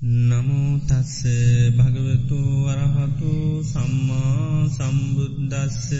නමුතස්ස 0.00 1.28
භගවතු 1.76 2.40
වරහතු 2.64 3.60
සම්මා 3.62 4.64
සම්බුද්දස්ස. 4.66 5.92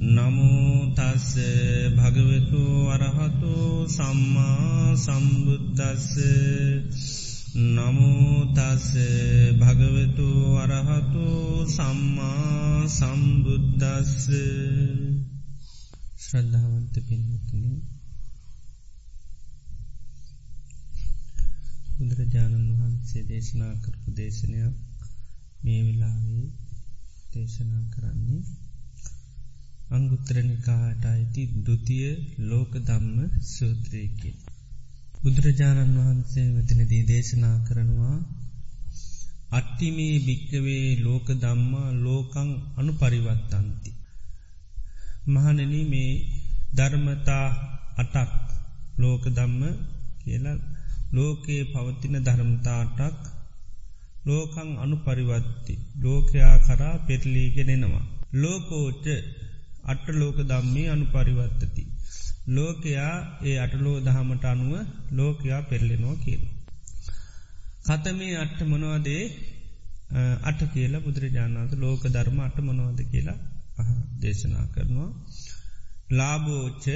නමුතස්ස 0.00 1.34
භගවතු 1.90 2.62
වරහතු 2.86 3.82
සම්මා 3.88 4.94
සම්බුද්දස්ස. 4.96 6.14
නමුතස්ස 7.56 8.94
භගවතු 9.58 10.28
වරහතු 10.54 11.26
සම්මා 11.66 12.86
සම්බුද්දස්ස. 12.88 14.30
ශ්‍රද්ධාවන්ත 16.16 16.94
පින්වතුනි 17.02 17.97
බුදුරජාණන් 21.98 22.66
වහන්සේ 22.72 23.22
දේශනා 23.22 23.74
කරපු 23.82 24.08
දේශනයක් 24.12 24.74
මේ 25.62 25.80
වෙලාවේ 25.82 26.46
දේශනා 27.32 27.84
කරන්නේ 27.92 28.42
අංගුත්තරනිකාට 29.90 31.02
අයිති 31.04 31.42
දුතිය 31.66 32.08
ලෝක 32.40 32.72
දම්ම 32.80 33.18
සූත්‍රයකි. 33.46 34.30
බුදුරජාණන් 35.20 35.98
වහන්සේ 35.98 36.46
මෙතනදී 36.50 37.02
දේශනා 37.04 37.56
කරනවා 37.66 38.16
අට්ටිමේ 39.50 40.16
භික්කවේ 40.20 40.86
ලෝක 41.00 41.26
දම්මා 41.36 41.90
ලෝකං 41.98 42.50
අනු 42.76 42.92
පරිවත්තන්ති. 42.92 43.90
මහනන 45.26 45.72
මේ 45.90 46.12
ධර්මතා 46.74 47.46
අටක් 47.96 48.32
ලෝක 48.98 49.22
දම්ම 49.28 49.62
කියලා 50.20 50.58
ලෝකයේ 51.12 51.64
පවතින 51.64 52.16
ධර්මතාටක් 52.20 53.22
ලෝකං 54.26 54.70
අනු 54.76 54.96
පරිවත්ති 54.98 55.74
ලෝකයා 55.98 56.56
කරා 56.58 56.96
පෙටලීගෙනෙනවා. 56.98 58.04
ලෝකෝච්ච 58.34 59.06
අට 59.84 60.06
ලෝක 60.10 60.38
දම්මේ 60.42 60.88
අනු 60.88 61.06
පරිවත්තති. 61.06 61.82
ලෝකයා 62.48 63.14
ඒ 63.42 63.56
අටලෝ 63.58 63.96
දහමට 64.00 64.44
අනුව 64.44 64.72
ලෝකයා 65.10 65.60
පෙරලෙනවා 65.62 66.16
කියන. 66.16 66.42
කතමේ 67.86 68.34
අට්ට 68.36 68.60
මොනවදේ 68.62 69.24
අට 70.42 70.60
කියලා 70.72 71.04
බුදුරජාණන්ත 71.04 71.72
ලෝක 71.76 72.02
ධර්ම 72.06 72.38
අට 72.40 72.58
මොනවද 72.60 73.00
කියලා 73.10 73.38
දේශනා 74.20 74.66
කරනවා. 74.66 75.10
ලාබෝච්ච 76.10 76.86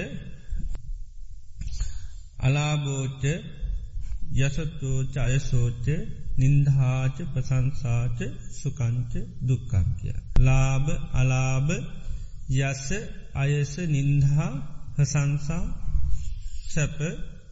අලාබෝච්ච 2.39 3.25
යසතෝච 4.34 5.14
අයසෝච්ච 5.19 5.86
නින්දහාච 6.34 7.16
ප්‍රසංසාච 7.33 8.19
සුකංච 8.52 9.12
දුක්කං 9.41 9.86
කිය. 9.98 10.16
ලාබ 10.41 10.86
අලාබ 11.12 11.69
යස 12.60 12.86
අයස 13.34 13.72
නින්දහා 13.88 14.50
හසංසා 14.97 15.64
සැප 16.66 16.98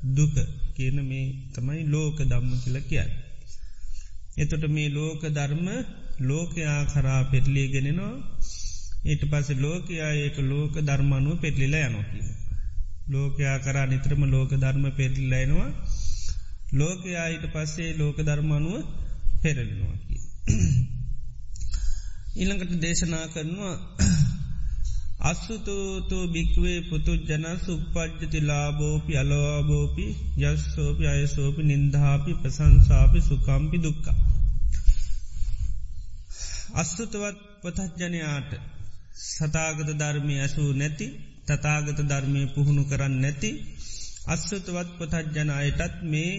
දුක 0.08 0.34
කියන 0.74 0.96
මේ 1.04 1.26
තමයි 1.54 1.82
ලෝක 1.86 2.18
දම්ම 2.22 2.52
කියල 2.62 2.76
කියන්න. 2.82 3.10
එතොට 4.36 4.64
මේ 4.68 4.88
ලෝක 4.90 5.22
ධර්ම 5.28 5.66
ලෝකයා 6.20 6.80
කරා 6.86 7.22
පෙටලියගෙනෙනවා 7.24 8.14
ඊට 9.04 9.22
පස 9.26 9.48
ලෝකයා 9.58 10.12
ඒක 10.16 10.36
ලෝක 10.44 10.74
ධර්මනුව 10.80 11.36
පෙටලිල 11.38 11.74
යනොකින. 11.78 12.26
ලෝකයා 13.08 13.56
කරා 13.58 13.86
නිත්‍රම 13.86 14.22
ලෝක 14.26 14.50
ධර්ම 14.54 14.84
පෙටලිලයිනවා 14.92 15.70
ලෝකයා 16.72 17.26
ඊට 17.28 17.46
පස්සේ 17.52 17.90
ලෝක 17.98 18.18
ධර්මනුව 18.18 18.82
පෙරලෙනවාකි. 19.42 20.16
ඊළඟට 22.36 22.72
දේශනා 22.80 23.26
කරනවා 23.28 23.76
අස්සුතෝතු 25.22 26.18
භික්වේ 26.28 26.78
පුතු 26.82 27.12
ජන 27.22 27.46
සුපපජ්ජති 27.58 28.40
ලාබෝපි 28.40 29.12
අලවාබෝපි 29.16 30.06
යස්සෝපි 30.42 31.04
අයසෝපි 31.06 31.62
නින්දහාපි 31.62 32.32
ප්‍රසංසාපි 32.34 33.20
සුකම්පි 33.20 33.78
දුක්කා. 33.78 34.18
අස්සුතවත් 36.74 37.36
පතජ්ජනයාට 37.62 38.50
සතාගත 39.26 39.88
ධර්මය 39.98 40.34
ඇසූ 40.40 40.70
නැති 40.72 41.06
තතාගත 41.46 41.98
ධර්මය 42.02 42.40
පුහුණු 42.46 42.82
කරන්න 42.84 43.14
නැති 43.20 43.50
අස්සතවත් 44.26 44.88
පතජ්ජන 44.98 45.50
අයටත් 45.52 45.96
මේ 46.04 46.32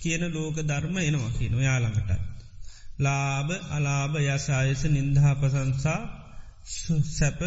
කියන 0.00 0.22
ලෝක 0.32 0.56
ධර්ම 0.62 0.96
එනවා 0.98 1.36
කියන 1.38 1.54
යාළඟට. 1.60 2.10
ලාබ 2.98 3.48
අලාභ 3.70 4.14
යසායස 4.26 4.82
නින්දහා 4.86 5.34
පසංසා 5.34 6.00
සැප 7.08 7.40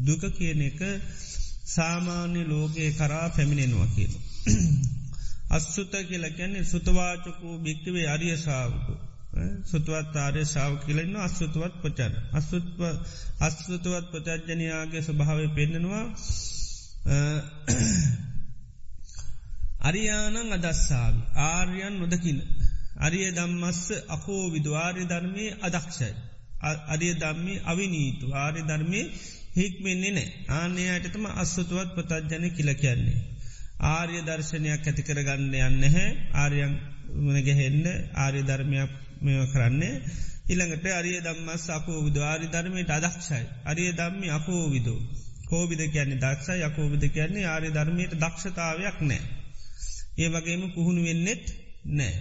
දුක 0.00 0.22
කියන 0.32 0.60
එක 0.62 0.80
සාමාන්‍ය 1.66 2.42
ලෝකයේ 2.44 2.90
කරා 2.92 3.26
පැමිණෙනවා 3.30 3.88
කියන. 3.94 4.12
අස්සුත 5.50 5.92
කියල 6.08 6.24
කැන්නේ 6.30 6.64
සුතවාචකූ 6.64 7.54
භික්කවේ 7.58 8.06
අරිය 8.06 8.36
සාාවකු. 8.36 8.94
සුතුවත් 9.64 10.14
ආරය 10.16 10.42
ශාව 10.44 10.72
කියලන්න 10.84 11.16
අස්සුතුවත් 11.18 11.74
පචන. 11.82 12.14
අස්සුත්ව 12.32 12.80
අස්තුතුවත් 13.40 14.06
පචජ්ජනයාගේ 14.12 15.02
ස්වභාවය 15.02 15.46
පෙන්නෙනවා 15.48 16.06
අරියානං 19.80 20.36
අදස්සාාව 20.52 21.16
ආර්යන් 21.46 21.94
නොදකින. 21.98 22.38
අරිය 22.98 23.28
දම්මස්ස 23.30 23.82
අකෝ 24.08 24.44
විදවාර්ය 24.50 25.04
ධර්මය 25.04 25.46
අදක්ෂයි. 25.62 26.12
අරිය 26.88 27.14
දම්මි 27.14 27.54
අවිනීතු 27.64 28.26
ආර්ය 28.34 28.62
ධර්මය 28.62 29.00
හික්මෙන්නේ 29.56 30.12
නෑ 30.12 30.28
ආනයායටතම 30.52 31.24
අස්සතුවත් 31.34 31.90
පතජ්ජන 31.96 32.44
කියල 32.50 32.70
කියන්නේ. 32.74 33.18
ආර්ය 33.88 34.18
දර්ශනයක් 34.20 34.84
ඇතිකර 34.84 35.18
ගන්න 35.22 35.54
යන්න 35.60 35.84
හැ 35.88 36.08
ආර්යන් 36.34 36.74
මනගැහෙන්න 37.24 37.86
ආර්ය 38.16 38.42
ධර්මයක් 38.42 38.92
මෙව 39.20 39.40
කරන්නේ 39.52 40.02
ඉළඟට 40.48 40.86
අරිය 40.92 41.18
දම්මස් 41.20 41.64
අපෝ 41.70 42.00
විද 42.04 42.18
ආරි 42.22 42.46
ධර්මයට 42.48 42.90
අදක්ෂයි. 42.90 43.44
අරිය 43.64 43.90
දම්මි 43.92 44.28
අපෝ 44.30 44.64
විදෝ. 44.70 45.00
කෝවිද 45.48 45.80
කියන්නේ 45.88 46.20
දක්ෂයි 46.20 46.64
යකෝවිද 46.64 47.04
කියන්නේ 47.08 47.46
ආරය 47.46 47.68
ධර්මයට 47.70 48.12
දක්ෂතාවයක් 48.16 48.98
නෑ. 49.02 49.37
ඒ 50.18 50.28
වගේම 50.28 50.62
පුහුණු 50.72 51.00
වෙන්නෙත් 51.02 51.44
නෑ. 51.90 52.14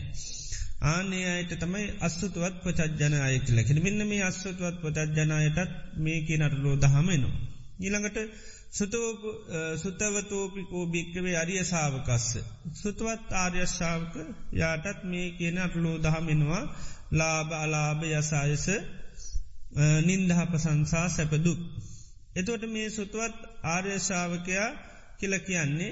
ආනේ 0.84 1.26
අයට 1.28 1.54
තමයි 1.60 1.86
අස්සුතුවත් 2.00 2.56
පචජ්ජන 2.64 3.14
අය 3.20 3.38
කියලකෙන 3.40 3.80
මෙන්න 3.84 4.02
මේ 4.08 4.22
අස්සුතුවත් 4.24 4.78
පචජ්ජනයටත් 4.82 5.72
මේක 5.98 6.28
නටලෝ 6.40 6.76
දහමනවා. 6.76 7.34
ඊළඟට 7.80 8.18
සුතවතෝපිකෝ 9.76 10.86
භික්කවේ 10.86 11.36
අරිය 11.36 11.64
සාාවකස්ස. 11.64 12.28
සුතුවත් 12.74 13.28
ආර්යශාවක 13.34 14.16
යාටත් 14.54 15.00
මේ 15.04 15.28
කියන 15.32 15.58
අටලෝ 15.58 15.98
දහමෙනවා 15.98 16.64
ලාබ 17.12 17.50
අලාභ 17.54 18.02
යසායස 18.12 18.66
නින්දහ 20.02 20.42
පසංසා 20.52 21.08
සැපදුක්. 21.10 21.60
එතොට 22.36 22.64
මේ 22.68 22.90
සුතුවත් 22.90 23.38
ආර්යශාවකයා 23.66 24.70
කියල 25.20 25.34
කියන්නේ 25.40 25.92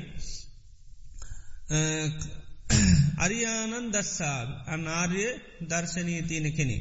අරියානන් 3.17 3.91
දස්සාාව 3.91 4.49
අනාර්ය 4.67 5.25
දර්ශනී 5.63 6.21
තියෙන 6.23 6.47
කෙනෙ. 6.53 6.77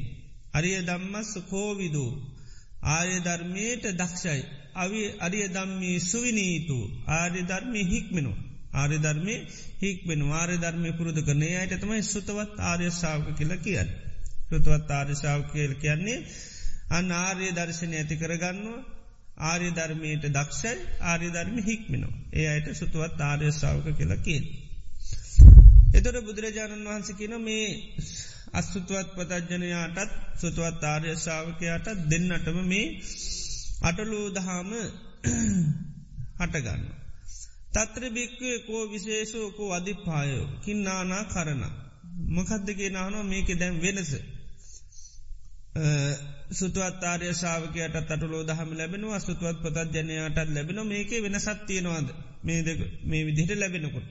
අරිය 0.53 0.77
දම්මස් 0.81 1.31
කෝවිදූ 1.49 2.11
ආය 2.89 3.11
ධර්මයට 3.19 3.85
දක්ෂයි. 3.93 4.41
අවි 4.75 5.01
අරිය 5.19 5.47
දම්මී 5.47 5.97
සුවිනීතු 6.01 6.77
ආර්ය 7.09 7.41
ධර්මය 7.41 7.81
හික්මෙනු. 7.83 8.33
ආර්ය 8.73 8.97
ධර්මය 8.97 9.35
හික්මෙන 9.81 10.21
ආර්ය 10.31 10.57
ධර්මය 10.57 10.89
පුරුදු 10.91 11.21
කරනේ 11.21 11.55
අයට 11.57 11.73
තමයි 11.79 12.03
සුතවත් 12.03 12.51
ආර්ය 12.61 12.87
ශාවක 12.91 13.27
කියල 13.37 13.51
කියන්න. 13.57 13.89
සුතවත් 14.49 14.89
ආර්ය 14.91 15.15
ශාව 15.15 15.39
කියල 15.51 15.73
කියන්නේ 15.75 16.25
අන්න 16.89 17.11
ආර්ය 17.11 17.47
දර්ශනය 17.51 17.95
ඇති 17.95 18.15
කරගන්නවා 18.15 18.85
ආර්ය 19.43 19.69
ධර්මයට 19.71 20.25
දක්ෂයි 20.27 20.75
ආර්ය 21.01 21.27
ධර්ම 21.29 21.57
හික්මෙනවා. 21.59 22.13
ඒ 22.33 22.47
අයට 22.47 22.67
සුතුවත් 22.73 23.19
ආර්ය 23.21 23.51
ශාවක 23.51 23.87
කියලා 23.97 24.17
කියන්න. 24.17 24.64
එතොට 25.95 26.17
බුදුරජාණන් 26.21 26.85
වහන්ස 26.85 27.09
කියන 27.13 27.35
මේ 27.41 27.67
අස්තුතුවත් 28.53 29.09
පතජ්ජනයාටත් 29.15 30.11
සුතුවත් 30.37 30.83
ආර්ය 30.83 31.15
ශාවකයාටත් 31.17 32.03
දෙන්නටම 32.09 32.59
මේ 32.63 32.85
අටලූ 33.81 34.25
දහාම 34.31 34.71
හටගන්න. 36.39 36.83
තත්‍ර 37.73 38.03
භික්වේ 38.09 38.57
කෝ 38.59 38.83
විශේෂෝකෝ 38.87 39.69
අධිපායෝ 39.73 40.45
කින්නානා 40.63 41.23
කරන. 41.25 41.63
මොකදදගේ 42.29 42.89
නානවා 42.89 43.25
මේක 43.25 43.49
දැන් 43.55 43.75
වෙනස. 43.81 44.11
සුතුවත් 46.51 47.01
ආර්ය 47.03 47.33
ශාවකයට 47.35 47.97
තටලෝ 48.01 48.43
දහම 48.43 48.69
ලැබෙනවා 48.73 49.19
සුතුවත් 49.21 49.57
පතජ්ජනයාටත් 49.65 50.49
ලැබෙන 50.49 50.79
මේක 50.85 51.11
වෙනසත් 51.23 51.59
තියෙනවාද 51.67 52.07
මේ 52.43 52.59
මේ 53.03 53.21
විදිහට 53.23 53.51
ලැබෙනකොට. 53.55 54.09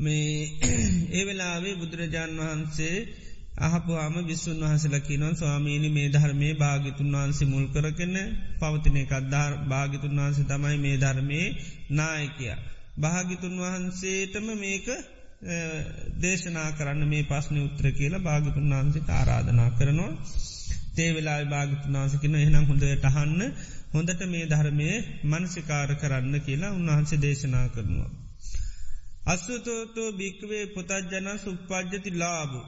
මේ 0.00 0.34
ඒ 1.16 1.22
වෙලාවේ 1.22 1.74
බුදුරජාණන් 1.76 2.40
වහන්සේ 2.40 2.96
අහපුවාම 3.58 4.14
විස්සුන් 4.24 4.60
වහසලකිනොන් 4.62 5.34
ස්වාමීණි 5.34 5.88
මේ 5.90 6.08
ධර්මය 6.08 6.48
භාගිතුන් 6.56 7.10
වහන්සේ 7.12 7.48
මුල් 7.48 7.66
කරගෙන 7.68 8.16
පවතින 8.58 8.96
එකක්දාර 8.96 9.52
භාගිතුන් 9.66 10.14
වහන්සේ 10.16 10.46
තමයි 10.46 10.76
මේ 10.78 10.96
ධර්මයේ 10.96 11.48
නායකය. 11.92 12.46
භාගිතුන් 12.98 13.54
වහන්සේටම 13.58 14.46
මේක 14.56 14.86
දේශනා 16.20 16.70
කරන්න 16.72 17.02
මේ 17.06 17.24
පස්්න 17.24 17.56
උත්‍ර 17.58 17.86
කියලා 17.92 18.22
භාගිතුන් 18.22 18.72
වහන්සේ 18.72 19.04
ආරාධනා 19.10 19.70
කරනවා. 19.72 20.12
තේවෙලා 20.94 21.40
භාගිතුන් 21.46 21.94
වහන්සකින 21.94 22.34
එහනම් 22.36 22.64
හොඳට 22.64 23.06
අහන්න 23.06 23.42
හොඳට 23.92 24.20
මේ 24.28 24.44
ධර්මය 24.46 24.90
මනසිකාර 25.26 25.90
කරන්න 25.96 26.34
කියලා 26.40 26.72
උන්වහන්සේ 26.72 27.18
දේශනා 27.18 27.68
කරනවා. 27.70 28.10
අස්සුතෝතෝ 29.20 30.12
භික්වේ 30.12 30.66
පොතජ්ජන 30.66 31.28
සුප්පජ්ජති 31.38 32.10
ලාබු 32.10 32.60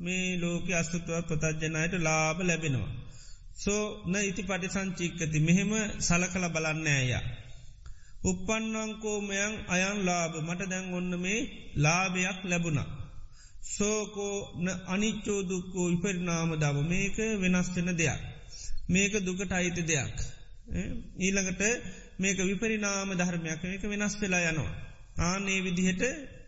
මේ 0.00 0.38
ලෝක 0.40 0.66
අස්සුතුව 0.70 1.22
පොතජ්ජනයට 1.28 1.94
ලාබ 2.00 2.38
ලැබෙනවා. 2.40 2.92
සෝ 3.54 3.84
න 4.06 4.14
ඉති 4.20 4.42
පටි 4.42 4.68
සංචික්කති 4.68 5.38
මෙහෙම 5.40 5.72
සලකල 5.98 6.44
බලන්න 6.48 6.86
ඇය. 6.86 7.12
උපන්නංකෝමයන් 8.24 9.54
අයන් 9.68 9.98
ලාබ 10.04 10.32
මට 10.38 10.70
දැන් 10.70 10.94
ඔන්න 10.94 11.12
මේ 11.20 11.40
ලාභයක් 11.76 12.38
ලැබුණා. 12.44 12.88
සෝකෝ 13.68 14.36
අනිච්චෝදුක්කෝ 14.86 15.86
ඉපරිනාම 15.88 16.50
දව 16.54 16.76
මේක 16.88 17.16
වෙනස්වෙන 17.40 17.90
දෙයක්. 17.96 18.20
මේක 18.88 19.12
දුකට 19.24 19.52
අයිති 19.52 19.82
දෙයක්. 19.82 20.16
ඊළඟට 21.18 21.62
මේක 22.18 22.38
විපරිනාම 22.40 23.08
ධර්මයක් 23.12 23.60
මේක 23.62 23.82
වෙනස් 23.82 24.14
වෙලා 24.20 24.42
යනවා. 24.50 24.91
ආනේ 25.20 25.60
විදිහට 25.60 26.02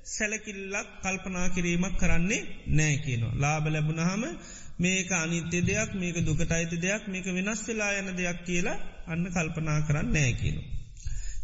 සැලකිල්ලක් 0.07 0.89
කල්පනා 1.03 1.49
කිරීමක් 1.49 1.97
කරන්නේ 1.99 2.43
නෑ 2.69 2.97
කියනවා. 2.97 3.35
ලාබ 3.35 3.65
ලැබුණහම 3.67 4.23
මේක 4.79 5.11
අනිත්‍ය 5.15 5.59
දෙයක් 5.63 5.91
මේක 5.95 6.17
දුකට 6.19 6.51
අයිති 6.51 6.77
දෙයක් 6.79 7.03
මේක 7.09 7.27
වෙනස් 7.29 7.61
වෙලා 7.69 7.93
යන 7.93 8.09
දෙයක් 8.13 8.39
කියලා 8.45 8.79
අන්න 9.07 9.25
කල්පනා 9.27 9.81
කරන්න 9.81 10.13
නෑ 10.13 10.33
කියනවා. 10.35 10.69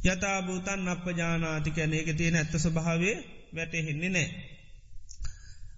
යථභූතන් 0.05 0.89
අප 0.89 1.07
ජානාති 1.13 1.71
කැනේක 1.71 2.09
තියෙන 2.17 2.37
ඇත්ත 2.37 2.55
ස්වභාවේ 2.57 3.17
වැටහෙන්නේ 3.53 4.11
නෑ. 4.11 4.29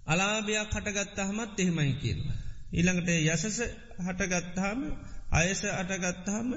අලාභයක් 0.05 0.71
හටගත්තහමත් 0.71 1.59
එහෙමයි 1.59 1.93
කියනවා. 1.95 2.37
ඊළඟට 2.73 3.09
යසස 3.25 3.59
හටගත්තාම 3.99 4.79
අයස 5.31 5.61
අටගත්තාම 5.71 6.49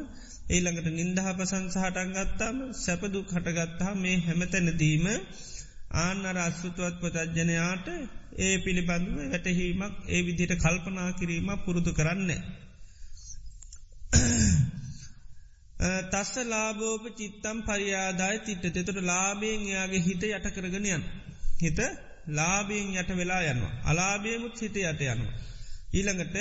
ඒළඟට 0.46 0.88
නින්දහ 0.90 1.28
පසංස 1.32 1.76
හටන්ගත්තාම 1.76 2.58
සැපදු 2.76 3.20
හටගත්තා 3.26 3.92
මේ 3.96 4.16
හැමතැනදීම 4.20 5.06
ආන්නර 5.96 6.38
අස්සුතුවත් 6.40 7.00
පතජ්ජනයාට 7.00 7.86
ඒ 8.38 8.54
පිළිබඳුව 8.58 9.16
වැටහීමක් 9.24 9.94
ඒ 10.08 10.20
විදියට 10.22 10.54
කල්පනා 10.56 11.10
කිරීම 11.12 11.50
පුරුදු 11.58 11.92
කරන්න. 11.92 12.30
තස්ස 16.12 16.34
ලාබෝප 16.46 17.04
චිත්තම් 17.14 17.58
පරියාදාය 17.62 18.36
තිට්ට 18.40 18.72
තෙතුට 18.72 19.00
ලාබයෙන් 19.04 19.62
යාගේ 19.66 20.02
හිත 20.02 20.22
යට 20.26 20.46
කරගෙනයන්. 20.52 21.02
හිත 21.60 21.78
ලාබයෙන් 22.30 22.88
යට 22.94 23.10
වෙලා 23.14 23.42
යනවා. 23.44 23.74
අලාබයමුත් 23.84 24.56
හිත 24.56 24.76
යට 24.78 25.02
යනවා. 25.06 25.34
ඊළඟට 25.92 26.36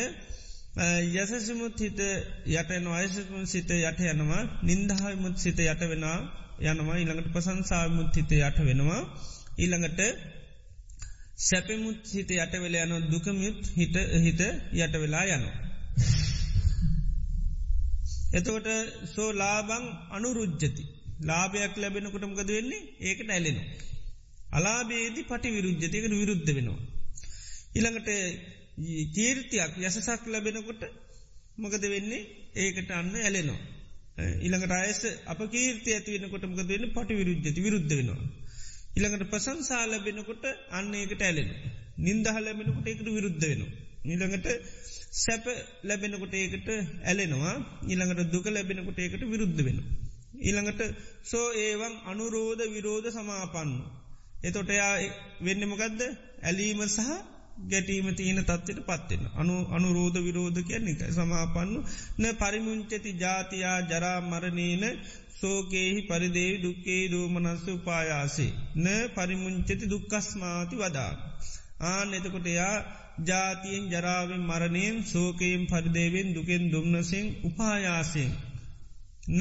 යසසිමුත් 0.75 1.79
හිත 1.79 1.99
යටන 2.45 2.87
අයසමුත් 2.93 3.47
සිත 3.47 3.69
යට 3.71 3.99
යනවා 4.05 4.43
නින්දහාමුත් 4.61 5.37
සිත 5.37 5.59
යට 5.61 5.81
වෙනවා 5.83 6.19
යනවා 6.61 6.97
ඉළඟට 6.97 7.29
පසංසාමුත් 7.31 8.11
හිත 8.13 8.31
යට 8.33 8.59
වෙනවා 8.61 9.01
ඊළඟට 9.57 10.01
සැපමුත් 11.37 12.01
හිත 12.07 12.29
යට 12.33 12.53
වෙල 12.55 12.75
යන 12.75 13.07
දුකමුත් 13.09 13.61
හිට 13.73 13.95
හිත 14.17 14.41
යට 14.73 14.95
වෙලා 14.95 15.23
යනවා. 15.27 15.55
එතකොට 18.33 18.67
සෝ 19.13 19.29
ලාබං 19.33 19.85
අනුරුද්ජති 20.11 20.83
ලාභයක් 21.21 21.73
ලැබෙනකොටමකද 21.77 22.49
වෙන්නේ 22.49 22.87
ඒකට 23.01 23.29
ඇලෙනවා. 23.29 23.67
අලාබේදි 24.51 25.23
පටි 25.23 25.49
විරුද්ධතියකට 25.51 26.13
විරුද්ධ 26.13 26.51
වෙනවා. 26.51 26.79
ඉළඟට 27.75 28.09
කීර්තියක් 29.13 29.73
යසසක් 29.79 30.23
ලැබෙනකොට 30.27 30.81
මොකද 31.57 31.83
වෙන්නේ 31.85 32.27
ඒකට 32.55 32.91
අන්න 32.91 33.13
ඇලෙනවා. 33.17 33.61
ඉළඟට 34.39 34.73
අයස 34.73 35.01
අප 35.25 35.39
කීර්ති 35.49 35.89
ඇතිවෙනකොට 35.93 36.45
මොකද 36.45 36.67
වෙන්න 36.67 36.91
පටි 36.91 37.13
විරුද්ධති 37.13 37.61
විරුද්ධ 37.61 37.91
වෙනවා. 37.91 38.19
ඉළඟට 38.95 39.29
ප්‍රසංසා 39.29 39.83
ලැබෙනකොට 39.85 40.43
අන්න 40.71 40.93
ඒකට 40.93 41.21
ඇලෙන. 41.21 41.49
නින්දහ 41.97 42.29
ලැබෙනකොට 42.37 42.87
ඒකට 42.87 43.07
විරුද්ධ 43.09 43.43
වෙනවා. 43.43 43.71
නිළඟට 44.03 44.47
සැප 45.15 45.45
ලැබෙනකොට 45.83 46.33
ඒකට 46.33 46.67
ඇලෙනවා 47.03 47.53
ඊළඟට 47.83 48.31
දුක 48.31 48.47
ලැබෙනකොට 48.47 48.99
ඒකට 48.99 49.23
විරුද්ධ 49.25 49.61
වෙන. 49.63 49.79
ඊළඟට 50.39 50.81
සෝ 51.23 51.45
ඒවන් 51.57 51.95
අනුරෝධ 52.05 52.63
විරෝධ 52.69 53.09
සමාපන්න. 53.09 53.71
එතොට 54.43 54.69
එයා 54.69 54.93
වෙන්නමකදද 55.41 56.01
ඇලීම 56.43 56.81
සහ 56.87 57.09
ගැටීම 57.63 58.07
තියන 58.13 58.39
තත්වට 58.41 58.79
පත්වෙන. 58.81 59.23
අනු 59.35 59.55
අනුරෝධ 59.71 60.19
විරෝධ 60.19 60.61
කියන්නේ 60.63 61.11
සමාපන්නු 61.11 61.79
න 62.17 62.23
පරිමුංචති 62.33 63.11
ජාතියා 63.15 63.79
ජරා 63.83 64.19
මරණීන 64.23 64.83
සෝකේහි 65.35 66.01
පරිදේවි 66.01 66.57
දුක්කේ 66.63 67.01
දෝමනස්ස 67.11 67.65
උපායාසේ. 67.69 68.51
න 68.75 68.85
පරිමුංචති 69.15 69.83
දුක්කස්මාති 69.85 70.75
වදා. 70.75 71.11
ආන 71.85 72.13
එතකොට 72.13 72.47
එයා 72.47 72.77
ජාතියෙන් 73.21 73.85
ජරාවෙන් 73.89 74.41
මරණයෙන් 74.41 74.97
සෝකයෙන් 75.05 75.63
පරිදේවෙන් 75.67 76.29
දුකෙන් 76.35 76.63
දුම්නසිෙන් 76.71 77.27
උපායාසයෙන්. 77.43 78.31
න 79.29 79.39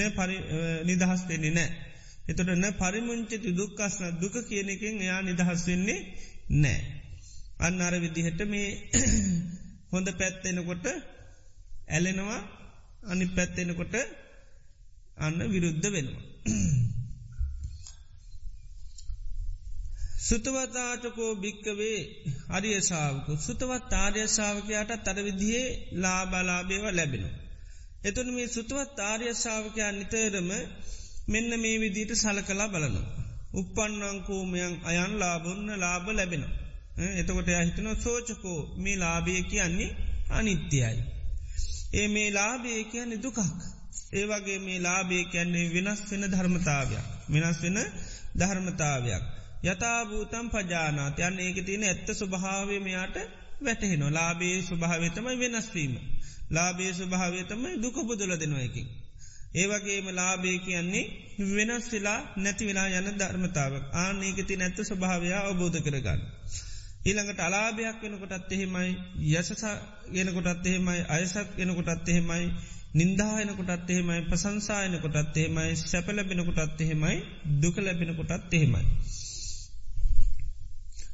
නිදහස් 0.85 1.23
වෙන්නේ 1.29 1.53
නෑ. 1.53 1.71
එතොට 2.29 2.51
න 2.55 2.67
පරිමුංචති 2.75 3.37
දුක්කස්න 3.53 4.05
දුක 4.21 4.37
කියන 4.49 4.69
එකෙන් 4.71 4.97
එයා 5.01 5.23
නිදහස් 5.23 5.61
වෙන්නේ 5.67 6.01
නෑ. 6.57 7.04
අන්න 7.65 7.79
අර 7.81 7.95
විදිහට 7.97 8.41
මේ 8.47 8.69
හොඳ 9.93 10.09
පැත්තෙනකොට 10.13 10.87
ඇලෙනවා 11.89 12.41
අනි 13.05 13.27
පැත්තෙනකොට 13.29 13.95
අන්න 15.19 15.39
විරුද්ධ 15.51 15.89
වෙනවා. 15.89 16.25
සුතවතාටකෝ 20.27 21.33
භික්කවේ 21.37 21.99
අරියසාාවක 22.49 23.27
සුතවත් 23.41 23.93
ආර්යශාවකයාට 23.95 24.93
තර 25.05 25.19
විදිහේ 25.23 25.67
ලාබලාබේව 25.95 26.85
ලැබෙනවා. 26.91 27.35
එතුන 28.05 28.29
මේ 28.35 28.49
සුතුවත් 28.49 28.99
ආර්යශාවකයා 29.03 29.93
නිතරම 29.93 30.51
මෙන්න 31.29 31.51
මේ 31.61 31.77
විදිට 31.81 32.13
සල 32.15 32.39
කලා 32.41 32.69
බලනවා. 32.69 33.07
උපන්නංකෝමයන් 33.55 34.75
අයන් 34.85 35.13
ලාබොන්න 35.19 35.69
ලාබ 35.79 36.07
ලැබෙනවා. 36.11 36.64
එතකොට 36.97 37.49
අහිතන 37.51 37.89
සෝචකෝ 37.97 38.61
මේ 38.77 38.97
ලාබය 38.97 39.43
කියන්නේ 39.45 39.97
අනිත්‍යයි. 40.31 40.99
ඒ 41.95 42.09
මේ 42.09 42.29
ලාබය 42.31 42.85
කියන්නේ 42.85 43.23
දුකක්. 43.23 43.39
ඒවගේ 44.13 44.59
මේ 44.59 44.79
ලාබේ 44.79 45.25
කැන්නේ 45.25 45.73
වෙනස් 45.75 46.01
වෙන 46.11 46.25
ධර්මතාවයක්. 46.31 47.05
වෙනස් 47.29 47.59
වෙන 47.63 47.79
ධර්මතාවයක්. 48.39 49.25
යථභූතම් 49.65 50.47
පජානාත 50.49 51.19
යන්න 51.21 51.41
ඒක 51.41 51.59
තියෙන 51.67 51.85
ඇත්ත 51.85 52.09
ස්වභාවය 52.13 52.77
මෙයාට 52.79 53.17
වැටහෙනවා 53.61 54.11
ලාබේ 54.11 54.57
ස්වභාවතමයි 54.63 55.37
වෙනස්වීම. 55.43 55.95
ලාබේ 56.51 56.93
ස්වභාවතමයි 56.93 57.81
දුක 57.83 57.97
පුදුල 58.03 58.33
දෙනවයකින්. 58.37 58.87
ඒවගේම 59.55 60.07
ලාබේ 60.13 60.59
කියන්නේ 60.59 61.05
වෙනස් 61.51 61.87
වෙලා 61.93 62.21
නැති 62.37 62.67
වෙලා 62.67 62.87
යන 62.93 63.09
ධර්මතාවක් 63.19 63.85
ආනඒකති 63.97 64.55
නැත්ත 64.57 64.79
ස්වභාවයා 64.83 65.43
අවබෝධ 65.43 65.81
කරගන්න. 65.81 66.23
ඊළඟට 67.05 67.41
අලාභයක් 67.41 67.99
වෙනකොටත් 68.03 68.53
එහෙමයි 68.53 68.91
යසසා 69.33 69.75
ගෙනකොටත් 70.11 70.67
එහෙමයි 70.67 71.01
අයසක් 71.09 71.49
ගෙනකොටත් 71.57 72.09
එහෙමයි 72.09 72.47
නින්දායනකොටත් 72.95 73.91
එහෙමයි 73.91 74.21
ප්‍රසංසායනකොටත් 74.23 75.37
එහෙමයි 75.37 75.77
සැප 75.81 76.09
ලැබෙනකොටත් 76.11 76.81
එහෙමයි 76.81 77.17
දුක 77.61 77.77
ලැබෙනකොටත් 77.79 78.53
එහෙමයි. 78.53 78.85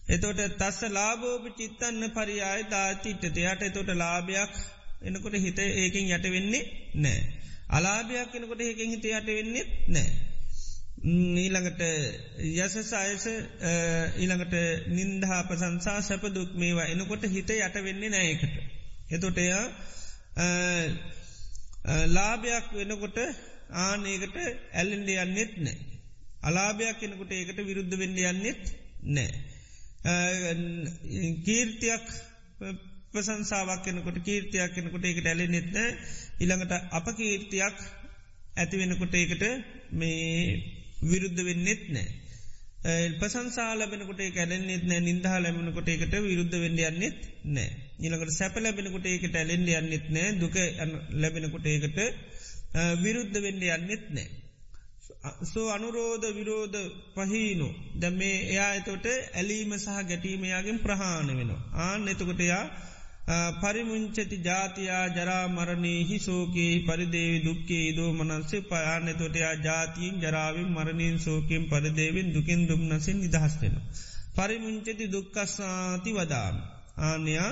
එතොට 0.09 0.41
තස්ස 0.59 0.81
ලාබෝප 0.91 1.45
චිත්තන්න 1.57 2.03
පරියාය 2.11 2.63
දාතිට්ට 2.69 3.25
එයට 3.41 3.63
එතොට 3.63 3.91
ලාභයක් 3.97 4.55
එනකොට 5.03 5.37
හිත 5.39 5.59
ඒකින් 5.61 6.11
යට 6.11 6.27
වෙන්නේ 6.29 6.65
නෑ. 6.97 7.21
අලාභයක් 7.71 8.35
එනකොට 8.35 8.61
ඒකින් 8.63 8.91
හිත 8.91 9.07
යට 9.07 9.31
වෙන්නේ 9.31 9.65
නෑ. 9.89 10.11
ඊළඟට 11.03 11.83
යසසායස 12.39 13.27
ඊළඟට 14.17 14.55
නින්දහා 14.89 15.43
පසන්සා 15.45 16.01
සැපදුක් 16.03 16.51
මේවා 16.55 16.87
එනකොට 16.87 17.25
හිත 17.27 17.51
යට 17.51 17.77
වෙන්නේ 17.81 18.11
නෑකට. 18.11 18.55
එතොට 19.11 19.39
එයා 19.39 19.67
ලාභයක් 22.09 22.67
වෙනකොට 22.75 23.19
ආනඒකට 23.81 24.37
ඇල්ලෙන්ඩ 24.73 25.09
යන්නෙත් 25.17 25.53
නෑ. 25.59 25.79
අලාභයක් 26.43 27.03
එනකොට 27.03 27.33
ඒකට 27.33 27.59
විරුද්ධ 27.63 27.97
වෙන්න 27.97 28.19
යන්නෙත් 28.25 28.63
නෑ 29.09 29.31
කීර්තියක් 31.41 32.05
ප්‍රසංසාාවක් 33.11 33.85
කෙනකොට 33.85 34.19
කීර්තියක් 34.21 34.75
කෙනකොට 34.75 35.05
ඒකට 35.05 35.27
ඇලෙ 35.27 35.47
නෙත්න 35.49 35.77
ඉළඟට 36.41 36.73
අප 36.93 37.07
කීර්තියක් 37.13 37.77
ඇති 38.57 38.77
වෙනකොට 38.77 39.15
ඒකට 39.15 39.45
මේ 39.93 40.79
විරුද්ධ 41.03 41.41
වෙන්නෙත් 41.43 41.83
නෑ. 41.89 42.09
පසංසා 43.19 43.75
ලබෙනකොට 43.77 44.21
කැලෙන්න්නෙත් 44.31 44.85
නෑ 44.85 45.01
නින්දහ 45.01 45.29
ලැබෙනකොට 45.39 45.89
ඒකට 45.89 46.15
විරුද්ධ 46.23 46.57
වෙන්න 46.57 46.79
යන්නෙත් 46.81 47.19
නෑ. 47.47 47.71
ඊළඟට 47.99 48.33
සැප 48.33 48.57
ලැබෙනකොට 48.59 49.07
ඒකට 49.07 49.35
ඇලෙන්ඩ 49.35 49.69
යන්නෙත් 49.71 50.07
නෑ 50.11 50.37
දුක 50.39 50.57
ලැබෙනකොට 51.17 51.67
ඒකට 51.67 51.99
විරුද්ධ 53.03 53.37
වෙන්න 53.39 53.67
යන්නෙත් 53.69 54.05
නෑ. 54.11 54.29
සෝ 55.45 55.67
අනුරෝධ 55.69 56.27
විරෝධ 56.35 56.79
පහීනු 57.15 57.69
ද 57.95 58.13
මේ 58.13 58.37
එයා 58.47 58.71
එතොට 58.75 59.07
ඇලීම 59.09 59.73
සහ 59.77 59.99
ගැටීමයාගෙන් 60.05 60.79
ප්‍රහාණ 60.79 61.29
වෙනවා. 61.31 61.63
ආන 61.85 62.09
එතකොටයා 62.09 62.65
පරිමුංචති 63.31 64.37
ජාතියා 64.41 65.05
ජරා 65.11 65.45
මරණයහි 65.49 66.17
සෝකයේ 66.21 66.73
පරිදේවි 66.81 67.39
දුක්කේ 67.45 67.87
දෝ 67.97 68.11
මනස්සේ 68.15 68.63
පයානතොටයා 68.63 69.53
ජාතිීන් 69.61 70.17
ජරාවින් 70.21 70.69
මරණීන් 70.69 71.19
සෝකයෙන් 71.19 71.69
පරිදේවෙන් 71.69 72.33
දුකින් 72.35 72.67
දුම්නසින් 72.69 73.21
නිදහස් 73.21 73.55
වෙන. 73.63 73.77
පරිමුංචති 74.37 75.07
දුක්කස්සාති 75.09 76.11
වදාම. 76.13 76.57
ආනයා 77.03 77.51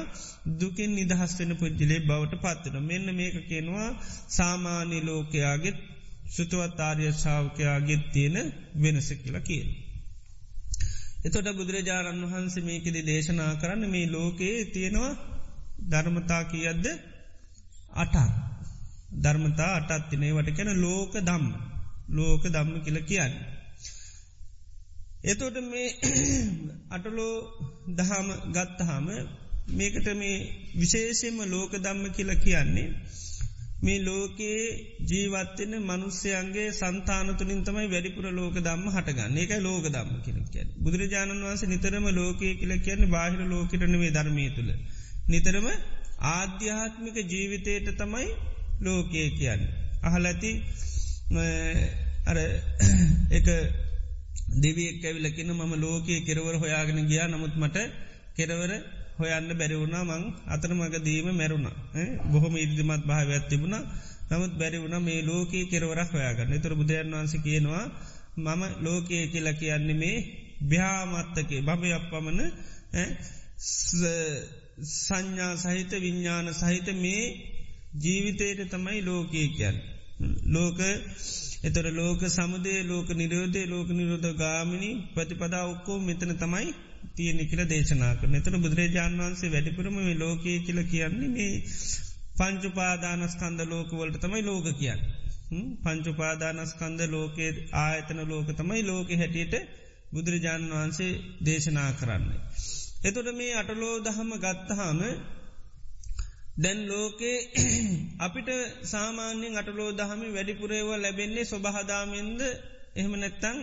දුකින් 0.59 0.93
නිදහස් 0.95 1.33
වෙන 1.39 1.53
පුද්ජලේ 1.57 2.01
බවට 2.01 2.43
පත්වන 2.43 2.85
මෙන්න 2.85 3.09
මේක 3.15 3.37
කෙනවා 3.49 3.89
සාමාන්‍ය 4.31 4.99
ලෝකයාගෙත් 5.03 5.79
සුතුවත් 6.31 6.81
ආර්ය 6.81 7.13
ශාවකයාගෙත් 7.17 8.05
තියෙන 8.13 8.37
වෙනස 8.83 9.09
කියලා 9.15 9.41
කියන. 9.43 9.69
එතොට 11.25 11.57
බුදුරජාණන් 11.57 12.23
වහන්සේ 12.27 12.65
මේකෙද 12.65 12.97
දේශනා 13.07 13.53
කරන්න 13.55 13.91
මේ 13.91 14.07
ලෝකයේ 14.11 14.71
තියෙනවා 14.71 15.38
ධර්මතා 15.87 16.43
කියද්ද? 16.47 16.87
අටක්. 17.95 18.17
ධර්මතා 19.17 19.71
අටත් 19.79 20.09
තිනේවට 20.11 20.51
කැන 20.53 20.71
ලෝක 20.79 21.13
දම්ම 21.21 21.47
ලෝක 22.11 22.43
දම්ම 22.47 22.83
කියල 22.85 22.99
කියන්න. 23.03 23.35
එතෝට 25.23 25.57
මේ 25.65 25.89
අටලෝ 26.95 27.35
දහම 27.91 28.29
ගත්තහම 28.51 29.07
මේකට 29.71 30.09
මේ 30.15 30.37
විශේෂෙන්ම 30.75 31.41
ලෝක 31.47 31.73
දම්ම 31.77 32.05
කියල 32.13 32.31
කියන්නේ 32.37 32.89
මේ 33.81 33.99
ලෝකයේ 34.01 34.63
ජීවත්වෙන 35.05 35.75
මනුස්්‍යයන්ගේ 35.83 36.69
සන්තානතුලින් 36.73 37.61
තමයි 37.63 37.87
වැඩිපුර 37.87 38.27
ලෝක 38.33 38.57
දම්ම 38.59 38.87
හටගන්න. 38.89 39.37
ඒක 39.37 39.53
ලෝක 39.61 39.85
දම්ම 39.87 40.17
කියල 40.25 40.39
කිය 40.47 40.67
බුදුරජාණන් 40.79 41.43
වන්ස 41.43 41.63
නිතරම 41.67 42.07
ලෝකය 42.13 42.49
කියල 42.55 42.73
කියන්නේ 42.81 43.11
බාහිර 43.11 43.43
ලෝකටනවේ 43.47 44.11
ධර්මය 44.11 44.47
තුළ 44.51 44.73
නිතරම 45.29 45.67
ආධ්‍යාත්මික 46.29 47.17
ජීවිතයට 47.25 47.89
තමයි 47.95 48.29
ලෝකය 48.81 49.23
කියන්න. 49.33 49.63
අහලඇති 50.03 50.51
අර 52.25 52.39
එක 53.39 53.47
දෙවියෙක් 54.57 55.03
ඇවිලකින 55.03 55.51
මම 55.51 55.73
ලෝකයේ 55.77 56.21
කෙරවර 56.21 56.55
හොයාගෙන 56.57 57.01
ගියා. 57.05 57.29
නමුත් 57.29 57.55
මට 57.57 57.77
කෙරවර 58.37 58.73
හොයන්න 59.19 59.51
බැරිවුණා 59.53 60.05
මං 60.05 60.23
අතර 60.47 60.71
මග 60.73 60.95
දීම 61.01 61.29
මැරුණා 61.33 61.77
බොහොම 62.25 62.55
ඉදිමත් 62.57 63.03
භාව 63.05 63.29
ඇත්තිබුණ 63.31 63.77
නමුත් 64.31 64.53
බැරිවුණ 64.55 64.97
මේ 65.01 65.21
ලෝකයේ 65.23 65.67
කෙරවරක් 65.67 66.11
හොයාගන්න. 66.11 66.53
තුර 66.59 66.75
බුදුරන් 66.75 67.13
වන්ස 67.13 67.35
කියනවා 67.39 67.85
මම 68.39 68.63
ලෝකයේ 68.81 69.25
කියල 69.27 69.49
කියන්නේ 69.55 69.95
මේ 69.95 70.17
භ්‍යාමත්තකේ 70.63 71.61
බභය 71.61 71.91
අපපමණ 71.93 72.41
සංඥා 74.87 75.55
සහිත 75.57 75.93
විඤ්ඥාන 75.99 76.49
සහිත 76.55 76.89
මේ 76.97 77.23
ජීවිතයට 77.97 78.71
තමයි 78.71 79.01
ලෝකයේ 79.03 79.49
කියන්. 79.49 79.77
ලෝක 80.47 80.79
එතර 81.63 81.87
ලෝක 81.93 82.21
සමදේ 82.29 82.81
ලෝක 82.83 83.09
නිරෝධය 83.13 83.63
ලෝක 83.67 83.89
නිරෝධ 83.91 84.29
ගාමිණි 84.35 84.91
ප්‍රතිපදා 85.15 85.65
ඔක්කෝ 85.65 85.99
මෙතන 86.01 86.33
තමයි 86.37 86.69
තියෙනෙ 87.17 87.45
කියල 87.45 87.63
දේශනාක 87.67 88.21
නතර 88.25 88.55
බුදුරජාණන් 88.57 89.21
වන්සේ 89.21 89.51
වැඩිපුරම 89.51 89.97
මේ 89.99 90.15
ලෝකයේ 90.15 90.59
කියල 90.59 90.81
කියන්නේ 90.85 91.29
මේ 91.29 91.55
පංචුපාදානස්කන්ද 92.37 93.61
ලෝකවලට 93.65 94.21
තමයි 94.21 94.43
ලෝක 94.43 94.67
කියන්න. 94.79 95.01
පංචුපාදානස්කන්ද 95.83 97.01
ලෝකයේ 97.09 97.53
ආයතන 97.79 98.21
ලෝක 98.25 98.49
තමයි 98.55 98.83
ලෝක 98.83 99.09
හැටියට 99.13 99.55
බුදුරජාණන් 100.13 100.73
වහන්සේ 100.73 101.13
දේශනා 101.45 101.91
කරන්නේ. 101.93 102.41
එතොට 102.99 103.29
මේ 103.33 103.55
අටලෝ 103.55 103.95
දහම 104.01 104.31
ගත්තහාම 104.37 105.01
දැන් 106.57 106.79
ලෝකේ 106.85 107.39
අපිට 108.19 108.49
සාමාන්‍යෙන් 108.85 109.55
අටලෝ 109.57 109.91
දහම 109.93 110.23
වැඩිපුරේව 110.29 110.89
ලැබෙන්නේ 110.97 111.45
ස්වබහදාමෙන්ද 111.45 112.41
එහෙම 112.95 113.13
නැත්තං 113.15 113.59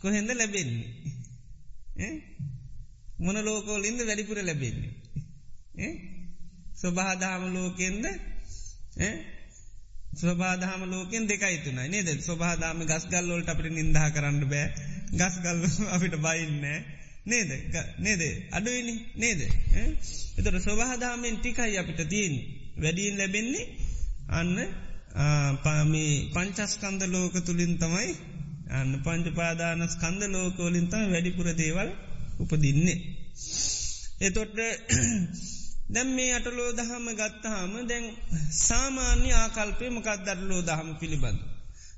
කොහෙන්ද 0.00 0.30
ලැබෙන්නේ? 0.32 2.12
මොන 3.18 3.38
ලෝකෝලින්ද 3.40 4.00
වැඩිපුර 4.00 4.38
ලැබෙන්නේ? 4.40 4.92
ස්වබහදාම 6.74 7.42
ලෝකෙන්ද? 7.52 8.04
ස්වබාදාම 10.14 10.82
ලෝකෙන් 10.86 11.24
දෙකයි 11.24 11.56
තුනයි 11.60 11.88
නේද? 11.88 12.08
ස්වබාදාම 12.20 12.84
ගස් 12.84 13.04
ගල්ලෝල්ට 13.06 13.48
අපට 13.48 13.66
නින්දා 13.70 14.08
කරන්න 14.10 14.44
බෑ. 14.46 14.68
ගස් 15.12 15.34
ගල්ල 15.40 15.64
අපිට 15.88 16.14
බයින්නෑ 16.18 16.80
නේද 17.26 17.50
නේද 17.98 18.22
අඩුවනි 18.52 18.94
නේද 19.16 19.40
එතට 20.36 20.56
ස්වවාහදාමෙන් 20.60 21.36
ටිකයි 21.36 21.78
අපිට 21.78 22.00
තියෙන් 22.08 22.34
වැඩියෙන් 22.76 23.18
ලැබෙන්නේ 23.18 23.66
අන්න 24.30 24.54
පාමි 25.62 26.04
පංචස්කන්ද 26.32 27.02
ලෝක 27.06 27.34
තුළින් 27.40 27.74
තමයි 27.78 28.12
අන්න 28.70 28.90
පංච 28.98 29.26
පාදාන 29.32 29.80
ස්කන්ද 29.86 30.22
ලෝකෝලින් 30.26 30.86
තම 30.88 31.10
වැඩිපුර 31.10 31.48
දේවල් 31.54 31.90
උපදින්නේ. 32.40 32.98
එතොට 34.20 34.56
දැම් 35.94 36.08
මේ 36.10 36.32
අටලෝ 36.32 36.70
දහම 36.72 37.06
ගත්තහම 37.12 37.72
දැන් 37.86 38.04
සාමාන්‍ය 38.60 39.30
ආකල්පය 39.34 39.86
මොකක් 39.90 40.08
දරලෝ 40.26 40.62
දහම 40.62 40.90
පිළිබඳ. 40.96 41.38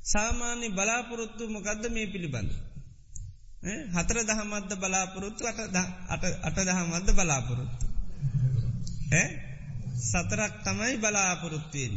සාමාන්‍ය 0.04 0.66
බලාපොරොත්තු 0.70 1.44
මොකක්ද 1.48 1.84
මේ 1.90 2.06
පිළිබඳ. 2.06 2.50
හතර 3.62 4.18
දහමත්ද 4.22 4.72
බලාපොරොත්තු 4.76 5.42
අට 5.46 6.58
දහමත්ද 6.60 7.08
බලාපොරොත්තු. 7.12 7.86
සතරක් 10.02 10.52
තමයි 10.64 10.96
බලාපොරොත්තුවෙන්. 10.96 11.94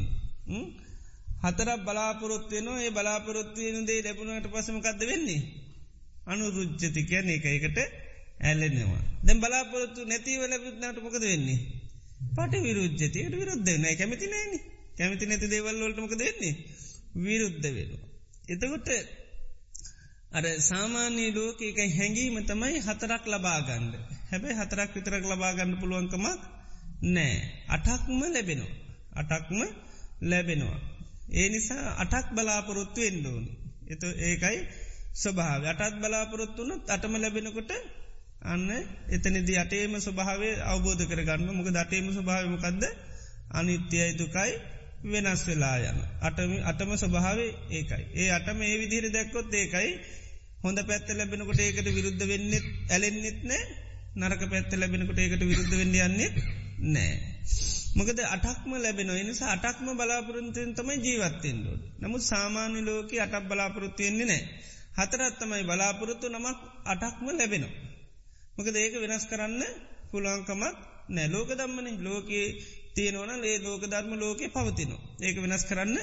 හතරක් 1.43 1.79
බලාපොරොත්වයනවා 1.83 2.81
ඒ 2.81 2.91
බලාපොරොත්තුවයන 2.91 3.85
දේ 3.85 4.01
ලැබුණට 4.01 4.47
පසමකක්ද 4.47 5.01
වෙන්නේ. 5.03 5.41
අනු 6.27 6.43
රුජ්ජති 6.49 7.01
කියන 7.03 7.29
එක 7.29 7.45
එකට 7.47 7.77
ඇල්ලෙනවා. 8.41 9.03
දැම් 9.23 9.39
බලාපොරොත්තු 9.39 9.99
නැතිව 10.05 10.41
ලැබුත්නට 10.43 10.97
මොකද 10.97 11.23
වෙන්නේ. 11.23 11.59
පට 12.35 12.53
විරුජ්ජතියට 12.59 13.15
විරුද්ධ 13.33 13.69
නෑ 13.77 13.95
කැමති 13.95 14.27
නෑන 14.27 14.53
කැමති 14.97 15.25
නැති 15.25 15.47
දේවල්ලොටමක 15.47 16.13
දෙන්නේ. 16.15 16.53
විරුද්ධ 17.17 17.67
වෙනවා. 17.67 18.05
එතකොට 18.47 18.89
අර 20.29 20.45
සාමාන්‍ය 20.61 21.25
ලෝක 21.31 21.59
එක 21.61 21.79
හැඟීම 21.89 22.35
තමයි 22.43 22.77
හතරක් 22.79 23.23
ලබාගණ්ඩ 23.27 23.93
හැබැයි 24.29 24.59
හතරක් 24.59 24.89
විතරක් 24.93 25.23
ලබාගන්න 25.25 25.71
පුළුවන්කමක් 25.75 26.41
නෑ 27.07 27.35
අටක්ම 27.67 28.19
ලැබෙනවා. 28.27 28.73
අටක්ම 29.15 29.59
ලැබෙනවා. 30.23 30.79
ඒ 31.31 31.47
නිසා 31.49 31.85
අටක් 31.97 32.27
බලාපොරොත්තු 32.31 32.99
එන්ඩෝන 33.01 33.45
එත 33.87 34.03
ඒකයි 34.21 34.59
ස්වභාව 35.15 35.61
අටත් 35.65 35.95
බලාපොරොත්තුන 35.97 36.71
අටම 36.87 37.13
ලැබෙනකොට 37.15 37.71
අන්න 38.43 38.69
එතනිදි 39.09 39.53
අටේම 39.55 39.93
ස්වභාවේ 39.99 40.55
අවබෝධ 40.63 41.03
කරගන්න 41.05 41.49
මොක 41.49 41.69
දටේම 41.69 42.05
ස්වභාවමකක්ද 42.09 42.83
අනිත්‍යයි 43.51 44.11
දුකයි 44.13 44.51
වෙනස් 45.05 45.41
වෙලා 45.45 45.75
යන 45.83 45.99
අටම 46.21 46.51
අටම 46.65 46.95
ස්වභාවේ 46.95 47.51
ඒකයි 47.71 48.05
ඒ 48.15 48.29
අටම 48.29 48.57
ඒ 48.61 48.77
විදිහර 48.77 49.05
දැක්කොත් 49.09 49.53
ඒකයි 49.55 49.91
හොඳ 50.63 50.79
පැත්ත 50.85 51.07
ලැබෙනකොට 51.11 51.59
ඒකට 51.59 51.87
විරුද්ධ 51.89 52.25
වෙන්නෙත් 52.25 52.65
ඇලෙන්න්නෙත් 52.89 53.39
නෑ 53.43 53.63
නරක 54.17 54.41
පැත්ත 54.49 54.71
ලැබෙනකොට 54.73 55.19
ඒකට 55.19 55.43
විරුද්ධ 55.43 55.73
වෙන්න 55.73 55.95
යන්නෙත් 55.97 56.35
නෑ. 56.85 57.13
මොකද 57.95 58.19
අටක්ම 58.27 58.71
ලැබෙන 58.75 59.11
නිසා 59.21 59.51
අටක්ම 59.51 59.87
බලාපොරොන්තයෙන් 59.93 60.73
තමයි 60.73 60.97
ජීවත්තෙන්ඩෝඩ. 60.97 61.83
නමුත් 61.99 62.23
සාමාන්‍ය 62.23 62.81
ලෝක 62.81 63.11
අටක් 63.17 63.45
බලාපොරොත්තුවෙන්නේ 63.47 64.25
නෑ. 64.25 64.41
හතරත්තමයි 64.97 65.63
බලාපොරොත්තු 65.63 66.27
නමක් 66.27 66.59
අටක්ම 66.85 67.25
ලැබෙනවා. 67.31 67.75
මොකද 68.57 68.75
ඒක 68.75 68.93
වෙනස් 68.99 69.25
කරන්න 69.25 69.61
පුළංකමක් 70.11 70.77
නෑ 71.09 71.27
ලෝක 71.27 71.49
දම්මන 71.51 71.87
ලෝකයේ 72.03 72.47
තියෙනවන 72.95 73.31
ලේ 73.41 73.57
ලෝක 73.59 73.83
ධර්ම 73.83 74.11
ලෝකය 74.15 74.45
පවතිනවා. 74.47 75.01
ඒක 75.19 75.35
වෙනස් 75.37 75.63
කරන්න 75.65 75.97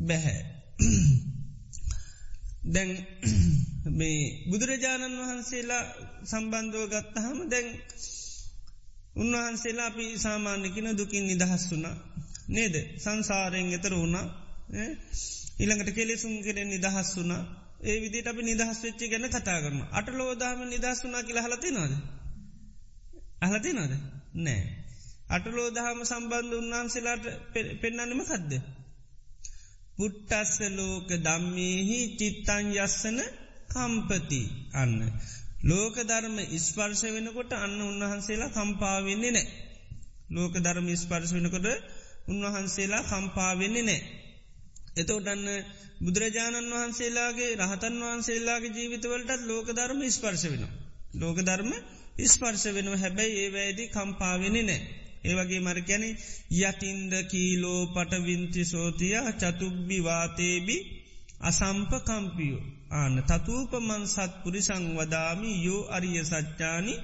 බැහැ. 0.00 0.40
දැන් 2.66 2.90
මේ 3.92 4.18
බුදුරජාණන් 4.50 5.18
වහන්සේලා 5.20 5.84
සම්බන්ධව 6.24 6.84
ගත්තහම 6.92 7.38
දැන් 7.48 7.68
උන්වහන්සේලා 9.16 9.86
අපි 9.86 10.06
සාමාන්‍යකින 10.18 10.88
දුකින් 10.94 11.24
නිදහස් 11.24 11.64
වුනා 11.70 11.96
නේද? 12.48 12.74
සංසාරයෙන් 12.98 13.68
එතර 13.72 13.94
වුණා. 13.94 14.26
ඉළඟට 15.58 15.90
කෙලෙසුන් 15.90 16.34
කෙරෙන් 16.42 16.68
නිදහස් 16.68 17.10
වුනා 17.16 17.42
ඒ 17.82 17.96
විදිට 18.00 18.26
අපි 18.26 18.42
නිදහස් 18.42 18.78
වෙච්චි 18.82 19.08
ගැන 19.08 19.26
කතා 19.28 19.58
කරන 19.60 19.80
අට 19.92 20.08
ලෝදාම 20.10 20.60
නිදහස් 20.66 20.98
වනා 21.04 21.22
කියලා 21.22 21.46
හලති 21.46 21.70
නොද 21.70 21.92
අහලති 23.40 23.70
නොද 23.72 23.92
නෑ. 24.36 24.85
අටලෝ 25.26 25.68
දහම 25.70 26.00
සම්බන්ධ 26.04 26.54
උන්වහන්සේලාට 26.54 27.24
පෙන්නන්නම 27.80 28.20
කදද. 28.22 28.52
පුට්ටස්ස 29.96 30.58
ලෝක 30.72 31.08
දම්මේහි 31.20 31.98
චිත්තන් 32.16 32.66
යස්සන 32.76 33.18
කම්පති 33.68 34.42
අන්න. 34.74 35.00
ලෝක 35.62 35.96
ධර්ම 36.02 36.36
ඉස්පර්ශ 36.50 37.04
වෙනකොට 37.06 37.52
අන්න 37.54 37.80
උන්වහන්සේලා 37.82 38.50
කම්පාවෙන්නේ 38.50 39.32
නෑ. 39.32 39.46
ලෝක 40.30 40.54
ධර්ම 40.58 40.86
ඉස්පර්ශ 40.88 41.32
වෙනකොට 41.32 41.66
උන්වහන්සේලා 42.28 43.02
කම්පාවෙන්නේ 43.04 43.84
නෑ. 43.84 44.00
එතෝටන්න 44.96 45.48
බුදුරජාණන් 46.00 46.72
වහන්සේලාගේ 46.72 47.50
රහතන් 47.58 47.96
වහන්සේලාගේ 48.02 48.74
ජීවිතවලටත් 48.76 49.42
ලෝක 49.44 49.68
ධර්ම 49.70 50.00
ස්පර්ශ 50.10 50.46
වෙන. 50.46 50.64
ලෝක 51.14 51.38
ධර්ම 51.40 51.72
ස්පර්ශ 52.26 52.66
වෙනව 52.70 52.94
හැබැයි 52.96 53.36
ඒ 53.38 53.50
වැෑදි 53.50 53.84
කම්පාවෙනි 53.88 54.62
නෑ. 54.62 54.80
ඒවගේ 55.26 55.60
මරකැන 55.60 56.04
යතින්ද 56.60 57.12
කීලෝ 57.30 57.80
පටවින්ති 57.86 58.62
සෝතිය 58.64 59.16
චතුබ්බි 59.40 59.98
වාතේබි 60.00 60.76
අසම්ප 61.40 61.92
කම්පියෝ. 62.02 62.62
ආන 62.92 63.14
තතුූපමන් 63.24 64.04
සත් 64.06 64.32
පුරිසං 64.42 64.84
වදාමි 64.96 65.50
යෝ 65.64 65.82
අරිය 65.90 66.18
සච්චානි 66.24 66.94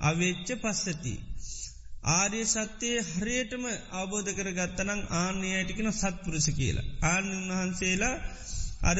අවෙච්ච 0.00 0.48
පස්සති. 0.56 1.14
ආර්ය 2.10 2.42
සත්‍යයේ 2.46 3.06
හරියටම 3.10 3.64
අවබෝධ 3.92 4.30
කරගත්තනං 4.32 5.00
ආන්‍යයටිකෙන 5.14 5.90
සත්පුරුස 5.92 6.46
කියලා. 6.50 6.90
ආන්‍ය 7.04 7.28
උන්වහන්සේලා 7.32 8.16
අර 8.82 8.98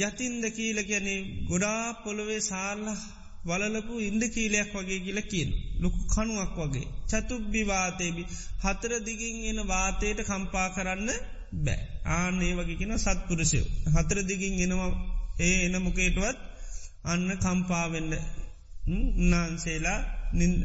යතින්ද 0.00 0.42
කියීල 0.50 0.80
කියන්නේ 0.84 1.20
ගොඩා 1.44 1.84
පොළොවේ 1.96 2.42
සාල්ලහ 2.42 3.00
වලලපු 3.48 3.94
ඉන්ද 4.00 4.22
කීලයක් 4.28 4.70
වගේ 4.74 5.00
කියල 5.00 5.20
කියන. 5.24 5.50
ලොකු 5.78 6.00
කනුවක් 6.06 6.56
වගේ. 6.58 6.88
චතුබ්බි 7.10 7.60
වාතේබි 7.64 8.22
හතර 8.62 8.92
දිගින් 9.02 9.36
එන 9.50 9.60
වාතයට 9.66 10.20
කම්පා 10.22 10.68
කරන්න 10.70 11.08
බෑ. 11.56 11.80
ආනේ 12.12 12.52
වගේකෙන 12.54 12.92
සත්පුරුෂය. 12.98 13.60
හතර 13.94 14.18
දිගින් 14.24 14.54
එනවා 14.60 14.90
ඒ 15.40 15.56
එන 15.64 15.76
මොකේටවත් 15.80 16.38
අන්න 17.04 17.28
කම්පාවෙන්න 17.38 18.12
උන්නාන්සේලා 18.88 20.00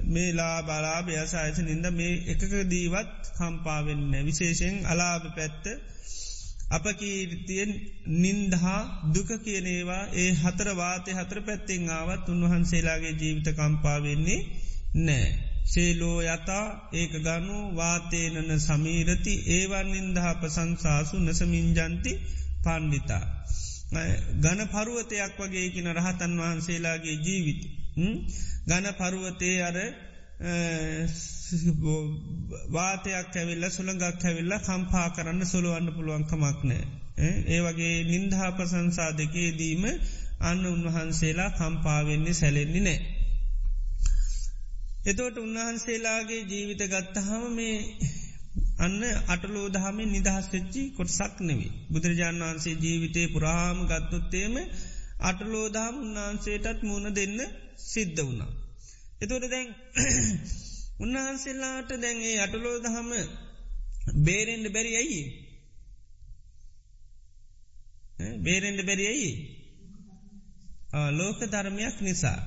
මේලා 0.08 0.58
බලා 0.64 1.00
බ්‍යසායස 1.04 1.58
නින්ද 1.62 1.86
මේ 1.92 2.14
එකක 2.28 2.54
දීවත් 2.68 3.12
කම්පාවෙන්න 3.34 4.14
විශේෂෙන් 4.22 4.76
අලාභ 4.86 5.26
පැත්ත 5.36 5.66
අප 6.74 6.86
කීර්තියෙන් 6.96 7.72
නින්දහා 8.18 8.82
දුක 9.14 9.30
කියනේවා 9.42 10.04
ඒ 10.16 10.30
හතර 10.34 10.70
වාතය 10.76 11.12
හතර 11.12 11.40
පැත්තිෙන් 11.42 11.90
ආවත් 11.92 12.30
උන්වහන්සේලාගේ 12.30 13.14
ජීවිත 13.14 13.50
කම්පාවෙන්නේ 13.54 14.40
නෑ. 14.98 15.28
සේලෝ 15.66 16.18
යතා 16.24 16.66
ඒක 16.94 17.14
ගනු 17.20 17.58
වාතේනන 17.76 18.50
සමීරති 18.60 19.34
ඒවන් 19.50 19.88
නින්දහා 19.92 20.34
පසංසාසු 20.36 21.16
නසමින්ජන්ති 21.20 22.12
පණ්ඩිතා. 22.64 23.24
ගන 24.38 24.62
පරුවතයක් 24.68 25.38
වගේ 25.40 25.68
කින 25.70 25.88
රහතන් 25.92 26.34
වහන්සේලාගේ 26.38 27.18
ජීවිත. 27.20 27.62
ගන 28.68 28.86
පරුවතේ 28.96 29.58
අර 29.62 29.78
වාතයක් 32.70 33.36
ඇවිල්ල 33.36 33.66
සුළඟක් 33.70 34.24
ඇවිල්ල 34.24 34.54
කම්පා 34.60 35.08
කරන්න 35.10 35.46
සුළුවන්න 35.46 35.94
පුළුවන්කමක් 35.94 36.60
නෑ. 36.64 36.84
ඒ 37.48 37.62
වගේ 37.62 37.96
නින්දහා 38.04 38.52
ප්‍රසංසා 38.52 39.12
දෙකේ 39.14 39.50
දීම 39.58 39.84
අන්න 40.42 40.66
උන්වහන්සේලා 40.66 41.52
කම්පාවෙන්නේ 41.52 42.34
සැලෙන්නේ 42.34 42.82
නෑ. 42.82 43.00
එතෝට 45.06 45.38
උන්වහන්සේලාගේ 45.38 46.42
ජීවිත 46.44 46.84
ගත්තහම 46.86 47.44
මේ 47.52 47.78
අන්න 48.80 49.02
අටලෝ 49.28 49.68
දහමේ 49.70 50.08
නිදහස් 50.08 50.46
වෙච්චි 50.54 50.82
කොටසක් 50.90 51.36
නෙවී. 51.40 51.72
බුදුරජාණන් 51.92 52.44
වහන්සේ 52.44 52.76
ජීවිතය 52.76 53.22
පුරාම 53.28 53.78
ගත්තොත්තේම 53.86 54.56
අටලෝදහම් 55.22 55.96
උන්වහන්සේටත් 56.02 56.80
මුණ 56.82 57.06
දෙන්න 57.12 57.40
සිද්ධ 57.84 58.22
වුණා. 58.22 58.52
එතොට 59.24 59.46
දැන් 59.48 59.70
උන්වහන්සේලාට 61.04 61.90
දැන්ගේ 61.98 62.36
අටලෝ 62.40 62.78
දහම 62.80 63.12
බේරෙන්ඩ 64.22 64.68
බැරි 64.70 64.94
ඇයි 64.96 65.22
බේරෙන්ඩ 68.42 68.82
බැරි 68.84 69.06
ඇයි 69.08 69.32
ලෝක 71.12 71.40
ධර්මයක් 71.48 71.98
නිසා. 72.02 72.40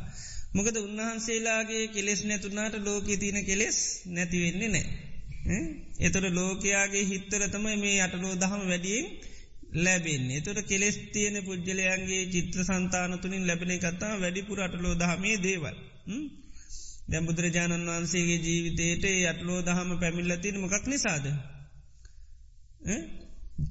මොකද 0.52 0.76
උන්වහන්සේලාගේ 0.78 1.84
කෙලෙස් 1.88 2.20
නැතුනාට 2.24 2.74
ලෝක 2.80 3.06
තියන 3.16 3.38
කෙලෙස් 3.44 3.78
නැතිවෙන්නේ 4.08 4.70
නෑ. 4.70 4.86
එතොට 6.00 6.26
ලෝකයාගේ 6.32 7.04
හිත්තර 7.04 7.42
තමයි 7.48 7.76
මේ 7.76 7.98
අටලෝ 8.00 8.34
දහම 8.36 8.62
වැඩියෙන් 8.64 9.06
ලැබෙන්නේ 9.76 10.40
තොට 10.40 10.60
කෙලෙස් 10.64 10.96
තියන 11.12 11.36
පුද්ජලයන්ගේ 11.44 12.22
චිත්‍ර 12.26 12.60
සන්තානතුනින් 12.64 13.46
ලැබෙන 13.46 13.72
කත්තා 13.78 14.14
වැඩිපුර 14.16 14.60
අටලෝ 14.60 14.94
දහමේ 14.96 15.36
දේවල්. 15.38 15.76
දැම් 17.06 17.26
බුදුරජාණන් 17.26 17.88
වහන්සේගේ 17.88 18.40
ජීවිතයට 18.40 19.04
අටලෝ 19.26 19.60
දහම 19.62 19.90
පැමිල්ලතින 19.98 20.56
මොකක් 20.60 20.86
නිසාද. 20.86 21.26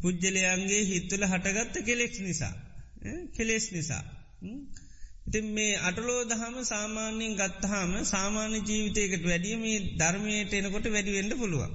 පුද්ජලයන්ගේ 0.01 0.83
හිත්තුල 0.83 1.23
හටගත්ත 1.23 1.75
කෙලෙක්ස් 1.83 2.19
නිසා. 2.21 2.53
කෙලෙස් 3.33 3.65
නිසා. 3.71 4.03
ඉතින් 5.27 5.45
මේ 5.51 5.73
අටලෝ 5.79 6.21
දහම 6.23 6.55
සාමාන්‍යයෙන් 6.63 7.33
ගත්තහම 7.33 7.91
සාමාන්‍ය 8.05 8.57
ජීවිතයකට 8.61 9.23
වැඩියම 9.23 9.63
ධර්මයට 9.97 10.51
එනකොට 10.53 10.87
වැඩිවෙඩ 10.89 11.33
පුළුවන්. 11.35 11.73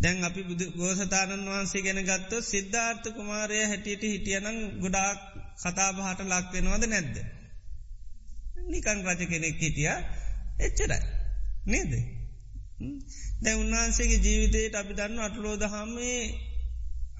දැන් 0.00 0.24
අපි 0.24 0.42
බුදු 0.42 0.64
ගෝසතාණන් 0.74 1.48
වහන්සේ 1.48 1.82
ගැන 1.82 2.00
ගත්ත 2.04 2.32
සිද්ධාර්ථ 2.44 3.08
කුමාරය 3.10 3.58
හැටියට 3.64 4.04
හිටියනං 4.04 4.58
ගොඩාක් 4.80 5.20
කතාබහට 5.62 6.20
ලක්වෙනවද 6.26 6.84
නැද්ද. 6.88 7.16
නිකං 8.70 8.98
රජ 9.06 9.20
කෙනෙක් 9.26 9.56
හිටිය. 9.58 9.90
එච්චරයි. 10.60 11.00
නේද. 11.66 11.92
දැ 13.40 13.54
උන්වහන්සේගේ 13.54 14.20
ජීවිතයට 14.20 14.74
අපි 14.74 14.92
දන්න 14.94 15.20
අටලෝ 15.20 15.56
දහමේ 15.56 16.20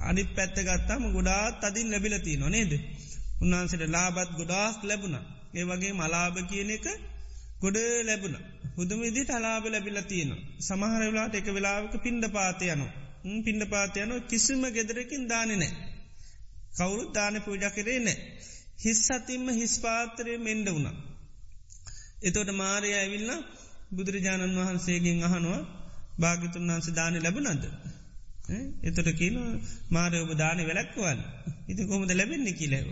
අනි 0.02 0.22
පැත්ත 0.28 0.56
ගත්තාම 0.60 1.04
ගොඩාත් 1.12 1.64
අදින් 1.64 1.88
ලැබිලති 1.88 2.36
නොනේද. 2.36 2.72
උන්වහන්සට 3.40 3.82
ලාබත් 3.88 4.30
ගොඩාක් 4.32 4.78
ලැබුණ. 4.84 5.16
ඒ 5.52 5.64
වගේ 5.64 5.92
මලාභ 5.92 6.38
කියන 6.44 6.70
එක 6.70 6.86
ගොඩ 7.60 7.76
ලැබුණ. 8.04 8.36
හුදුම 8.76 9.00
ඉදිට 9.02 9.30
අලාබ 9.30 9.64
ලැබිල 9.66 9.98
තියෙන 10.04 10.30
සමහර 10.60 11.02
වෙලාට 11.02 11.34
එක 11.34 11.48
වෙලාවක 11.48 11.94
පින්ඩ 11.98 12.24
පාතයනු 12.28 12.86
පින්ඩ 13.44 13.62
පාතයනු 13.66 14.14
කිසිම 14.22 14.62
ගෙදරකින් 14.70 15.24
දානෙ 15.28 15.54
නෑ 15.56 15.72
කවුරුත් 16.76 17.10
දාන 17.14 17.36
පූජ 17.42 17.64
කරේ 17.70 18.00
නෑ 18.00 18.18
හිස් 18.78 19.02
අතිම්ම 19.10 19.46
හිස් 19.50 19.74
පාතරය 19.78 20.34
මෙන්ඩ 20.38 20.68
වුණා. 20.68 20.96
එතෝට 22.22 22.50
මාරය 22.54 22.90
ඇවිල්ල 22.94 23.30
බුදුරජාණන් 23.90 24.58
වහන්සේගෙන් 24.58 25.20
අහනුව 25.22 25.56
භාගිතුන් 26.18 26.68
වහන්ස 26.68 26.88
දාන 26.92 27.14
ලැබුණද? 27.18 27.64
එතොට 28.82 29.08
කියන 29.12 29.36
මාරය 29.88 30.16
ඔබ 30.18 30.32
දාන 30.34 30.58
වැලක්වන්න 30.60 31.20
ඉති 31.68 31.82
කොමද 31.84 32.10
ලැබෙන්නේ? 32.12 32.54
කිලැව 32.54 32.88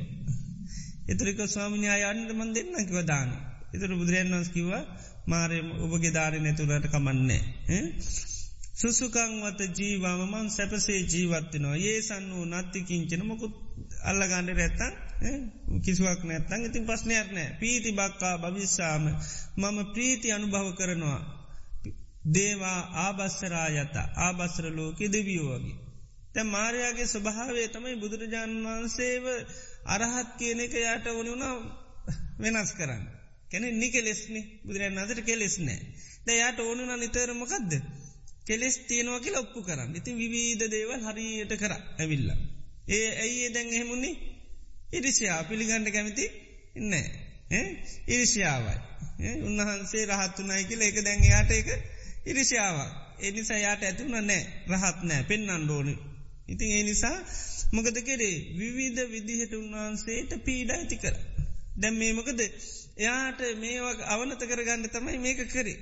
එතරික 1.09 1.39
ස්වාමිනයා 1.47 2.11
යන්නට 2.11 2.33
මන් 2.33 2.51
දෙන්නකිව 2.53 2.99
දාන. 3.05 3.31
එතර 3.75 3.91
බුදුරයන් 3.93 4.29
වන්ස් 4.31 4.51
කිව 4.51 4.69
මාරය 5.27 5.59
ඔබගේ 5.85 6.11
ධාරය 6.11 6.39
නැතුරට 6.41 6.87
කමන්නේ. 6.87 7.43
සුසුකංවත 8.75 9.61
ජීවාමමන් 9.77 10.49
සැපසේ 10.49 11.01
ජීවත්තිනවා 11.05 11.77
ඒ 11.83 11.99
සන්න 12.01 12.27
වූ 12.31 12.47
නත්තිකින්චන 12.53 13.23
මොකුත් 13.25 13.55
අල්ලගණඩ 14.05 14.51
රැත්තන් 14.53 14.93
කිසිවක් 15.83 16.21
නැත්තන් 16.23 16.65
ඉතින් 16.65 16.87
පස්්නයක් 16.87 17.29
නෑ. 17.33 17.57
පීති 17.61 17.91
බක්කා 17.93 18.37
භවිස්සාම 18.39 19.05
මම 19.57 19.79
ප්‍රීති 19.93 20.29
අනුභව 20.33 20.69
කරනවා. 20.75 21.21
දේවා 22.29 22.81
ආබස්සරායත. 22.99 23.95
ආබස්සර 24.19 24.67
ලෝකෙ 24.71 25.07
දෙවියෝවගේ. 25.09 25.77
තැ 26.35 26.45
මාරයාගේ 26.47 27.07
ස්වභාවේ 27.07 27.69
තමයි 27.69 27.97
බුදුරජාණන් 27.97 28.65
වහන්සේව 28.65 29.25
අරහත් 29.87 30.31
කියන 30.39 30.61
එක 30.61 30.75
යාට 30.79 31.07
ඕනි 31.09 31.31
වුණ 31.31 31.47
වෙනස් 32.41 32.71
කරන්න. 32.73 33.05
කැනෙ 33.51 33.69
නිකෙලෙස්නේ. 33.75 34.47
බුදුරන් 34.65 34.99
අදට 34.99 35.21
කෙලෙස් 35.25 35.57
නෑ. 35.59 35.81
ද 36.27 36.29
යායට 36.33 36.59
ඕනුන 36.61 36.93
නිතරමකක්ද 36.97 37.73
කෙලෙස් 38.47 38.77
තියෙනවා 38.81 39.21
කියලා 39.21 39.41
ඔප්පු 39.41 39.61
කරන්න. 39.63 39.97
ඉතින් 39.97 40.17
විවිධ 40.17 40.67
දේවල් 40.69 41.03
හරියට 41.03 41.53
කර. 41.57 41.73
ඇවිල්ල. 41.99 42.29
ඒ 42.89 43.09
ඇයි 43.17 43.55
දැන් 43.55 43.69
එහෙමුණේ 43.69 44.15
ඉරිසියා 44.93 45.41
පිළිගණඩ 45.45 45.93
කැමති 45.93 46.31
නෑ 46.85 47.07
ඉරිසියාවයි 48.09 48.77
උන්වහන්සේ 49.43 50.07
රහත්තුනයි 50.07 50.65
කියල 50.65 50.83
එක 50.83 51.05
දැන් 51.05 51.23
යාට 51.25 51.51
එක 51.51 51.69
ඉරිසියාවක් 52.27 53.09
එනිසා 53.21 53.59
යාට 53.59 53.83
ඇතුන 53.83 54.11
නෑ. 54.11 54.43
රහත් 54.69 54.99
නෑ. 55.03 55.23
පෙන්න්න 55.23 55.71
ඕනි. 55.71 55.95
ඉතින් 56.49 56.71
ඒ 56.71 56.83
නිසා 56.83 57.17
මොකද 57.73 57.99
කෙරේ? 58.01 58.37
විවිධ 58.59 59.11
විදිහට 59.11 59.55
උන්වහන්සේට 59.55 60.33
පීඩ 60.45 60.71
ඇති 60.71 60.97
කර. 60.97 61.17
දැම් 61.77 61.95
මේ 61.95 62.13
මොකද? 62.13 62.41
එයාට 62.97 63.41
මේවක් 63.57 64.01
අවනත 64.07 64.43
කරගන්න 64.43 64.89
තමයි 64.89 65.19
මේක 65.19 65.41
කරේ. 65.49 65.79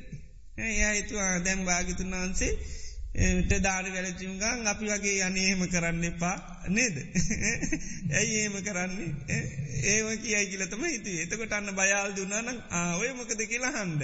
එයා 0.66 0.92
හිතුවා 0.92 1.44
දැම් 1.44 1.64
භාගිතුන් 1.64 2.10
වහන්සේ 2.10 2.52
ට 3.16 3.58
දාඩ 3.60 3.86
වැලචිම්ගං 3.88 4.66
අපි 4.66 4.88
වගේ 4.88 5.20
යනේහෙම 5.24 5.62
කරන්න 5.66 6.02
එපා 6.04 6.34
නේද. 6.68 6.96
ඇයි 8.12 8.40
ඒම 8.40 8.56
කරන්නේ 8.62 9.38
ඒම 9.84 10.08
කියයි 10.18 10.44
කියලතම 10.50 10.84
හිතු 10.86 11.14
එතකොට 11.22 11.52
අන්න 11.52 11.72
බයාල් 11.74 12.12
දුන්නනම් 12.12 12.58
ආවය 12.72 13.12
මොකද 13.14 13.40
කියලා 13.44 13.72
හන්ඩ. 13.76 14.02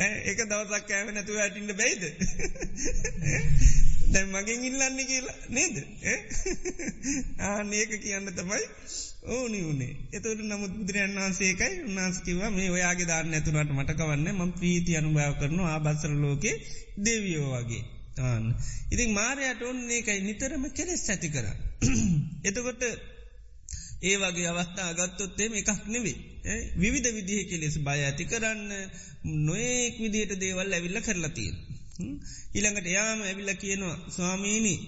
ඒක 0.00 0.40
දවසක් 0.44 0.88
කෑම 0.88 1.14
නැතුව 1.14 1.38
ඇටින්ට 1.38 1.72
බැයිද. 1.74 2.02
දැන් 4.10 4.28
මගෙන් 4.30 4.64
ඉල්ලන්න 4.64 5.00
කියලා 5.04 5.38
නේද. 5.50 5.76
ආනඒක 7.46 7.94
කියන්න 8.00 8.34
තමයි 8.34 8.64
ඕනි 9.22 9.60
වනේ 9.62 9.94
එතට 10.12 10.42
නමුත් 10.42 10.72
බුදුරන් 10.72 11.14
වහන්සේකයි 11.14 11.74
උන්නාස්කිවා 11.84 12.50
මේ 12.50 12.68
ඔයාගේ 12.70 13.06
දාන්න 13.06 13.34
ඇතුරට 13.34 13.70
මටකවන්න 13.70 14.28
ම 14.34 14.52
ප්‍රීති 14.52 14.96
අනුභාව 14.96 15.34
කරනු 15.38 15.62
ආබත්සර 15.66 16.12
ලෝකේ 16.16 16.54
දෙවියෝ 16.98 17.50
වගේ 17.54 17.82
ආන්න. 18.20 18.46
ඉතින් 18.90 19.10
මාරයට 19.12 19.62
ඔන්න 19.62 19.80
ඒකයි 19.90 20.20
නිතරම 20.20 20.64
කෙලෙස් 20.70 21.04
ඇති 21.08 21.28
කර. 21.28 21.46
එතකොට 22.48 22.82
ඒ 24.02 24.16
වගේ 24.16 24.48
අවස්ථා 24.48 24.90
ගත්තොත්තේම 24.92 25.52
එකක් 25.54 25.70
නෙවේ. 25.86 26.16
විවිධ 26.76 27.10
විදිහ 27.14 27.42
කෙලෙස් 27.44 27.76
බය 27.78 27.98
ඇති 28.00 28.24
කරන්න 28.24 28.72
නොයෙක් 29.44 29.94
විදියට 29.98 30.32
දේවල් 30.36 30.72
ඇවිල්ල 30.72 31.00
කරලතිය. 31.00 31.50
ඊළඟට 32.54 32.88
යාම 32.88 33.20
ඇවිල්ල 33.22 33.52
කියනවා 33.54 33.96
ස්වාමීණී 34.08 34.78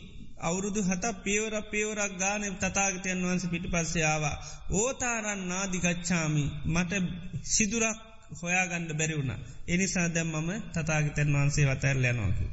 අවුරුදු 0.42 0.81
හත 0.83 1.05
පියවර 1.24 1.55
පියවරක් 1.64 2.12
ගාන 2.16 2.42
තතාගතයන් 2.57 3.20
වහන්ස 3.22 3.44
පිටි 3.46 3.68
පස්සයාවා. 3.68 4.37
ඕතාරන් 4.72 5.42
නාදිකච්ඡාමි 5.48 6.44
මට 6.66 6.92
සිදුරක් 7.46 7.98
හොයාගණ්ඩ 8.40 8.92
බැරිවුණ. 8.94 9.33
එනිසා 9.68 10.09
දැම් 10.09 10.31
මම 10.37 10.50
තතාගතයන් 10.72 11.31
වහන්සේ 11.33 11.66
වතැරල 11.66 12.05
යනවාකි. 12.05 12.46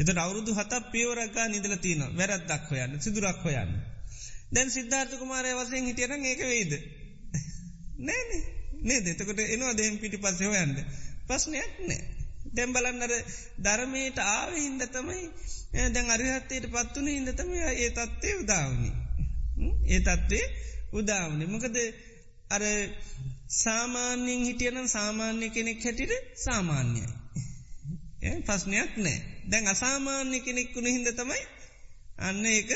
එත 0.00 0.08
අවුරුදු 0.16 0.50
හත 0.54 0.72
පියවරක්ගා 0.92 1.46
නිදල 1.48 1.74
තියන 1.76 2.02
වැරත් 2.12 2.44
දක් 2.46 2.64
හොයන්න 2.70 3.00
සිදුරක් 3.00 3.38
හොයන්න. 3.40 3.72
දැන් 4.52 4.70
සිද්ධාර්ථ 4.70 5.14
කුමාරය 5.18 5.54
වසයෙන් 5.54 5.86
හිටියන 5.86 6.24
ඒක 6.24 6.42
වෙයිද. 6.44 6.72
නෑනේ 8.06 8.42
නේ 8.82 9.00
දෙතකට 9.02 9.38
එනවා 9.46 9.74
දෙම් 9.74 9.94
පිටි 9.98 10.18
පස්සේ 10.18 10.48
හොයන්ද. 10.48 10.78
පස්්නයක් 11.28 11.72
නෑ. 11.82 12.21
දැම් 12.52 12.70
බලන්නර 12.72 13.12
ධර්මයට 13.58 14.18
ආව 14.26 14.50
හින්ද 14.56 14.82
තමයි 14.88 15.22
දැන් 15.90 16.08
අරිහත්තයට 16.10 16.66
පත්වන 16.66 17.08
හිද 17.08 17.28
තම 17.32 17.50
ඒ 17.74 17.90
තත්වේ 17.90 18.34
උදාවනි. 18.36 18.90
ඒ 19.86 20.00
තත්වේ 20.00 20.46
උදාවනි. 20.92 21.44
මොකද 21.46 21.76
අර 22.50 22.62
සාමාන්‍යෙන් 23.56 24.44
හිටියනම් 24.44 24.86
සාමාන්‍ය 24.88 25.46
කෙනෙක් 25.50 25.84
හැටිට 25.84 26.12
සාමාන්‍යයි. 26.36 27.06
පස්්නයක් 28.42 28.92
නෑ. 28.96 29.18
දැන් 29.48 29.66
අසාමාන්‍ය 29.66 30.38
කෙනෙක්කුණ 30.40 30.86
හිද 30.86 31.08
තමයි 31.12 31.42
අන්න 32.18 32.46
ඒක 32.46 32.70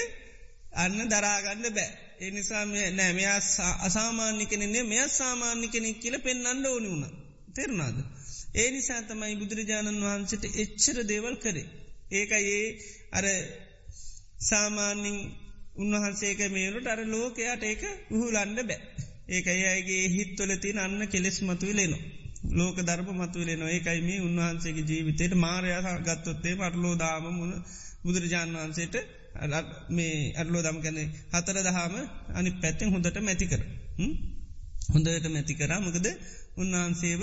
අන්න 0.74 0.98
දරාගන්න 1.08 1.66
බෑ. 1.70 1.90
එනිසාම 2.20 2.70
නෑ 2.92 3.12
මෙයා 3.12 3.40
අසාමාන්‍ය 3.80 4.44
කෙනෙන්නේ 4.46 4.84
මෙය 4.84 5.08
සාමාන්‍ය 5.10 5.66
කෙනෙක් 5.68 6.00
කියල 6.00 6.16
පෙන්න්න 6.20 6.66
ඕනි 6.66 6.88
වුණ. 6.88 7.04
තෙරනාද. 7.54 7.96
ඒ 8.56 8.68
නිසා 8.70 9.00
තමයි 9.02 9.34
බුදුරජාණන් 9.34 10.02
වහන්සට 10.02 10.44
එච්චර 10.56 10.98
දේවල් 11.04 11.36
කරේ. 11.36 11.66
ඒක 12.10 12.30
ඒ 12.32 12.66
අර 13.12 13.26
සාමාන්‍යින් 14.42 15.18
උන්වහන්සේක 15.76 16.40
මේලුට 16.50 16.86
අර 16.86 17.00
ලෝකයාට 17.06 17.62
ඒක 17.62 17.82
උහුලන්න 18.10 18.54
බෑ. 18.60 18.78
ඒක 19.28 19.46
අයගේ 19.46 20.04
හිත්වලතින් 20.08 20.78
අන්න 20.78 21.02
කෙලෙස් 21.06 21.38
මතුවලේනවා. 21.42 22.04
ලෝක 22.50 22.76
ධර්ම 22.78 23.08
මතුවලේ 23.14 23.56
ඒකයි 23.66 24.00
මේ 24.00 24.20
උන්වහන්සේගේ 24.20 24.84
ජීවිතයට 24.84 25.34
මාරයා 25.36 25.96
ගත්තොත්තේ 26.00 26.54
අටලෝ 26.60 26.94
දාම 26.96 27.26
මුණ 27.32 27.54
බුදුරජාණන් 28.04 28.56
වහන්සේට 28.56 28.94
මේ 29.90 30.14
අරලෝ 30.34 30.62
දම් 30.62 30.78
කැනෙ 30.80 31.02
හතර 31.32 31.58
දහම 31.58 31.94
අනි 32.34 32.50
පැත්තෙන් 32.54 32.92
හොඳට 32.92 33.18
මැති 33.20 33.46
කර. 33.46 33.62
හොඳට 34.88 35.26
මැති 35.28 35.54
කරා 35.54 35.80
මොකද 35.80 36.06
උන්වහන්සේව 36.56 37.22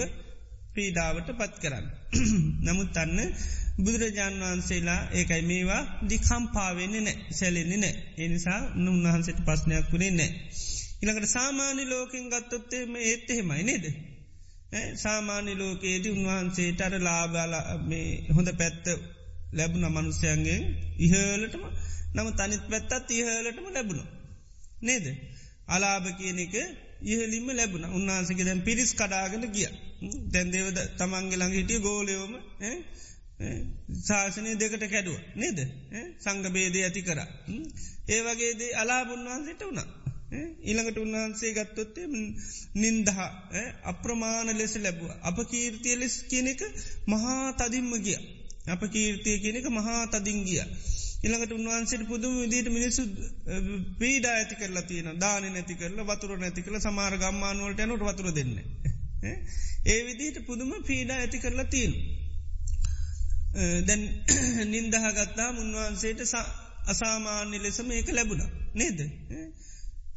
පීඩාවට 0.74 1.30
පත් 1.34 1.54
කරන්න. 1.60 1.86
නමුත් 2.66 2.98
අන්න 2.98 3.20
බුදුරජාණන් 3.78 4.44
වහන්සේලා 4.44 5.02
ඒකයි 5.12 5.42
මේවා 5.44 5.82
දිකම්පාවෙන්නේ 6.10 7.02
නෑ 7.02 7.18
සැලෙන්නේ 7.32 7.80
නෑ. 7.80 7.96
එනිසා 8.20 8.60
නුන්වහන්සට 8.78 9.40
පස්්නයක් 9.44 9.92
වුණේ 9.92 10.12
නෑ. 10.12 10.32
ඉළඟට 11.02 11.30
සාමාන්‍ය 11.30 11.84
ලෝකින් 11.86 12.26
ගත්තොත්තේ 12.30 12.84
මේ 12.86 13.06
ඒත් 13.06 13.30
එහෙමයි 13.30 13.64
නේද. 13.64 13.86
සාමාන්‍ය 14.98 15.54
ලෝකයේදී 15.56 16.14
උන්වහන්සේට 16.14 16.82
අර 16.82 16.96
ලාබාල 17.02 17.54
මේ 17.84 18.08
හොඳ 18.36 18.50
පැත්ත 18.56 18.86
ලැබුණ 19.54 19.88
මනුස්්‍යයන්ගේ 19.90 20.60
ඉහලටම 21.00 21.64
නම 22.16 22.30
තනිත් 22.34 22.64
පැත්තත් 22.70 23.12
ඉහලටම 23.14 23.68
ලැබුණ. 23.72 24.02
නේද. 24.82 25.06
අලාභ 25.68 26.08
කියන 26.18 26.40
එක 26.40 26.56
ඉහලින්ම 27.06 27.48
ලැබුණ 27.52 27.86
උන්වහන්සගේ 27.92 28.46
දැන් 28.46 28.62
පිරිස් 28.62 28.92
කඩාගෙන 28.94 29.46
ගිය. 29.50 29.68
දැන්දේවද 30.30 30.78
තමන්ගේ 30.98 31.38
ළඟ 31.38 31.54
හිටිය 31.54 31.80
ගෝලයෝම 31.80 32.34
ශාසනය 34.04 34.52
දෙකට 34.56 34.86
කැඩුව 34.86 35.18
නේද 35.36 35.60
සංග 36.20 36.46
බේදය 36.52 36.80
ඇති 36.82 37.02
කර. 37.02 37.20
ඒවගේදේ 38.10 38.72
අලාබුන්වහන්සේට 38.76 39.62
වුණා. 39.62 39.88
ඊළඟට 40.62 40.98
උන්වහන්සේ 40.98 41.52
ගත්තොත්තේ 41.54 42.08
නින්දහ 42.76 43.12
අප්‍රමාණ 43.86 44.50
ලෙස 44.54 44.74
ලැබුව. 44.78 45.12
අප 45.22 45.38
කීර්තිය 45.46 45.96
ලෙස් 45.96 46.16
කියනෙක 46.24 46.62
මහා 47.08 47.44
තදින්ම 47.54 47.92
ගිය. 48.00 48.20
අප 48.68 48.82
කීර්තිය 48.88 49.38
කියනෙක 49.40 49.68
මහා 49.70 50.02
තදින් 50.08 50.40
ගිය. 50.44 50.64
ඉළඟට 51.24 51.54
උන්වහන්සේට 51.54 52.04
පුදුම 52.06 52.34
විදිට 52.38 52.70
මිනිසු 52.70 53.04
පීඩා 54.00 54.34
ඇති 54.34 54.56
කරලා 54.56 54.84
තියෙන 54.84 55.20
දාන 55.20 55.46
නැති 55.50 55.76
කරල 55.76 56.00
වතුර 56.04 56.34
නැති 56.38 56.62
කළ 56.62 56.80
සමාර 56.80 57.16
ගම්මානුවලට 57.18 57.84
යනට 57.84 58.04
වතුර 58.04 58.28
දෙන්න. 58.32 58.52
ඒ 59.86 60.00
විදිහට 60.04 60.46
පුදුම 60.46 60.74
පීඩා 60.84 61.18
ඇති 61.18 61.40
කරලා 61.40 61.68
තියෙන. 61.68 61.94
දැන් 63.88 64.04
නින්දහගත්තා 64.74 65.50
උන්වහන්සේට 65.58 66.22
අසාමාන්‍ය 66.88 67.58
ලෙසම 67.60 67.92
ඒක 67.92 68.10
ලැබුණ 68.12 68.44
නේද. 68.76 69.00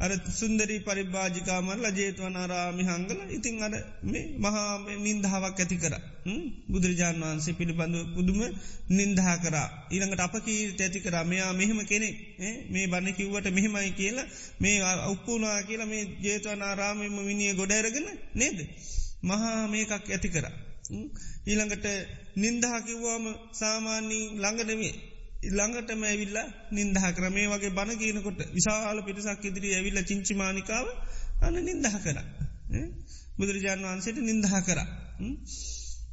අර 0.00 0.10
සුන්දරී 0.30 0.78
පරිභාජිකාමර 0.78 1.78
ලජේතවනාරාමි 1.84 2.84
හංගල 2.84 3.20
ඉතිං 3.30 3.62
අර 3.62 3.72
මේ 4.02 4.24
මහා 4.36 4.64
නින්දහාවක් 4.98 5.60
ඇති 5.60 5.76
කර. 5.76 5.94
බුදුරජාණන් 6.68 7.22
වහන්සේ 7.22 7.54
පිළිබඳව 7.54 8.02
පුදුම 8.14 8.40
නින්දහා 8.90 9.36
කරා. 9.36 9.68
ඊළඟට 9.90 10.20
අප 10.20 10.34
කීට 10.44 10.80
ඇති 10.80 11.00
කරා. 11.00 11.24
මෙයා 11.24 11.52
මෙහෙම 11.52 11.80
කෙනෙක්. 11.84 12.14
මේ 12.70 12.86
බණ 12.86 13.16
කිව්වට 13.18 13.48
මෙහෙමයි 13.50 13.90
කියලා 13.92 14.28
මේ 14.60 14.76
උප්පුනා 15.06 15.58
කියලා 15.62 15.86
මේ 15.86 16.04
ජේතවනාරාමම 16.22 17.00
විනිිය 17.28 17.54
ගොඩෑරගෙන 17.54 18.08
නේද? 18.34 18.58
මහා 19.22 19.58
මේකක් 19.66 19.92
ඇති 20.06 20.28
කර. 20.28 20.46
ඊළඟට 21.46 21.86
නින්දහා 22.36 22.78
කිව්වාම 22.80 23.24
සාමාන්‍යී 23.52 24.24
ළඟනමේ 24.34 24.94
ළඟටම 25.42 26.02
ඇවිල්ල 26.02 26.38
නින්දහ 26.70 27.04
ක්‍රමේ 27.12 27.46
වගේ 27.46 27.70
බණ 27.70 27.98
කියනකොට 27.98 28.40
විශාල 28.50 28.98
පිටිසක් 29.02 29.44
ඉදිරි 29.44 29.74
ඇවිල්ල 29.74 29.98
චිංචිමානිකාව 30.02 30.86
අන්න 31.42 31.56
නින්දහ 31.62 31.96
කර. 31.98 32.18
බුදුරජාණන් 33.36 33.84
වහන්සේට 33.84 34.18
නින්දහ 34.20 34.48
කර. 34.62 34.80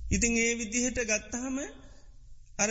ඉතිං 0.10 0.34
ඒ 0.38 0.54
විදිහට 0.56 1.00
ගත්තහම 1.04 1.58
අර 2.58 2.70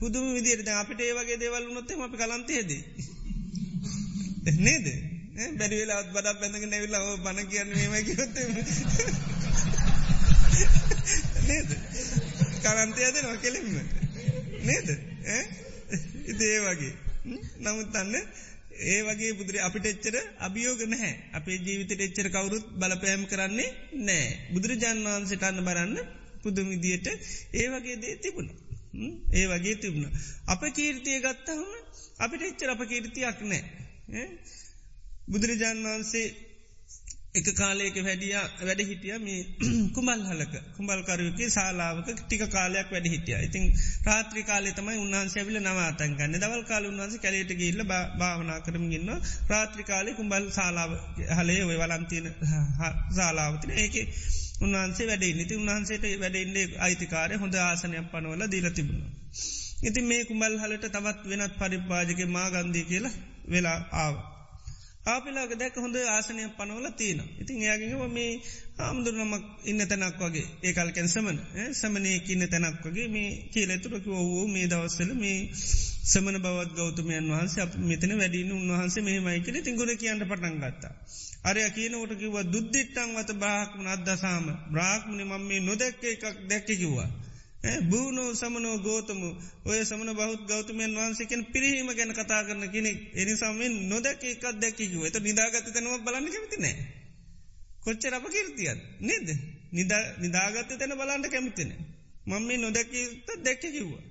පුදුම 0.00 0.26
විදිරට 0.34 0.68
අපිට 0.72 1.00
ඒ 1.00 1.14
වගේ 1.14 1.38
දේවල් 1.38 1.64
නොත්තේ 1.70 2.00
අපි 2.00 2.16
කලන්තයේදී. 2.18 2.82
නේද? 4.58 4.86
බැරිවෙලාත් 5.58 6.08
බඩක් 6.08 6.40
බැඳග 6.40 6.64
නැවිල්ල 6.66 6.96
බණ 7.18 7.48
කියන්න 7.48 7.70
මේම 7.72 7.94
කිවොත්ත 8.04 8.34
නේද? 11.44 11.68
කරන්තයද 12.62 13.16
නො 13.22 13.36
කෙලෙම 13.38 13.66
නේද? 14.62 14.88
ඉතේ 16.24 16.58
වගේ. 16.60 16.92
නමුත්තන්න 17.60 18.14
ඒ 18.84 19.00
වගේ 19.02 19.32
බුදුර 19.34 19.56
අපිට 19.60 19.86
එච්චර 19.86 20.16
අභියෝග 20.40 20.80
නැහැ. 20.86 21.14
අපේ 21.32 21.58
ජීවිතට 21.58 22.00
එච්චර 22.00 22.28
කවුරුත් 22.30 22.66
බලපෑම් 22.74 23.22
කරන්නේ 23.26 23.70
නෑ 24.00 24.26
බුදුරජාණන් 24.52 25.06
වහන්සට 25.06 25.44
අන්න 25.44 25.60
බරන්න 25.62 25.96
පුදුමිදියට 26.42 27.06
ඒ 27.54 27.66
වගේ 27.70 27.96
දේ 27.96 28.14
තිබුණ. 28.18 28.48
ඒ 29.32 29.46
වගේ 29.48 29.76
තිබුණ. 29.76 30.12
අප 30.46 30.62
කීර්තිය 30.72 31.18
ගත්තහම 31.20 31.62
අපිට 32.18 32.42
එච්චර 32.44 32.68
අප 32.70 32.82
කීර්තියක් 32.84 33.38
නෑ 33.44 33.62
බුදුරජාණන් 35.28 35.86
වහන්සේ 35.86 36.26
එක 37.34 37.48
කාලයක 37.52 37.96
වැඩිය 37.98 38.34
වැඩ 38.60 38.80
හිටිය 38.82 39.16
මේ 39.18 39.38
කුමල් 39.94 40.20
හලක 40.24 40.52
කුඹල්කරුවගේ 40.74 41.48
ශලාවක 41.48 42.08
ටික 42.10 42.42
කාලයක් 42.48 42.88
වැඩ 42.88 43.06
හිටිය. 43.06 43.38
ඉතින් 43.40 43.64
රාත්‍රි 44.04 44.42
කාලෙ 44.42 44.70
තමයි 44.72 44.98
උන්හන්සේවිල 44.98 45.58
නවාතන්ගන්න 45.60 46.36
දවල් 46.36 46.62
කාල 46.64 46.84
උන්වන්ස 46.84 47.16
කැලට 47.18 47.50
ගිල්ල 47.56 47.82
භාවනා 48.20 48.58
කරම 48.60 48.84
ගන්න 48.86 49.24
රාත්‍රි 49.48 49.84
කාලෙ 49.84 50.14
කුම්බල් 50.14 50.46
ශලාව 50.50 50.92
හලේ 51.32 51.62
ඔය 51.64 51.76
වලන්තින 51.76 52.28
ශලාවතින 53.16 53.72
ඒක 53.78 53.96
උන්වහන්සේ 54.60 55.06
වැඩේ 55.06 55.32
නිති 55.34 55.56
උන්හන්සේට 55.56 56.06
වැඩෙන්ඩේ 56.18 56.66
අයිතිකාරය 56.80 57.34
හොඳ 57.36 57.58
ආසනයක් 57.60 58.06
පනවල 58.12 58.44
දීල 58.48 58.68
තිබුණ. 58.72 59.02
ඉතින් 59.82 60.06
මේ 60.06 60.22
කුම්බල් 60.24 60.54
හලට 60.58 60.86
තවත් 60.92 61.26
වෙනත් 61.32 61.58
පරිපාජක 61.58 62.22
මාගන්දී 62.28 62.84
කියලා 62.84 63.12
වෙලා 63.48 63.80
ආව. 63.96 64.14
ආපිලාක 65.04 65.50
දැක 65.54 65.74
හොඳ 65.76 65.96
ආසනය 66.08 66.44
පනවල 66.50 66.86
තියෙන. 66.92 67.20
ඉතින් 67.40 67.56
එයාගෙව 67.58 68.02
මේ 68.10 68.30
ආමුදුරනමක් 68.78 69.44
ඉන්න 69.64 69.80
තැනක් 69.84 70.20
වගේ 70.20 70.46
ඒකල්කැන් 70.62 71.08
සමන 71.08 71.38
සමනය 71.74 72.12
ඉන්න 72.26 72.44
තැනක් 72.48 72.78
වගේ 72.84 73.08
මේ 73.08 73.30
කියලෙතුරක 73.52 74.06
වූ 74.06 74.46
මේ 74.48 74.66
දවස්සල 74.66 75.10
මේ 75.14 75.38
සමන 76.04 76.36
බවත් 76.38 76.72
ගෞතමයන් 76.74 77.28
වහන්සේ 77.30 77.62
අප 77.62 77.76
මෙතන 77.82 78.12
වැඩින 78.14 78.50
උන්වහන්සේ 78.52 79.02
මේ 79.02 79.20
මයිකල 79.20 79.56
තිංගුණ 79.60 79.92
කියන්න 79.96 80.22
පටන් 80.22 80.56
ගත්තා. 80.58 80.94
අරය 81.44 81.60
කියනවට 81.70 82.16
කිව 82.16 82.36
දුද්ධිට්ටං 82.46 83.14
වත 83.16 83.30
බ්‍රාහ්මණ 83.36 83.88
අදසාම 83.88 84.46
බ්‍රාහ්මණි 84.70 85.24
මම 85.24 85.44
මේ 85.44 85.60
නොදැක්ක 85.60 86.02
එකක් 86.06 86.24
දැක්කකිවා. 86.48 87.08
බූනෝ 87.84 88.30
සමනෝ 88.34 88.76
ගෝතමු 88.78 89.28
ඔය 89.64 89.78
සමන 89.80 90.10
බෞද් 90.14 90.40
ගෞතමයන් 90.46 90.92
වහන්සේකෙන් 90.94 91.42
පිරිහීම 91.46 91.88
ගැන 91.90 92.12
කතා 92.12 92.42
කරන 92.44 92.64
කෙනෙක් 92.70 92.98
එනිසාමෙන් 93.14 93.74
නොදැක 93.88 94.24
එකක් 94.24 94.44
දැක්කිව 94.56 95.02
එත 95.04 95.16
නිදාගත 95.20 95.66
තැනව 95.68 95.96
බලන්න 96.02 96.30
කැමතිනෑ. 96.30 96.74
කොච්චර 97.80 98.14
අප 98.14 98.26
කිර්තියත් 98.28 98.80
නේද 99.00 99.28
නිදාගත්ත 100.18 100.70
තැන 100.70 100.92
බලන්ට 100.92 101.26
කැමතින. 101.28 101.70
මම 102.26 102.42
මේ 102.42 102.58
නොදැකත 102.58 103.28
දැක්ක 103.38 103.62
කිව්වා. 103.62 104.04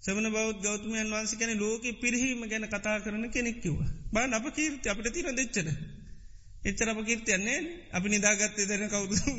සමන 0.00 0.26
බෞද් 0.30 0.56
ගෞතමයන් 0.60 1.10
වහන්ස 1.10 1.32
කැන 1.34 1.52
ලෝක 1.58 1.84
පිරිහීම 2.00 2.42
ගැන 2.44 2.64
කතා 2.66 2.98
කරන 3.00 3.24
කෙනෙක්කිව. 3.30 3.76
බා 4.12 4.26
අප 4.30 4.46
කීර්ති 4.54 4.88
අපට 4.88 5.06
තින 5.10 5.28
දෙච්චන. 5.32 5.68
එච්චර 6.62 6.88
අප 6.88 7.00
කීර්තියන්නේ 7.04 7.58
අපි 7.90 8.08
නිදාගත්තේ 8.08 8.66
දෙන 8.66 8.88
කවුතු 8.88 9.30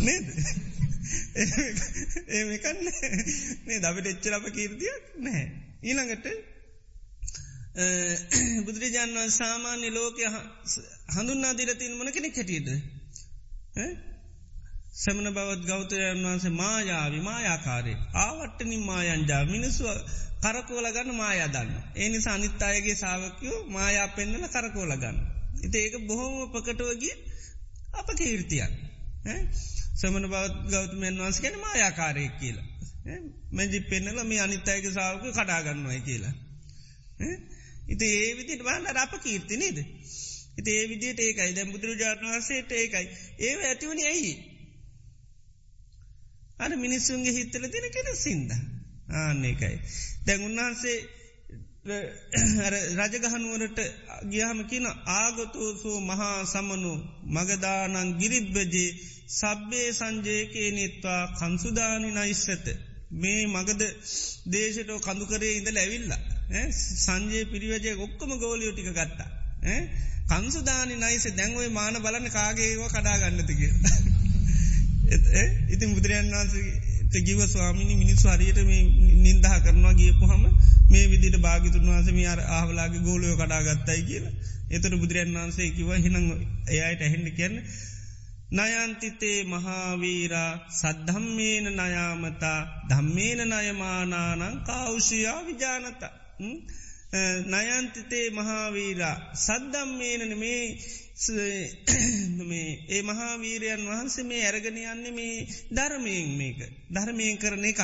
නේද. 0.00 0.26
ඒකන්න 2.32 2.78
මේ 3.66 3.78
දවට 3.78 4.06
එච්චර 4.06 4.34
අප 4.34 4.46
කීර්තියක් 4.50 5.04
නෑ. 5.20 5.44
ඊළඟට 5.82 6.26
බුදුරජාණන් 8.66 9.16
වන් 9.16 9.32
සාමාන්‍ය 9.32 9.88
ලෝකය 9.90 10.28
හඳුන්නා 11.14 11.54
දිරතින් 11.54 11.96
මන 11.96 12.12
කෙනෙක් 12.12 12.36
හැටියට. 12.36 12.68
සමන 14.96 15.28
බවත් 15.30 15.66
ගෞතයන් 15.66 16.22
වහන්සේ 16.22 16.52
මායාවි 16.52 17.20
මායාකාරේ 17.20 17.96
ආවට්ටනින් 18.18 18.82
මායන්ජා 18.82 19.42
මිනිස්සුව 19.46 19.88
කරකෝල 20.42 20.86
ගන්න 20.90 21.14
මායාදන්න. 21.14 21.72
ඒනි 21.96 22.20
සනිත් 22.20 22.62
අයගේ 22.62 22.96
සාාවකයෝ 22.96 23.58
මායා 23.68 24.08
පෙන්නල 24.10 24.46
කරකෝල 24.48 24.92
ගන්න. 24.96 25.18
ඉති 25.62 25.78
ඒක 25.78 25.96
බොහොම 26.06 26.34
පකටුවගේ 26.52 27.16
අප 27.94 28.08
කීර්තියක්. 28.14 28.72
සමන 29.96 30.26
බවත් 30.26 30.56
ගෞතමයන් 30.70 31.18
වන්ස 31.18 31.38
ගැන 31.40 31.58
මායාකාරයක් 31.58 32.34
කියලා. 32.38 32.66
මැජි 33.52 33.80
පෙන්නල 33.82 34.18
මේ 34.24 34.40
අනිත්තයක 34.40 34.84
සාාවක 34.90 35.24
කඩාගන්නවයි 35.32 36.00
කියලා. 36.02 36.34
ඉති 37.88 38.06
ඒ 38.16 38.30
විදිට 38.34 38.62
බන්න 38.62 38.98
අප 38.98 39.14
කීර්ති 39.20 39.56
නේද. 39.56 39.78
ඉති 40.56 40.70
ඒ 40.72 40.86
විදියට 40.88 41.20
ඒකයි 41.20 41.54
දැ 41.54 41.66
බුදුරජාණන් 41.66 42.28
වන්සේට 42.28 42.70
ඒකයි 42.72 43.06
ඒ 43.40 43.54
ඇතිවනි 43.64 44.04
ඇයි. 44.04 44.34
අර 46.58 46.72
මිනිස්සුන්ගේ 46.76 47.32
හිත්තල 47.32 47.68
තින 47.68 47.86
කෙන 47.90 48.08
සින්ද. 48.16 48.50
ආන්නේකයි. 49.14 49.76
දැන් 50.26 50.42
උන්වහන්සේ 50.42 50.98
රජගහනුවරට 51.86 53.78
ගියහම 54.26 54.60
කියන 54.66 54.86
ආගතෝසෝ 55.14 55.98
මහා 56.02 56.38
සමනු 56.46 56.92
මගදානන් 57.30 58.16
ගිරිබ්බජේ 58.18 58.90
සබ්බේ 59.28 59.88
සංජයකේ 59.92 60.70
නිත්වා 60.70 61.22
කන්සුදානි 61.38 62.10
නයිස්සත. 62.12 62.66
මේ 63.12 63.46
මගද 63.46 63.82
දේශටෝ 64.46 64.98
කඳුකරේ 64.98 65.52
ඉඳල 65.56 65.76
ඇවිල්ලා. 65.76 66.20
සංජය 66.96 67.44
පිරිවජය 67.44 67.94
ඔක්කොම 67.98 68.32
ගෝලියෝ 68.38 68.72
ටික 68.72 68.90
ගත්තා. 68.92 69.30
කන්සුදානි 70.28 70.94
නයිස 70.96 71.26
දැන්වයි 71.34 71.70
මාන 71.70 71.96
බලන්න 72.02 72.30
කාගේව 72.30 72.82
කඩා 72.88 73.16
ගන්නතික. 73.18 73.60
ඉතින් 75.70 75.94
බුදුරයන් 75.94 76.30
වන්සේ 76.32 77.22
ගිව 77.22 77.40
ස්වාමිනි 77.46 77.94
මිනිස්සු 77.94 78.28
හරියට 78.28 78.58
මේ 78.62 78.82
නින්දහ 79.22 79.50
කරනවා 79.62 79.94
ගියපු 79.94 80.24
හම 80.26 80.44
මේ 80.90 81.06
විදිට 81.08 81.36
භාගිතුන් 81.38 81.86
වහන්සේ 81.86 82.14
මේ 82.14 82.28
ආහලාගේ 82.28 83.00
ගෝලයෝ 83.00 83.36
කඩාගත්තයි 83.36 84.02
කියලා. 84.02 84.34
එතට 84.70 84.94
බුදුරයන් 84.94 85.34
වහන්සේ 85.34 85.68
කිව 85.70 85.90
හිනං 85.98 86.16
එයායට 86.68 87.02
ඇහෙන්ඩ 87.02 87.28
කියන්න. 87.32 87.62
නයන්තිතේ 88.48 89.44
මහාවීරා 89.46 90.52
සද්ධම්මේන 90.72 91.66
නයාමතා 91.74 92.60
ධම්මේන 92.88 93.40
නයමානානං 93.46 94.62
කෞෂයා 94.62 95.40
විජානත. 95.42 96.02
නයන්තිතේ 97.46 98.30
මහාවීරා 98.30 99.16
සද්දම්මේනන 99.36 100.38
මේ 100.38 100.64
මේ 102.44 102.70
ඒ 102.88 103.02
මහාවීරයන් 103.02 103.82
වහන්සේ 103.86 104.24
මේ 104.24 104.42
ඇරගෙන 104.44 104.78
යන්නේ 104.84 105.12
මේ 105.12 105.46
ධර්මයෙන් 105.72 106.30
මේක 106.32 106.60
ධර්මයෙන් 106.90 107.38
කරන 107.38 107.64
එකක්. 107.64 107.80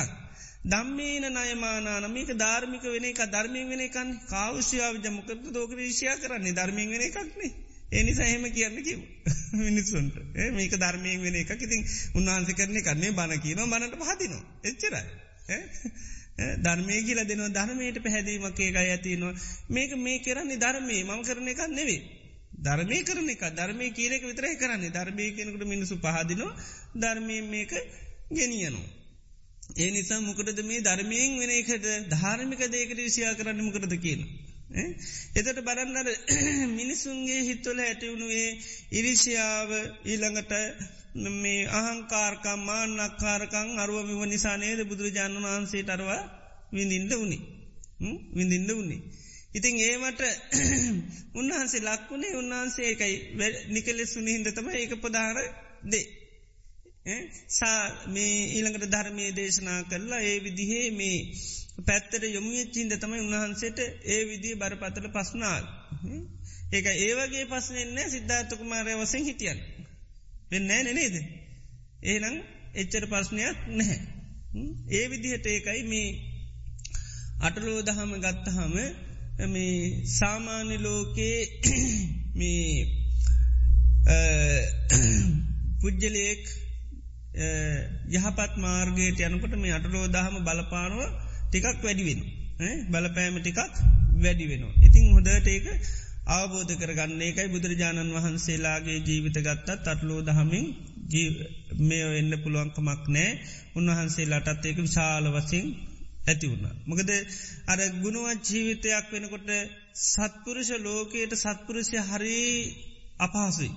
දම්මේන 0.65 1.25
නයමානාන 1.31 2.05
මේක 2.11 2.29
ධර්මික 2.37 2.83
වෙන 2.85 3.05
එක 3.05 3.21
ධර්මයෙන් 3.27 3.69
වෙන 3.69 3.81
එකන් 3.81 4.09
කාවෂයාව 4.29 4.95
ජමකත 4.97 5.53
දෝක 5.53 5.71
ේෂයා 5.77 6.17
කරන්නේ 6.17 6.53
ධර්මයෙන් 6.53 6.89
වෙන 6.89 7.03
එකක්නේ. 7.03 7.53
එනිසා 7.93 8.25
එහෙම 8.25 8.45
කියන්න 8.51 8.77
කිව 8.81 8.99
මිනිස්සුන්ට. 9.59 10.15
මේක 10.51 10.73
ධර්මයෙන් 10.75 11.21
වෙන 11.21 11.35
එකක්. 11.35 11.51
ඉතින් 11.59 11.81
උන්වහන්ස 12.15 12.49
කරන 12.53 12.81
කරන්නේ 12.81 13.11
බණ 13.11 13.41
කියනවා 13.41 13.71
බණට 13.71 13.95
පහතිනවා 14.01 14.43
එච්චරයි. 14.63 15.03
ධර්මය 16.59 16.97
කියල 17.03 17.19
දෙනවා. 17.23 17.51
ධර්මයට 17.51 17.97
පැහැදීමක් 17.99 18.59
ඒකයි 18.59 18.87
ඇතිනවා 18.87 19.33
මේක 19.69 19.91
මේ 19.97 20.19
කරන්නේ 20.19 20.57
ධර්මය. 20.57 20.97
මම 21.03 21.21
කරන 21.23 21.47
එකක් 21.47 21.61
නෙවේ. 21.71 22.01
ධර්මය 22.61 22.97
කරන 23.03 23.29
එක 23.29 23.43
ධර්මය 23.53 23.85
කියලෙක 23.91 24.23
විතරයි 24.23 24.57
කරන්නේ. 24.57 24.91
ධර්මය 24.91 25.31
කෙනකට 25.33 25.63
මිනිසු 25.65 25.95
පහදිනවා. 25.97 26.51
ධර්මය 26.97 27.37
මේක 27.47 27.71
ගෙනියනවා. 28.31 28.89
ඒ 29.77 29.91
නිසා 29.91 30.21
මොකටද 30.21 30.59
මේ 30.63 30.81
ධර්මයෙන් 30.81 31.37
වෙන 31.39 31.51
එකට? 31.51 31.85
ධාර්මික 32.09 32.61
දේකට 32.69 32.99
විෂයා 32.99 33.33
කරන්න 33.33 33.63
මොකටද? 33.63 33.95
කියන. 33.97 34.21
එතට 35.35 35.59
බලන්නර 35.61 36.07
මිනිසුන්ගේ 36.79 37.41
හිත්වල 37.43 37.79
ඇටවුණුවේ 37.81 38.49
ඉරිසියාව 38.91 39.71
ඊළඟට 40.05 40.53
මේ 41.35 41.67
අහංකාර්කම් 41.71 42.61
මාන්නක්කාරකං 42.61 43.69
අරුවමිව 43.79 44.21
නිසා 44.25 44.57
නේද 44.57 44.79
බුදුරජාණන් 44.85 45.45
වහන්සේ 45.45 45.83
අරවා 45.89 46.21
විඳින්ට 46.71 47.13
වුණේ 47.13 47.43
විඳින්ට 48.33 48.69
වුණේ. 48.69 49.01
ඉතින් 49.53 49.75
ඒමට 49.79 50.21
උන්වහන්සේ 51.39 51.81
ලක්වුණේ 51.81 52.37
උන්වහන්සේ 52.37 52.87
එකයි 52.89 53.15
නිකලෙ 53.69 54.05
සුනිහින්ද 54.07 54.47
තම 54.49 54.69
ඒක 54.71 54.93
පදාර 54.97 55.37
දේ. 55.85 56.05
සා 57.49 57.79
මේ 58.07 58.35
ඊළඟට 58.49 58.87
ධර්මය 58.87 59.25
දේශනා 59.31 59.79
කරලා 59.83 60.21
ඒ 60.21 60.37
විදිහේ 60.39 60.87
මේ 60.91 61.19
පැත්තට 61.81 62.23
යොමුියච්චින්ද 62.29 62.93
තමයි 62.97 63.19
උන්වහන්සේට 63.19 63.79
ඒ 64.07 64.21
විදිී 64.25 64.55
බරපතල 64.55 65.07
පස්නාල්. 65.09 65.63
ඒක 66.71 66.85
ඒවගේ 66.87 67.45
පස්සනෙන්නේ 67.45 68.07
සිද්ධාර්ථකුමාරය 68.09 68.93
වසෙන් 68.95 69.23
හිටියන්. 69.23 69.59
වෙන්න 70.51 70.71
නනේද. 70.87 71.15
ඒනම් 72.03 72.35
එච්චර 72.75 73.05
පස්්නයක් 73.07 73.57
නැහැ. 73.69 73.99
ඒ 74.89 75.05
විදිහට 75.09 75.45
ඒකයි 75.47 75.83
මේ 75.83 76.09
අටලෝ 77.39 77.79
දහම 77.81 78.11
ගත්තහම 78.17 78.75
මේ 79.47 79.77
සාමාන්‍ය 80.09 80.77
ලෝකයේ 80.79 81.39
මේ 82.39 82.67
පුද්ජලයෙක් 85.79 86.43
යහපත් 88.13 88.53
මාර්ගයට 88.57 89.19
යනකොට 89.21 89.55
මේ 89.57 89.73
අටලෝ 89.73 90.05
දහම 90.07 90.35
බලපානුව 90.41 91.01
ටිකක් 91.53 91.83
වැඩිවෙන 91.83 92.21
බලපෑම 92.91 93.35
ටිකක් 93.39 93.59
වැඩි 94.19 94.45
වෙන. 94.45 94.63
ඉතිං 94.81 95.05
හොදට 95.11 95.47
ඒක 95.47 95.65
අවබෝධ 96.29 96.73
කරගන්න 96.75 97.21
ඒකයි 97.21 97.47
බුදුරජාණන් 97.47 98.13
වහන්සේලාගේ 98.13 98.97
ජීවිත 98.99 99.37
ගත්තත් 99.39 99.87
අටලෝ 99.87 100.19
දහමින් 100.23 100.65
මේ 101.81 102.05
එන්න 102.13 102.33
පුළුවන්කමක් 102.39 103.03
නෑ 103.07 103.29
උන්වහන්සේ 103.75 104.25
ලටත් 104.25 104.63
ඒක 104.63 104.79
විශාල 104.79 105.25
වසින් 105.29 105.65
ඇති 106.23 106.45
වුණ. 106.47 106.65
මොකද 106.85 107.09
අර 107.67 107.79
ගුණුවත් 107.97 108.43
ජීවිතයක් 108.47 109.05
වෙනකොට 109.11 109.49
සත්පුරුෂ 110.03 110.71
ලෝකයට 110.79 111.33
සත්පුරුෂය 111.35 111.97
හරි 112.03 112.39
අපහසුයි. 113.19 113.71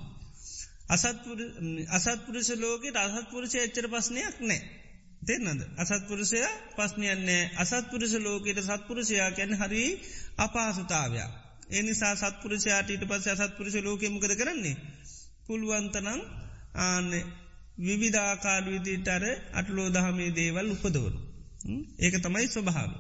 අසත්පුරුෂ 1.91 2.51
ලෝකෙට 2.57 2.97
අසත්පුරුෂය 2.99 3.59
එච්චර 3.59 3.87
පස්්නයක් 3.89 4.37
නෑ. 4.43 4.61
දෙන්නද. 5.27 5.61
අසත්පුරුෂය 5.77 6.41
පස්්නයන්නේ 6.75 7.51
අසත්පුරුෂ 7.57 8.15
ලෝකයට 8.19 8.61
සත්පුරුෂයා 8.61 9.31
කැන 9.33 9.53
හරි 9.55 9.83
අපහසුතාවයක්. 10.39 11.31
එනිසා 11.73 12.15
සත්පුරුෂයාට 12.17 12.89
ඊට 12.89 13.05
පස්ස 13.05 13.27
අසත්පුරුෂ 13.37 13.77
ලෝකෙමකද 13.81 14.33
කරන්නේ. 14.35 14.77
පුළුවන්තනං 15.47 16.21
ආන්න 16.79 17.11
විවිධාකාඩ 17.79 18.67
විදිටර 18.69 19.25
අටලෝ 19.53 19.89
දහමේ 19.91 20.31
දේවල් 20.33 20.69
උපදවරු. 20.73 21.19
ඒක 21.99 22.15
තමයි 22.19 22.47
ස්වභාව. 22.49 22.91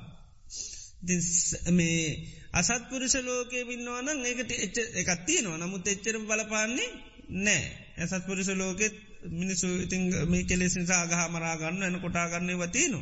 මේ 1.71 2.05
අසත්පුරුෂ 2.53 3.15
ලෝකයේ 3.23 3.65
බින්නවන 3.65 4.09
ඒකට 4.25 4.51
එච්ච 4.57 4.77
එකත්තිය 4.95 5.41
නවා 5.41 5.59
නමුත් 5.59 5.87
එච්චර 5.87 6.17
බලපාන්නේ 6.23 6.91
නෑ 7.39 7.65
ඇසත් 7.97 8.23
පුරුෂ 8.23 8.51
ලෝකෙත් 8.55 8.95
මිනිසු 9.33 9.69
ඉතිං 9.79 10.03
මේ 10.27 10.45
කෙලෙස් 10.45 10.75
නිසා 10.77 11.05
ගහ 11.07 11.23
මරාගන්න 11.31 11.83
එන 11.83 12.01
කොටාගන්නේ 12.01 12.57
වතිනු. 12.57 13.01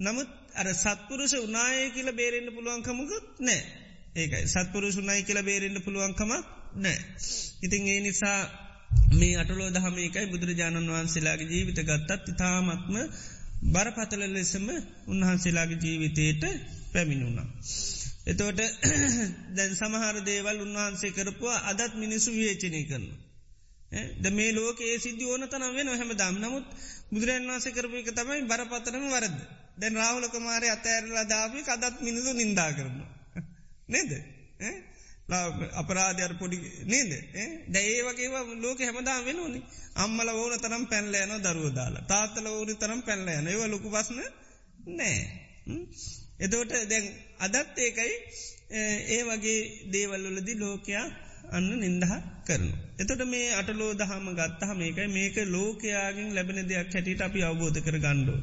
නමුත් 0.00 0.30
අර 0.54 0.68
සත්පුරුෂ 0.74 1.34
උනාය 1.38 1.90
කියල 1.90 2.08
බේරෙන්න්න 2.12 2.54
පුළුවන්කමකුත් 2.54 3.26
නෑ 3.40 3.60
ඒකයි 4.16 4.46
සත්පුරුෂ 4.46 4.96
උනායි 4.96 5.22
කියල 5.22 5.40
බේරෙන්න්න 5.42 5.84
පුළුවන්කමක් 5.84 6.30
නෑ. 6.76 6.98
ඉතිං 7.62 7.82
ඒ 7.86 8.00
නිසා 8.00 8.40
මේ 9.12 9.34
අටලෝ 9.36 9.68
දහමේකයි 9.70 10.26
බුදුරජාණන් 10.26 10.90
වහන්සේලාගේ 10.90 11.48
ජීවිත 11.48 11.80
ගත්තත් 11.82 12.24
ඉතාමත්ම 12.28 12.96
බරපතල 13.66 14.22
ලෙසම 14.28 14.66
උන්වහන්සේලාගේ 15.06 15.80
ජීවිතයට 15.84 16.42
පැමිණුණා. 16.92 17.48
එතෝට 18.26 18.60
දැන් 19.56 19.72
සමහර 19.74 20.16
දේවල් 20.22 20.58
උන්වහන්සේ 20.60 21.12
කරපුවා 21.12 21.64
අදත් 21.70 21.92
මිනිසු 21.94 22.30
විේචනය 22.32 22.82
කරන. 22.84 23.06
ද 23.90 24.24
මේ 24.30 24.52
ලෝක 24.52 24.80
ඒ 24.80 24.98
සිද්ධ 24.98 25.24
ඕන 25.24 25.42
තනම් 25.44 25.72
වෙන 25.74 25.88
හැම 25.90 26.10
දම් 26.12 26.36
නමුත් 26.38 26.66
බුදුරන් 27.10 27.46
වන්සේ 27.46 27.72
කරපු 27.72 27.96
එක 27.96 28.10
තමයි 28.12 28.42
බරපතරම 28.44 29.04
වරද. 29.08 29.38
දැන් 29.78 29.94
රාහුලක 29.94 30.34
මාරය 30.38 30.68
අතඇරලා 30.68 31.24
දාපි 31.24 31.60
අදත් 31.66 31.96
මිනිසු 32.00 32.30
නින්දා 32.32 32.70
කරන. 32.72 32.96
නේද. 33.88 34.10
අපරාධයර 35.74 36.32
පොඩි 36.38 36.58
නේද? 36.84 37.10
දැඒ 37.68 38.02
වගේ 38.04 38.28
ලෝක 38.56 38.78
හැමදා 38.80 39.18
වෙනුවනි. 39.22 39.60
අම්මල 39.96 40.28
ඕන 40.32 40.54
තරම් 40.58 40.84
පැල්ලෑන 40.86 41.42
දරුව 41.42 41.72
දාලා. 41.72 42.04
තාත්තල 42.04 42.46
ඕනි 42.48 42.74
තරම් 42.74 43.00
පැල්ලෑන 43.02 43.46
ඒව 43.46 43.62
ලොකු 43.66 43.88
පස්න 43.88 44.18
නෑ. 44.90 45.18
එතෝට 46.38 46.72
දැන් 46.86 47.06
අදත් 47.38 47.78
ඒකයි. 47.78 48.12
ඒ 49.08 49.22
වගේ 49.24 49.60
දේවල්ලොලදි 49.92 50.54
ලෝකයා 50.56 51.06
අන්න 51.48 51.78
නින්දහ 51.78 52.22
කරනු. 52.44 52.72
එතොට 52.98 53.24
මේ 53.24 53.52
අටලෝ 53.52 53.94
දහම 53.94 54.32
ගත්තහ 54.32 54.74
මේකයි 54.74 55.08
මේක 55.08 55.36
ලෝකයාගෙන් 55.46 56.34
ලැබෙන 56.34 56.62
දෙයක් 56.62 56.86
හැටියට 56.86 57.20
අපි 57.20 57.42
අවබෝධ 57.42 57.80
කර 57.80 57.98
ගණ්ඩෝ. 57.98 58.40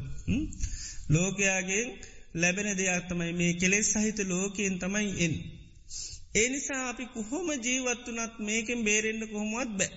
ලෝකයාගෙන් 1.10 1.94
ලැබෙන 2.36 2.74
දෙයක් 2.74 3.10
තමයි 3.10 3.34
මේ 3.34 3.54
කෙලෙස් 3.54 3.94
සහිත 3.94 4.18
ලෝකයෙන් 4.26 4.80
තමයි 4.80 5.14
එන්. 5.20 5.44
ඒ 6.36 6.50
නිසා 6.50 6.90
අපි 6.90 7.06
කොහොම 7.14 7.60
ජීවත්වනත් 7.60 8.40
මේකෙන් 8.40 8.84
බේරෙන්න්න 8.84 9.28
කොහොමත් 9.28 9.78
බෑ. 9.78 9.90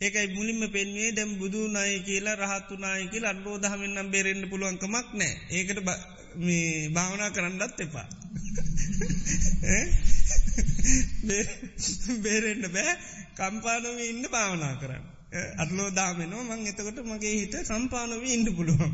ඒකයි 0.00 0.28
මුලින්ම 0.28 0.68
පෙන්වේ 0.68 1.12
දැම් 1.12 1.38
බුදු 1.38 1.68
නාය 1.68 2.00
කියලා 2.00 2.36
රහත්තු 2.36 2.76
නායකි 2.76 3.24
අඩෝ 3.24 3.58
දහමෙන්න්නම් 3.58 4.10
බේරෙන්න්න 4.10 4.48
පුළුවන්කමක් 4.48 5.14
නෑ 5.14 5.40
ඒකට 5.50 5.80
භාවනා 6.94 7.30
කරන්නත් 7.30 7.80
එපා. 7.80 8.08
බේරෙන්න්න 12.22 12.66
බෑ. 12.72 12.92
කම්පානව 13.36 14.00
ඉන්න 14.02 14.22
භාවනා 14.28 14.74
කරන්න. 14.74 15.04
අත්ලෝ 15.58 15.88
දාමෙනවා 15.90 16.44
මං 16.50 16.66
එතකොට 16.66 16.98
මගේ 17.04 17.34
හිත 17.34 17.54
සම්පානව 17.64 18.24
ඉන්න 18.28 18.46
පුළුවන්. 18.56 18.92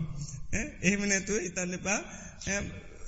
එහෙම 0.83 1.03
නැතුව 1.09 1.39
ඉතන්න 1.41 1.73
එපා. 1.73 2.01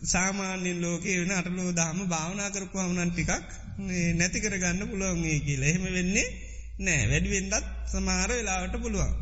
සාමාන්‍යින් 0.04 0.78
ලෝකේ 0.80 1.16
වෙන 1.20 1.32
අටලෝ 1.32 1.70
දාම 1.72 1.98
භාවනා 2.08 2.50
කරපු 2.50 2.76
හමනන් 2.78 3.10
ටිකක් 3.12 3.30
නැති 4.16 4.38
කරගන්න 4.40 4.90
පුළුවන්ගේ 4.90 5.38
කියලා. 5.40 5.68
එහෙම 5.68 5.84
වෙන්නේ 5.92 6.28
නෑ. 6.80 7.04
වැඩිවෙන්ඩත් 7.10 7.64
සමාර 7.92 8.30
වෙලාවට 8.30 8.76
පුළුවන්. 8.82 9.12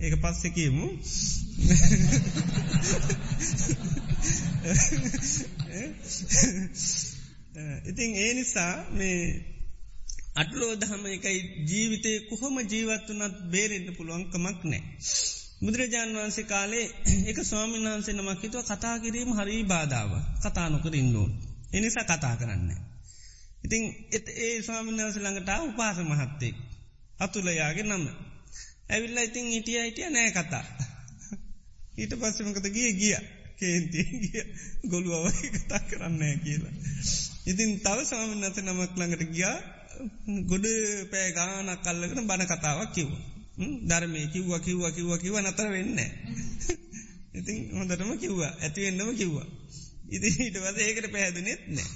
ඒක 0.00 0.14
පස්සෙ 0.22 0.48
කියමු. 0.50 0.86
ඉතින් 7.84 8.10
ඒ 8.16 8.34
නිසා 8.34 8.74
මේ 8.90 9.20
අටලෝ 10.34 10.74
දහම 10.76 11.04
එකයි 11.08 11.38
ජීවිතය 11.66 12.12
කොහොම 12.20 12.56
ජීවත්වනත් 12.64 13.36
බේරෙන්ට 13.50 13.88
පුළුවන්කමක් 13.96 14.60
නෑ. 14.64 14.82
බුදුරජාණන් 15.60 16.16
වහන්සේ 16.16 16.44
කාලේ 16.44 16.86
එක 17.30 17.38
ස්වාමීන් 17.42 17.88
වහන්සේ 17.88 18.14
නමක් 18.14 18.42
හිතුව 18.42 18.62
කතා 18.64 18.96
කිරීම 18.98 19.32
හරි 19.32 19.56
බාධාව 19.64 20.12
කතානොකර 20.44 20.94
ඉන්නුවන්. 20.94 21.32
එනිසා 21.72 22.04
කතා 22.04 22.34
කරන්න. 22.36 22.70
ඉතින් 23.64 23.82
එත් 24.12 24.26
ඒ 24.36 24.54
ස්වාමීන් 24.62 24.96
වහන්ස 24.98 25.16
ළඟට 25.16 25.50
උපාස 25.64 25.98
මහත්තෙක්. 26.02 26.54
අතුලයාගේ 27.20 27.84
නම. 27.84 28.06
ඇවිල්ලා 28.90 29.24
ඉතින් 29.24 29.46
හිටිය 29.46 29.80
හිටිය 29.80 30.08
නෑ 30.10 30.30
කතා. 30.30 30.64
ඊට 32.00 32.14
පස්සමකත 32.14 32.66
ගිය 32.68 32.92
ගිය 32.94 33.18
කේන්තිය 33.58 34.08
ගිය 34.22 34.46
ගොළුවවයි 34.86 35.52
කතා 35.56 35.82
කරන්න 35.88 36.40
කියලා. 36.40 36.74
ඉතින් 37.50 37.70
තව 37.80 37.98
ස්වාමීන් 38.04 38.42
වහන්ස 38.42 38.58
නමක් 38.60 38.92
ළඟට 38.94 39.30
ගියා 39.30 39.56
ගොඩ 40.44 40.66
පෑ 41.10 41.28
ගානක් 41.32 41.82
කල්ලගෙන 41.82 42.26
බණ 42.26 42.46
කතාවක් 42.46 42.92
කිව්ව. 42.94 43.12
ධර්මය 43.84 44.20
කිව්ව 44.28 44.52
කිව්ව 44.58 44.82
කිව්ව 44.90 45.12
කිව 45.18 45.34
නතර 45.40 45.68
වෙන්න. 45.68 45.98
ඉතින් 47.38 47.56
හොඳටම 47.72 48.12
කිව්වා 48.18 48.52
ඇතිවෙන්නම 48.58 49.10
කිව්වා. 49.16 49.48
ඉති 50.08 50.28
හිටවද 50.36 50.78
ඒකට 50.78 51.06
පැහැදුනෙත් 51.12 51.62
නෑ. 51.68 51.90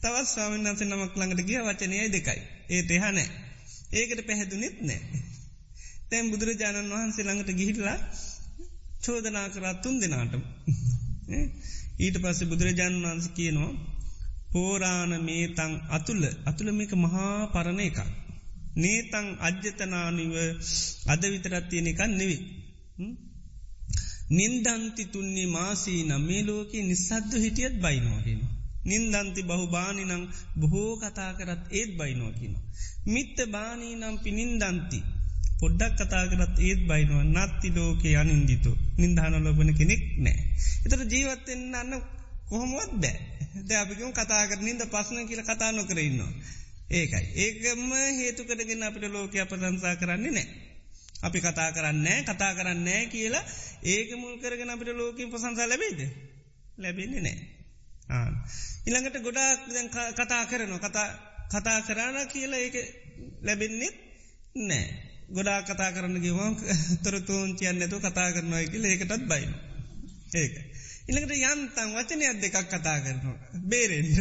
තවත් 0.00 0.26
ස්වාමීන් 0.26 0.66
වන්සේ 0.66 0.88
නමක් 0.88 1.14
ළඟට 1.14 1.46
ගිය 1.46 1.60
වචනයයි 1.60 2.08
දෙකයි. 2.08 2.40
ඒ 2.70 2.82
තෙහනෑ. 2.82 3.28
ඒකට 3.92 4.20
පැහැදුනෙත් 4.26 4.76
නෑ. 4.82 5.00
තැම් 6.10 6.30
බුදුරජාණන් 6.30 6.92
වහන්සේ 6.92 7.24
ළඟට 7.24 7.50
ගිහිටලා 7.52 7.98
චෝදනා 9.02 9.46
කරත් 9.48 9.78
තුන් 9.82 9.96
දෙනාටම. 10.00 10.42
ඊට 12.04 12.16
පස්සේ 12.18 12.50
බුදුරජාණන් 12.50 13.04
වහන්ස 13.04 13.28
කියනවා 13.30 13.72
පෝරාණ 14.50 15.12
මේතං 15.24 15.72
අතුල 15.90 16.22
අතුළ 16.46 16.70
මේක 16.72 16.92
මහා 16.96 17.50
පරණ 17.52 17.80
එකක්. 17.80 17.98
නේතං 18.76 19.26
අජ්‍යතනානිව 19.40 20.34
අද 21.06 21.22
විතරත් 21.24 21.64
තියෙන 21.68 21.86
එකක් 21.86 22.00
නෙවේ. 22.10 22.42
නින්දන්ති 24.30 25.02
තුන්නේ 25.04 25.48
මාසී 25.48 26.00
නම් 26.02 26.22
මේ 26.22 26.42
ලෝක 26.42 26.72
නිසද්ද 26.82 27.32
හිටියත් 27.34 27.74
බයිනවාගෙන. 27.76 28.40
නින්දන්ති 28.84 29.40
බහු 29.42 29.64
බානිනං 29.66 30.24
බොහෝ 30.56 30.92
කතා 30.96 31.32
කරත් 31.32 31.62
ඒත් 31.70 31.90
බයිනෝකින. 31.96 32.54
මිත්ත 33.06 33.38
බානී 33.50 33.94
නම් 33.94 34.16
පිනින්දන්ති. 34.18 35.00
පොඩ්ඩක් 35.60 35.98
කතා 35.98 36.24
කරත් 36.30 36.54
ඒත් 36.58 36.80
බයිනවා 36.88 37.24
නත්ති 37.36 37.68
ලෝකේ 37.68 38.14
අනින්දිතු 38.16 38.70
නින්දාන 38.98 39.34
ලොබන 39.44 39.70
කෙනෙක් 39.74 40.02
නෑ. 40.18 40.40
එතට 40.84 41.02
ජීවත්තෙන් 41.12 41.62
අන්න 41.74 41.92
කොහොමුවත් 42.50 42.92
බෑ. 42.94 43.18
ද 43.60 43.70
අපිකම 43.74 44.12
කතා 44.12 44.42
කරනින්ද 44.46 44.82
පස්සන 44.86 45.26
කියල 45.26 45.42
කතා 45.42 45.70
නොකරඉන්නවා. 45.72 46.32
ඒකයි. 46.90 47.26
ඒකම 47.36 47.92
හේතු 48.16 48.42
කරගෙන 48.44 48.82
අපිට 48.82 49.06
ලෝක 49.08 49.34
අපසංසා 49.36 49.96
කරන්නේ 49.96 50.32
නෑ. 50.32 50.48
අපි 51.20 51.38
කතා 51.40 51.70
කරන්නේ 51.72 52.18
කතා 52.22 52.52
කරන්නේ 52.54 53.02
කියලා 53.06 53.44
ඒක 53.84 54.10
මුල් 54.16 54.34
කරගෙන 54.38 54.70
අපිට 54.70 54.90
ලෝකින් 54.92 55.30
පසංසා 55.30 55.66
ලැබේද. 55.66 56.00
ලැබෙන්නේ 56.78 57.22
නෑ. 57.22 57.38
ඉළඟට 58.86 59.18
ගොඩාක් 59.20 59.60
කතා 60.14 60.42
කරනවා 60.46 60.80
කතා 60.80 61.08
කතා 61.50 61.78
කරන්න 61.82 62.28
කියලා 62.28 62.60
ඒක 62.60 62.76
ලැබෙන්නෙත් 63.42 63.96
නෑ. 64.60 64.86
ගොඩා 65.30 65.62
කතා 65.62 65.90
කරන්න 65.92 66.18
ගවම් 66.18 66.54
තොරතුූන් 67.04 67.50
කියන්නතු 67.54 68.00
කතා 68.00 68.28
කරනවා 68.32 68.66
කියල 68.66 68.84
ඒකටත් 68.86 69.26
බයින. 69.26 69.52
ඒක. 70.34 70.54
ඉළඟට 71.10 71.34
යන්තන් 71.48 71.94
වචනයක් 71.94 72.40
දෙකක් 72.42 72.58
කතා 72.68 72.98
කරනවා. 73.00 73.38
බේරෙන්ට. 73.64 74.18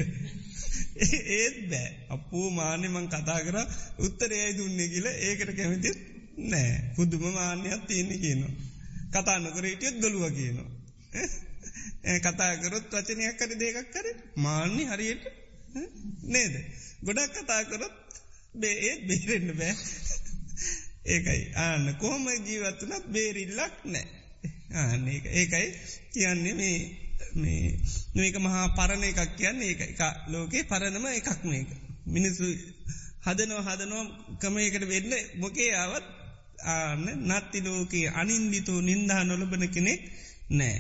ඒත් 1.34 1.58
බෑ 1.70 1.90
අපපෝ 2.10 2.48
මාන්‍යමං 2.52 3.08
කතා 3.08 3.40
කර 3.42 3.58
උත්තරයයි 4.00 4.58
දුන්නේ 4.58 4.88
කියල 4.88 5.08
ඒකට 5.08 5.52
කැමතිත් 5.56 6.00
නෑ 6.46 6.74
පුදුම 6.96 7.24
මාන්‍යයක් 7.32 7.86
තියෙන 7.88 8.12
කියනවා. 8.18 8.54
කතා 9.12 9.38
නොකර 9.40 9.66
හිටියත් 9.66 10.02
ගොලුව 10.02 10.26
කියනවා. 10.32 10.70
කතාකරොත් 12.18 12.86
වචනයක් 12.92 13.38
කර 13.38 13.52
දෙකක් 13.56 13.78
කර 13.94 14.08
මාන්‍ය 14.38 14.84
හරියට 14.86 15.24
නේද. 16.26 16.54
ගොඩක් 17.04 17.34
කතාකරොත් 17.38 17.96
බේ 18.56 18.76
ඒත් 18.82 19.02
බේරෙන්න්න 19.08 19.58
බෑ. 19.58 19.76
ඒකයි 21.08 21.42
ආන්න 21.58 21.86
කොහොම 21.98 22.26
ජීවත්වනත් 22.42 23.06
බේරිල්ලක් 23.10 23.76
නෑ. 23.86 24.08
ආන්න 24.76 25.08
ඒකයි 25.08 25.68
කියන්නේ 26.14 26.53
මේ 26.53 26.78
මේ 27.36 27.64
නොක 28.16 28.36
මහා 28.38 28.68
පරණ 28.70 29.03
එකක් 29.03 29.22
කියන්න 29.38 29.62
ඒක 29.62 29.82
එක 29.84 30.01
ලෝකේ 30.28 30.64
පරණම 30.64 31.05
එකක් 31.10 31.43
මේක. 31.43 31.70
මිනිස්සු 32.05 32.45
හදනෝ 33.26 33.62
හදනෝ 33.62 34.03
කමයකට 34.39 34.84
වෙන්න 34.88 35.12
මොකේ 35.36 35.72
ආවත් 35.76 36.05
ආන්න 36.68 37.05
නත්ති 37.30 37.60
ලෝකයේ 37.62 38.10
අනින්දිතු 38.12 38.74
නින්දා 38.82 39.22
නොලබන 39.24 39.64
කෙනෙක් 39.68 40.01
නෑ. 40.51 40.78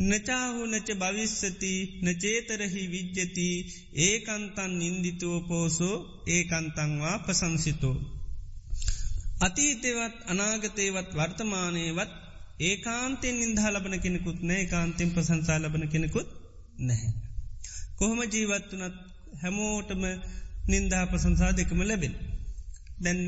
නචාහුනච 0.00 0.88
භවිස්සති 0.94 1.72
නචේතරහි 2.02 2.82
විද්්‍යති 2.86 3.48
ඒකන්තන් 3.98 4.72
නින්දිතුව 4.78 5.34
පෝසෝ 5.48 5.96
ඒකන්තංවා 6.26 7.16
පසංසිතෝ. 7.18 7.96
අතීතයවත් 9.40 10.16
අනාගතයවත් 10.26 11.10
වර්තමානයවත් 11.14 12.12
ඒකාන්තෙන් 12.60 13.36
නින්දා 13.36 13.70
ලබන 13.70 14.00
කෙනෙකුත් 14.00 14.38
නෑ 14.42 14.64
කාන්තෙන් 14.66 15.10
ප්‍රසංසා 15.10 15.58
ලබන 15.58 15.84
කෙනෙකුත් 15.88 16.28
නැහැ. 16.80 17.12
කොහොම 17.96 18.20
ජීවත්වනත් 18.26 18.96
හැමෝටම 19.42 20.02
නින්දා 20.68 21.04
ප්‍රසංසා 21.06 21.52
දෙකම 21.52 21.80
ලැබෙන. 21.82 22.14
දැන් 23.00 23.20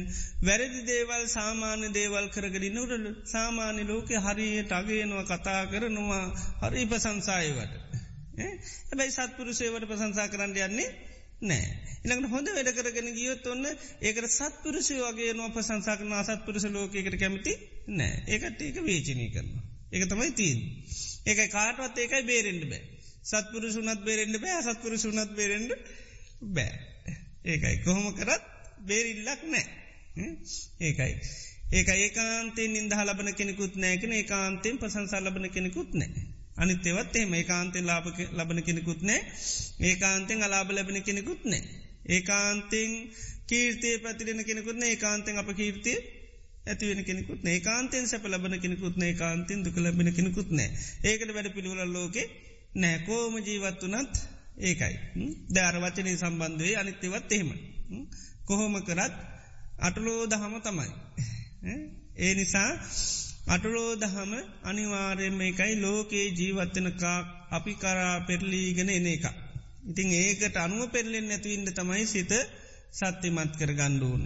වැරදි 0.42 0.80
දේවල් 0.84 1.24
සාමාන්‍ය 1.28 1.92
දේවල් 1.92 2.26
කරගඩි 2.28 2.70
නොරල 2.70 3.04
සාමාන්‍ය 3.26 3.82
ලෝකෙ 3.84 4.16
හරියට 4.18 4.72
අගේනවා 4.72 5.28
කතා 5.30 5.62
කරනවා 5.66 6.24
හරි 6.62 6.82
ප්‍රසංසායවට. 6.86 7.72
ඇබැයි 8.40 9.12
සත්පුරුසේවට 9.12 9.86
ප්‍රසංසා 9.86 10.28
කරන්න 10.28 10.58
යන්නේ 10.60 10.90
නෑ. 11.42 11.68
ඉළඟට 12.00 12.30
හොඳ 12.30 12.48
වැඩ 12.48 12.70
කරගෙන 12.72 13.08
ගියොත් 13.12 13.46
ඔන්න 13.46 13.66
ඒකට 14.00 14.28
සත්පුරුෂය 14.30 14.96
වගේ 15.00 15.32
නො 15.32 15.48
ප්‍රසංසා 15.50 15.96
කරන 15.96 16.14
අසත්පුරුෂ 16.14 16.66
ලෝකයකට 16.70 17.16
කැමති 17.16 17.52
නෑ 17.90 18.16
ඒකට 18.28 18.60
ඒක 18.60 18.78
වේචනය 18.82 19.26
කරනවා. 19.28 19.64
ඒක 19.90 20.04
තමයි 20.06 20.30
තිීන්. 20.32 20.60
ඒක 21.26 21.40
කාටවත් 21.50 21.98
ඒකයි 21.98 22.22
බේරෙන්ඩ 22.24 22.64
බෑ. 22.66 22.82
සත්පුරුසුනත් 23.24 24.04
බේරෙන්ඩ 24.04 24.36
බෑ 24.38 24.62
සත්පුරුසුනත් 24.64 25.34
බේරෙන්ඩ 25.34 25.76
බෑ. 26.50 26.72
ඒකයි 27.46 27.76
කොහොම 27.84 28.10
කරත් 28.14 28.44
බේරිල්ලක් 28.84 29.46
නෑ. 29.46 29.64
ඒකයි. 30.80 31.12
ඒක 31.70 31.88
ඒකාන්තෙන් 31.96 32.72
නින්දහ 32.72 33.00
ලබන 33.00 33.34
කෙනෙකුත් 33.34 33.74
නෑකෙන 33.76 34.12
ඒකාන්තෙන් 34.14 34.78
ප්‍රසංසා 34.78 35.20
ලබන 35.20 35.50
කෙනෙකුත් 35.50 35.90
නෑ. 35.94 36.28
අනිත්‍යවත් 36.56 37.14
එම 37.16 37.34
ඒකාන්තෙන් 37.34 37.86
ලාභ 37.86 38.08
ලබන 38.32 38.62
කෙනෙකුත් 38.62 39.02
නෑ 39.02 39.20
ඒකාන්තෙන් 39.82 40.42
අලාභ 40.42 40.70
ලැබෙන 40.70 41.02
කෙනෙකුත් 41.02 41.44
නෑ. 41.46 41.62
ඒකාන්තෙන් 42.08 42.90
කීර්තය 43.46 43.90
ප්‍රතිරෙන 43.98 44.42
කෙනෙකුත්න 44.44 44.82
ඒකාන්තෙන් 44.84 45.38
අප 45.38 45.50
කීර්තිය 45.52 45.98
ඇතිවෙන 46.70 47.02
කෙනෙකුත් 47.04 47.40
ඒකාන්තෙන් 47.46 48.04
සැප 48.06 48.24
ලබන 48.26 48.56
කෙනෙකුත් 48.60 48.96
ඒකාන්තෙන් 49.02 49.64
දුක 49.64 49.76
ලැබෙන 49.78 50.12
කෙනෙකුත් 50.12 50.50
නෑ 50.52 50.68
ඒකට 51.04 51.30
වැඩ 51.30 51.52
පිළිවල 51.52 51.82
ලෝකෙ 51.90 52.22
නෑ 52.74 52.98
කෝම 53.00 53.34
ජීවත් 53.40 53.82
වනත් 53.84 54.14
ඒකයි. 54.60 54.94
ධාර 55.50 55.76
වචනය 55.76 56.12
සම්බන්ධුවේ 56.14 56.76
අනිත්‍යවත් 56.76 57.32
එහෙම. 57.32 57.50
කොහොම 58.44 58.74
කරත් 58.82 59.14
අටලෝ 59.80 60.22
දහම 60.26 60.54
තමයි. 60.60 60.90
ඒ 62.18 62.32
නිසා 62.34 62.70
අටලෝ 63.48 63.90
දහම 63.96 64.32
අනිවාර්යම 64.62 65.40
එකයි 65.40 65.74
ලෝකයේ 65.76 66.26
ජීවත්තනකා 66.30 67.18
අපි 67.50 67.72
කරා 67.74 68.16
පෙරලීගෙන 68.22 68.90
එන 68.90 69.06
එක. 69.06 69.24
ඉතිං 69.84 70.08
ඒකට 70.14 70.56
අනුව 70.56 70.82
පෙරලෙන් 70.90 71.26
නැතිවන්න 71.28 71.68
තමයි 71.72 72.04
සිත 72.06 72.32
සත්‍යමත් 72.92 73.52
කර 73.58 73.72
ගණ්ඩුවන්. 73.72 74.24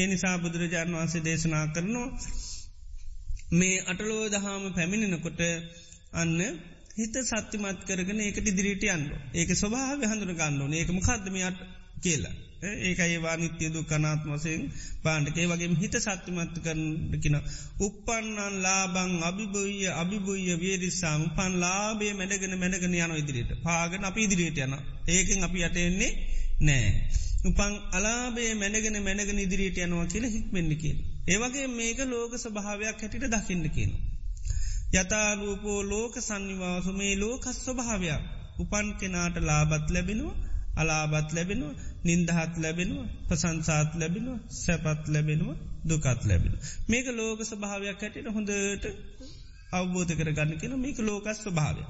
ඒ 0.00 0.06
නිසා 0.06 0.36
බුදුරජාණන් 0.38 0.96
වහන්සේ 0.96 1.22
දේශනා 1.22 1.64
කරනවා 1.68 2.08
මේ 3.52 3.76
අටලෝ 3.84 4.24
දහම 4.28 4.64
පැමිණෙනකොට 4.72 5.40
අන්න 6.14 6.38
හිත 6.96 7.16
සත්‍යමත් 7.24 7.80
කරගෙන 7.84 8.20
ඒකට 8.20 8.46
ඉදිරිට 8.46 8.84
යන්න 8.88 9.04
ඒක 9.34 9.50
ස්වභාව 9.54 10.00
හඳුන 10.04 10.32
ගන්නඩුවන 10.34 10.74
ඒකම 10.74 10.98
කදමයට 11.00 11.60
කියලා. 12.00 12.34
ඒක 12.62 13.00
ඒවා 13.00 13.36
නිත්‍ය 13.36 13.68
දුකනාත් 13.68 14.22
වසයෙන් 14.26 14.62
පාණ්ඩකේ 15.02 15.46
වගේ 15.46 15.68
හිත 15.76 15.94
සත්‍යමත් 15.98 16.56
කරනකින. 16.58 17.36
උපන්නන් 17.80 18.56
ලාබං 18.58 19.12
අභිභය 19.22 19.88
අභිභය 19.94 20.56
වේරිසාම 20.58 21.22
පන් 21.32 21.52
ලාබේ 21.58 22.12
මැඩගෙන 22.14 22.54
මැඩගෙන 22.56 22.96
යන 22.96 23.16
ඉදිරියට 23.16 23.52
පාගන 23.62 24.04
අපි 24.04 24.20
ඉදිරියට 24.22 24.60
යන 24.60 24.76
ඒකෙන් 25.08 25.44
අපි 25.44 25.58
යටෙන්නේ 25.62 26.12
නෑ. 26.62 26.88
උපන් 27.44 27.74
අලාබේ 27.92 28.50
මැනගෙන 28.54 28.96
මැනගෙන 29.02 29.38
ඉදිරියට 29.38 29.78
යනවා 29.78 30.06
කියල 30.06 30.26
හික්මෙන්ඩිකින්. 30.26 30.96
ඒවගේ 31.28 31.66
මේක 31.70 32.00
ලෝක 32.06 32.32
ස්භාවයක් 32.36 32.98
හැටිට 32.98 33.26
දකින්න 33.28 33.66
කියන. 33.70 33.92
යතාලූපෝ 34.94 35.80
ලෝක 35.84 36.14
සංනිවාසු 36.18 36.92
මේ 36.92 37.14
ලෝකස් 37.16 37.58
ස්වභාවයක් 37.64 38.22
උපන් 38.58 38.86
කෙනාට 39.00 39.36
ලාබත් 39.40 39.86
ලැබෙනවා 39.90 40.36
අලාබත් 40.76 41.28
ලැබෙනවා 41.32 41.74
නින්දහත් 42.04 42.54
ලැබෙනවා 42.56 43.08
ප්‍රසංසාත් 43.28 43.90
ලැබෙනවා 43.94 44.38
සැපත් 44.56 45.02
ලැබෙනවා 45.08 45.56
දුකත් 45.84 46.20
ලැබෙන. 46.24 46.54
මේක 46.88 47.06
ලෝක 47.12 47.40
ස්භාවයක් 47.44 48.00
හැටිට 48.00 48.28
හොඳට 48.28 48.84
අවබෝධ 49.72 50.12
කර 50.14 50.30
ගන්න 50.32 50.58
කියෙන 50.58 50.78
මේක 50.78 50.98
ලෝකස් 51.00 51.38
ස්වභාවය. 51.38 51.82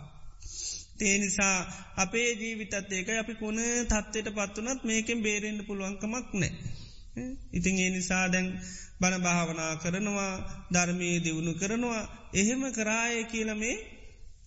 තේනිසා 1.00 1.56
අපේ 1.96 2.28
ජීවිතත් 2.34 2.74
ඒක 2.90 3.08
අපි 3.14 3.34
කොන 3.34 3.58
තත්වයට 3.84 4.28
පත්වනත් 4.30 4.80
මේකෙන් 4.84 5.20
බේරෙන්න්න 5.20 5.66
පුළුවන්කමක් 5.66 6.28
නෑ. 6.34 6.50
ඉතින් 7.52 7.76
ඒ 7.78 7.90
නිසා 7.90 8.24
දැන් 8.28 8.48
බණ 9.00 9.22
භාවනා 9.22 9.72
කරනවා 9.76 10.32
ධර්මයේ 10.72 11.16
දියුණු 11.20 11.52
කරනවා 11.54 12.02
එහෙම 12.34 12.62
කරාය 12.72 13.16
කියල 13.24 13.50
මේ 13.54 13.76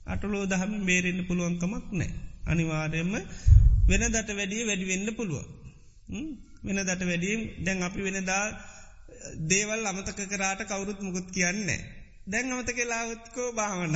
අටලෝ 0.05 0.45
දහම 0.45 0.73
බේරෙන්න්න 0.85 1.27
පුළුවන්කමක් 1.27 1.87
නෑ. 1.93 2.11
අනිවාර්යම 2.45 3.11
වෙන 3.83 4.03
දට 4.05 4.29
වැඩිය 4.31 4.63
වැඩිවෙන්න 4.65 5.09
පුළුව. 5.15 5.45
වෙන 6.63 6.79
දට 6.79 7.01
වැඩියම් 7.03 7.41
දැන් 7.65 7.83
අපි 7.83 8.01
වෙනදා 8.01 8.45
දේවල් 9.43 9.85
අමතක 9.85 10.19
කරාට 10.27 10.61
කවුරුත් 10.65 10.99
මුකුත් 11.01 11.27
කියන්නේ. 11.31 11.81
දැන් 12.27 12.51
අමතක 12.51 12.79
ලාවත්කෝ 12.85 13.49
භාවන. 13.53 13.95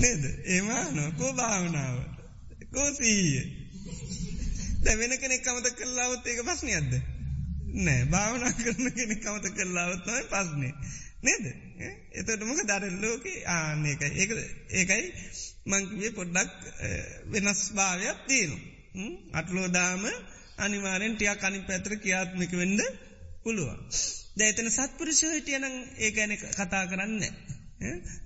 නේද? 0.00 0.22
ඒමාන 0.46 0.98
කෝ 1.12 1.32
භාවනාව 1.34 1.96
කෝසීය 2.70 3.42
දැවෙන 4.82 5.12
කෙනෙක් 5.18 5.42
කමත 5.42 5.66
කරලාවත් 5.74 6.26
ඒක 6.26 6.40
පස්්නයක්ද 6.44 6.92
නෑ. 7.76 8.02
භාවනා 8.06 8.52
කරන 8.54 8.86
කෙනෙක් 8.92 9.20
කමත 9.20 9.46
කරලාවත්වයි 9.52 10.22
පස්නේ 10.26 10.74
නේද? 11.22 11.44
එතට 12.12 12.42
මොක 12.42 12.62
දර 12.64 12.84
ලෝක 12.98 13.24
ආනක 13.48 14.02
ඒක 14.02 14.30
ඒකයි 14.72 15.06
මංකිවේ 15.66 16.12
පොඩ්ඩක් 16.12 16.52
වෙනස් 17.30 17.62
භාවයක් 17.72 18.18
තියෙනු 18.26 18.56
අටලෝදාම 19.32 20.04
අනිවාරෙන් 20.58 21.14
ටියක් 21.14 21.44
අනි 21.44 21.60
පැත්‍ර 21.62 21.92
කියාත්මික 21.98 22.52
වෙන්ඩ 22.54 22.80
පුළුවන්. 23.44 23.78
දැතන 24.36 24.68
සත්පුරුෂ 24.70 25.22
හිටියනං 25.28 25.66
ඒකැන 25.98 26.32
කතා 26.38 26.84
කරන්න 26.86 27.22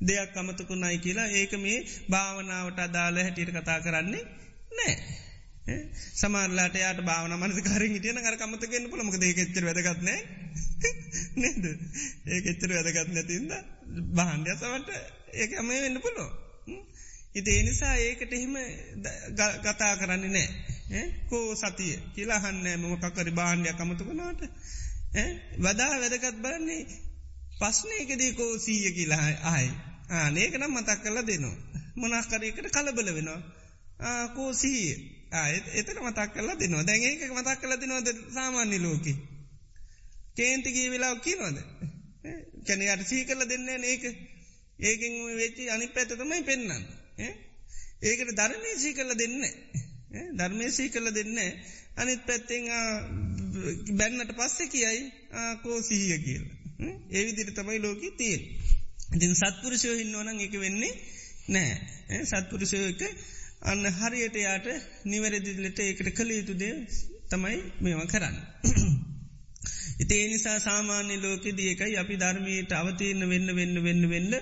දෙයක් 0.03 0.37
අමතකුණයි 0.37 0.99
කියලා 0.99 1.29
ඒක 1.33 1.53
මේ 1.59 1.79
භාවනාවට 2.09 2.79
අදාළ 2.81 3.19
හැටියට 3.19 3.53
කතා 3.53 3.79
කරන්නේ 3.81 4.25
නෑ. 4.73 4.95
සමාරලාට 6.15 6.77
යාට 6.77 7.01
භාවන 7.03 7.35
මනස 7.37 7.61
කාරින් 7.63 7.93
හිටියන 7.93 8.19
අර 8.21 8.37
කමතකෙන්න්න 8.37 8.91
පුළමක 8.91 9.17
ඒකෙච්චර 9.21 9.65
වැදගත්න 9.65 10.09
නේද? 11.43 11.65
ඒක 12.29 12.45
එච්චර 12.47 12.71
වැදගත් 12.73 13.11
නැතින්ද 13.11 13.53
බහන්්‍යසවට 14.13 14.91
ඒක 15.35 15.59
අමේ 15.59 15.81
වෙන්න 15.81 16.01
පුලෝ 16.01 16.31
ඉති 17.35 17.59
එනිසා 17.59 17.95
ඒකට 17.99 18.33
එහෙම 18.33 18.55
ගතා 19.65 19.93
කරන්නේ 19.97 20.31
නෑ. 20.31 21.05
කෝ 21.29 21.47
සතිය 21.57 21.95
කියලාහන්න 22.15 22.67
මොකකරි 22.83 23.33
බාණ්ඩය 23.33 23.73
කමතුකනාට 23.75 24.43
වදා 25.61 25.93
වැදගත් 25.95 26.39
බලන්නේ 26.39 26.83
පස්්නයකදී 27.61 28.33
කෝ 28.33 28.53
සීය 28.59 28.93
කියලා 28.93 29.25
අයි 29.47 29.71
ආනේක 30.13 30.55
නම් 30.55 30.73
මතක් 30.73 30.99
කරලා 31.03 31.27
දෙනවා. 31.27 31.57
මොනක්කරයකට 31.97 32.69
කලබල 32.71 33.09
වෙනවා. 33.15 33.41
ආකෝ 34.03 34.51
සීය. 34.53 34.95
ආයත් 35.33 35.67
එතන 35.75 35.99
මතක් 36.01 36.29
කරලා 36.35 36.59
දෙනවා. 36.59 36.85
දැන් 36.85 37.03
ඒක 37.03 37.23
මතක් 37.31 37.59
කරලා 37.61 37.81
දෙනවද 37.81 38.09
සාමාන්‍ය 38.35 38.79
ලෝකෙ? 38.79 39.13
කේන්තිගේ 40.37 40.89
වෙලාව 40.91 41.19
කියනවද? 41.21 41.59
කැන 42.67 42.83
යට 42.85 43.09
සී 43.09 43.25
කරල 43.25 43.43
දෙන්නේ 43.49 43.79
ඒක. 43.85 44.05
ඒකෙන් 44.81 45.13
වෙච්චි 45.37 45.71
අනි 45.71 45.87
පැත 45.89 46.11
තමයි 46.11 46.43
පෙන්න්න 46.43 46.71
ඒකට 48.03 48.31
ධර්මය 48.33 48.71
සී 48.77 48.95
කරල 48.95 49.13
දෙන්න 49.15 49.37
ධර්මය 50.37 50.67
සී 50.71 50.89
කරල 50.89 51.09
දෙන්න 51.13 51.39
අනිත් 51.97 52.21
පැත්තෙන් 52.27 52.65
බැන්නට 53.97 54.33
පස්සෙ 54.33 54.65
කියයි 54.67 55.03
කෝ 55.63 55.79
සිහිය 55.83 56.19
කියල. 56.19 56.45
ඒවිදිර 57.13 57.49
තමයි 57.53 57.79
ලෝකී 57.79 58.13
තියෙන් 58.13 58.43
ඉතින් 59.13 59.35
සත්පුරුෂයෝ 59.35 59.97
හින්නවනං 59.97 60.41
එක 60.41 60.55
වෙන්නේ 60.59 60.93
නෑ 61.49 62.25
සත්පුරුෂයෝ 62.25 62.87
එක 62.89 63.03
අන්න 63.65 63.85
හරියට 63.93 64.37
යාට 64.37 64.67
නිවැරදිලට 65.05 65.79
ඒකට 65.81 66.09
කළ 66.13 66.31
යුතුදේ 66.33 66.73
තමයි 67.31 67.59
මේම 67.81 68.01
කරන්න. 68.07 68.37
ඉති 70.03 70.15
එනිසා 70.21 70.57
සාමාන්‍ය 70.61 71.17
ලෝකෙ 71.19 71.51
දියකයි 71.53 71.95
අපි 71.97 72.15
ධර්මයට 72.17 72.73
අවතීරණ 72.73 73.25
වෙන්න 73.29 73.49
වෙන්න 73.53 73.77
වෙන්න 73.83 74.05
වෙන්න 74.09 74.33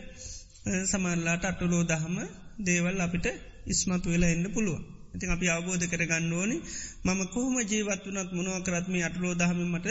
සමල්ලාට 0.86 1.44
අටුලෝ 1.44 1.84
දහම 1.84 2.16
දේවල් 2.60 3.00
අපිට 3.00 3.26
ඉස්මතු 3.66 4.08
වෙලා 4.08 4.30
එන්න 4.30 4.46
පුළුවන්. 4.50 4.82
ඉතින් 5.14 5.30
අපි 5.30 5.46
අවබෝධ 5.48 5.86
කර 5.86 6.04
ගන්න 6.04 6.32
ඕනි 6.32 6.56
මම 7.04 7.20
කොහොම 7.28 7.56
ජීවත් 7.64 8.04
වනත් 8.06 8.30
මොනව 8.32 8.58
කරත්ම 8.62 8.94
අටලෝ 9.02 9.34
දහමීමට 9.34 9.88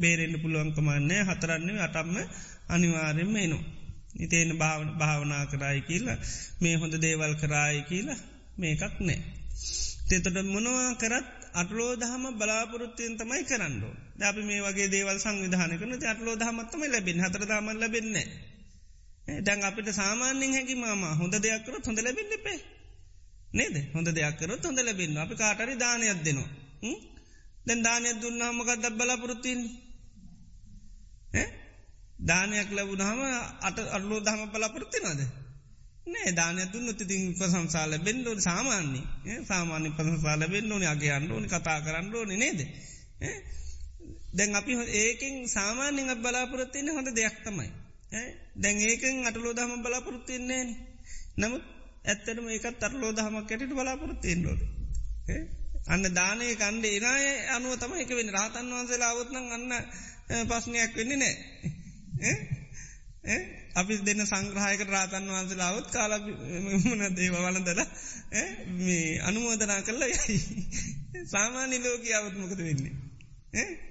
බේරෙන්න්න 0.00 0.42
පුළුවන්කමන්නේ 0.42 1.22
හතරන්නේ 1.22 1.78
අටම්ම 1.78 2.16
අනිවාරෙන්ම 2.68 3.36
එනු. 3.36 3.58
ඉතිේන 4.16 4.52
භාවන 4.58 4.90
භාවනා 4.98 5.44
කරයි 5.46 5.80
කියලා 5.80 6.18
මේ 6.60 6.74
හොඳ 6.76 6.94
දේවල් 7.00 7.34
කරායි 7.34 7.82
කියලා 7.82 8.20
මේකක් 8.58 8.94
නෑ. 9.00 9.20
තෙතට 10.08 10.38
මොනවා 10.46 10.94
කරත් 10.94 11.28
අටලෝ 11.54 11.92
දහම 11.96 12.24
බලාපොරොත්තියෙන් 12.32 13.14
තමයි 13.16 13.42
කරන්නඩෝ 13.44 13.94
දැපි 14.18 14.42
මේ 14.42 14.60
වගේ 14.60 14.88
දේවල් 14.90 15.18
සංවිධාන 15.18 15.72
කරන 15.78 15.94
අටලෝ 16.06 16.36
දහමත්තම 16.36 16.82
ලැබෙන 16.86 17.18
හතර 17.20 17.44
දාම 17.44 17.68
ලැබෙන්නේ. 17.74 18.26
දැන් 19.40 19.64
අපිට 19.64 19.88
සාමාන්‍යෙන් 19.92 20.52
හැකි 20.52 20.74
මම 20.74 21.04
හොඳ 21.18 21.34
දෙයක්කරොත් 21.38 21.86
හොඳ 21.86 21.98
ලැබෙන්න 21.98 22.32
පේ 22.38 22.60
නේද 23.54 23.74
හොඳ 23.94 24.08
දෙයක්කරොත් 24.10 24.62
හොඳ 24.64 24.78
ලැබෙන්න්න 24.80 25.18
අපි 25.18 25.34
කාටරි 25.34 25.74
දානයක් 25.76 26.20
දෙනවා. 26.24 26.50
දැන් 27.66 27.80
දානයක් 27.82 28.16
දුන්නාමකක් 28.20 28.70
දක් 28.74 28.92
බලාපොරොත්තින්නේ. 28.92 29.72
දානයක් 32.20 32.70
ලැබුණහම 32.70 33.20
අට 33.60 33.78
අල්ලෝ 33.90 34.20
දහම 34.20 34.42
බලාපොරොත්තිනද. 34.48 35.20
නෑ 36.06 36.30
දානය 36.32 36.60
දුන්න 36.66 36.88
තිතින් 36.92 37.22
ප්‍රසංසාල 37.34 37.92
බෙන්ඩෝන 37.98 38.40
සාමාන්‍ය 38.40 39.00
සාමාන්‍ය 39.44 39.88
ප්‍රසංසාල 39.90 40.42
බෙන්ඩෝනි 40.46 40.86
අගේ 40.86 41.12
අන්ඩෝනි 41.12 41.48
කතා 41.48 41.78
කරන්න 41.80 42.14
ඕනි 42.14 42.36
නේද. 42.36 42.60
දැන් 44.34 44.50
අපි 44.54 44.72
ඒකෙන් 44.94 45.34
සාමාන්‍යෙන් 45.48 46.10
බලාපොරොත්තියන්න 46.16 46.88
හොඳ 46.88 47.08
දෙයක් 47.10 47.36
තමයි. 47.44 47.70
දැන් 48.56 48.76
ඒකෙන් 48.82 49.14
අටලෝ 49.24 49.52
දහම 49.52 49.82
බලාපොරොත්තියන්නේ 49.82 50.64
නමුත් 51.36 51.64
ඇත්තටම 52.04 52.46
ඒකත් 52.48 52.82
අටලෝ 52.82 53.12
දහමක් 53.12 53.46
කැටට 53.48 53.72
බලාපොරොත්තියෙන් 53.72 54.40
ලෝද. 54.44 54.60
අන්න 55.86 56.04
දානය 56.12 56.46
කණ්ඩ 56.54 56.84
එනාය 56.90 57.26
අනුව 57.50 57.72
තම 57.76 57.92
එක 57.96 58.10
වෙන 58.10 58.30
රහතන් 58.30 58.72
වහන්සේලා 58.72 59.12
අවත්න 59.12 59.36
අන්න 59.36 59.72
පස්්නයක් 60.44 60.92
වෙන්නේ 60.94 61.18
නෑ. 61.18 61.34
අපි 63.74 63.94
දෙන්න 63.98 64.22
සංග්‍රහයක 64.22 64.82
රාතන් 64.86 65.28
වහන්සලාවත් 65.28 65.88
කාල 65.90 66.12
මන 66.86 67.02
දේව 67.14 67.34
වලදල 67.36 67.80
මේ 68.78 69.20
අනුමෝදනා 69.20 69.80
කරලා 69.82 70.10
යයි. 70.10 70.38
සාමාන්‍ය 71.26 71.76
ලෝක 71.78 72.04
අවත්මකද 72.12 72.60
වෙන්නේ. 72.60 72.94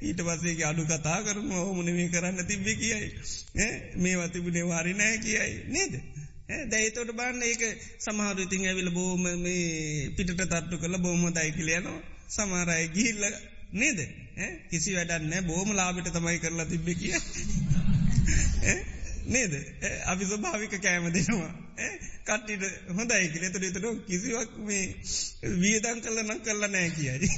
ඊට 0.01 0.19
පසේ 0.21 0.63
අඩු 0.63 0.83
කතා 0.85 1.19
කරම 1.21 1.49
හොමන 1.51 1.89
මේ 1.91 2.09
කරන්න 2.09 2.45
තිබ්බේ 2.45 2.75
කියයි. 2.75 3.09
මේ 3.97 4.15
වතිබුණේ 4.19 4.65
වාරි 4.65 4.93
නෑ 4.93 5.17
කියයි 5.19 5.53
නේද. 5.69 5.93
දැයිතොට 6.49 7.11
බන්න 7.11 7.43
ඒක 7.43 7.61
සමහරුඉතින් 7.99 8.67
ඇවිල 8.67 8.89
බෝම 8.89 9.23
මේ 9.41 10.09
පිටට 10.17 10.41
තත්තු 10.43 10.77
කළ 10.77 10.97
බෝම 10.97 11.23
දයිකිලයනවා 11.31 12.01
සමාරය 12.29 12.87
ගිහිල්ල 12.87 13.23
නේද. 13.73 13.99
කිසි 14.69 14.95
වැඩන්න 14.95 15.47
බෝම 15.47 15.71
ලාබිට 15.71 16.11
තමයි 16.11 16.39
කරලා 16.39 16.65
තිබ්බ 16.65 16.87
කිය. 16.93 17.15
නේද? 19.27 19.53
අපි 20.05 20.25
ස්වභාවික 20.25 20.75
කෑම 20.81 21.07
දෙනවා. 21.13 21.51
කට්ටිට 22.25 22.63
හොඳයි 22.89 23.27
කියල. 23.29 23.45
තුර 23.51 23.63
තුර 23.71 23.95
කිසිවක් 24.07 24.51
මේ 24.59 24.85
වියදන් 25.57 26.01
කල්ල 26.01 26.23
නම් 26.23 26.39
කල්ල 26.39 26.67
නෑ 26.67 26.89
කියයි. 26.89 27.29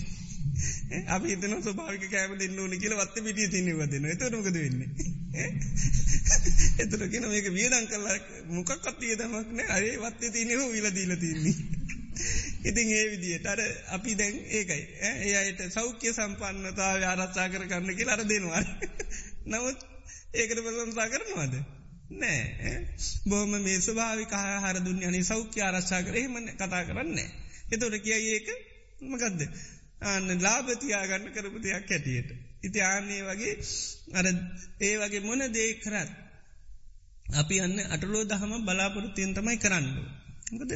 අපි 1.09 1.37
තන 1.37 1.55
ස්වභාවික 1.59 2.05
කෑම 2.07 2.37
දෙන්න 2.37 2.59
ඕන 2.59 2.75
කියල 2.77 2.95
වත්ත 2.95 3.23
පිටිය 3.23 3.49
තින්නව 3.49 3.81
දෙන්න 3.87 4.05
එතරමකද 4.07 4.57
වෙන්නේ? 4.57 4.89
එතර 6.79 7.07
කියෙන 7.07 7.27
මේක 7.27 7.49
වියදන් 7.51 7.87
කල්ල 7.87 8.07
මොකක් 8.49 8.71
කත්තිය 8.81 9.15
දමක් 9.15 9.47
නෑ. 9.51 9.69
අරේ 9.71 9.97
වත්තේ 9.99 10.31
තියනෙව 10.31 10.69
විල 10.71 10.91
දීල 10.91 11.17
තින්නේ 11.17 11.83
ඉතින් 12.63 12.89
ඒ 12.89 13.05
විදියට 13.11 13.45
අර 13.45 13.59
අපි 13.89 14.15
දැන් 14.15 14.35
ඒකයි. 14.49 14.83
ඒ 15.01 15.35
අයට 15.35 15.61
සෞඛ්‍ය 15.69 16.13
සම්පන්නතාව 16.13 17.03
ආරච්චා 17.03 17.47
කර 17.49 17.65
කන්න 17.67 17.91
කිය 17.93 18.09
අර 18.09 18.21
දෙනවා. 18.25 18.63
නමුත් 19.47 19.79
ඒකට 20.33 20.59
ප්‍රසංසා 20.59 21.09
කරනවාද? 21.09 21.55
නෑ. 22.11 22.73
බොහම 23.25 23.53
මේ 23.59 23.79
ස්භාවික 23.79 24.33
හර 24.63 24.77
දුන්යනි 24.81 25.23
සෞඛ්‍ය 25.23 25.59
ආරශ්ා 25.61 26.01
කර. 26.01 26.15
එහෙම 26.15 26.35
කතා 26.53 26.83
කරන්නේ. 26.85 27.29
එතොට 27.71 27.97
කියයි 27.99 28.33
ඒක 28.33 28.47
මකදද. 29.03 29.41
අන්න 30.05 30.29
ලාභතියාගන්න 30.39 31.31
කරපු 31.31 31.59
දෙයක් 31.59 31.75
ඇටියට. 31.87 32.29
ඉති 32.63 32.79
ආන්නේ 32.83 33.21
වගේ 33.23 33.53
අර 34.13 34.25
ඒ 34.81 34.95
වගේ 34.97 35.21
මොන 35.21 35.41
දේ 35.49 35.71
කරත්. 35.75 36.09
අපි 37.33 37.55
අන්න 37.59 37.77
අටලෝ 37.89 38.23
දහම 38.25 38.53
බලාපොරොත්තියෙන් 38.63 39.33
තමයි 39.33 39.57
කරන්න. 39.57 39.87
ගද 40.53 40.71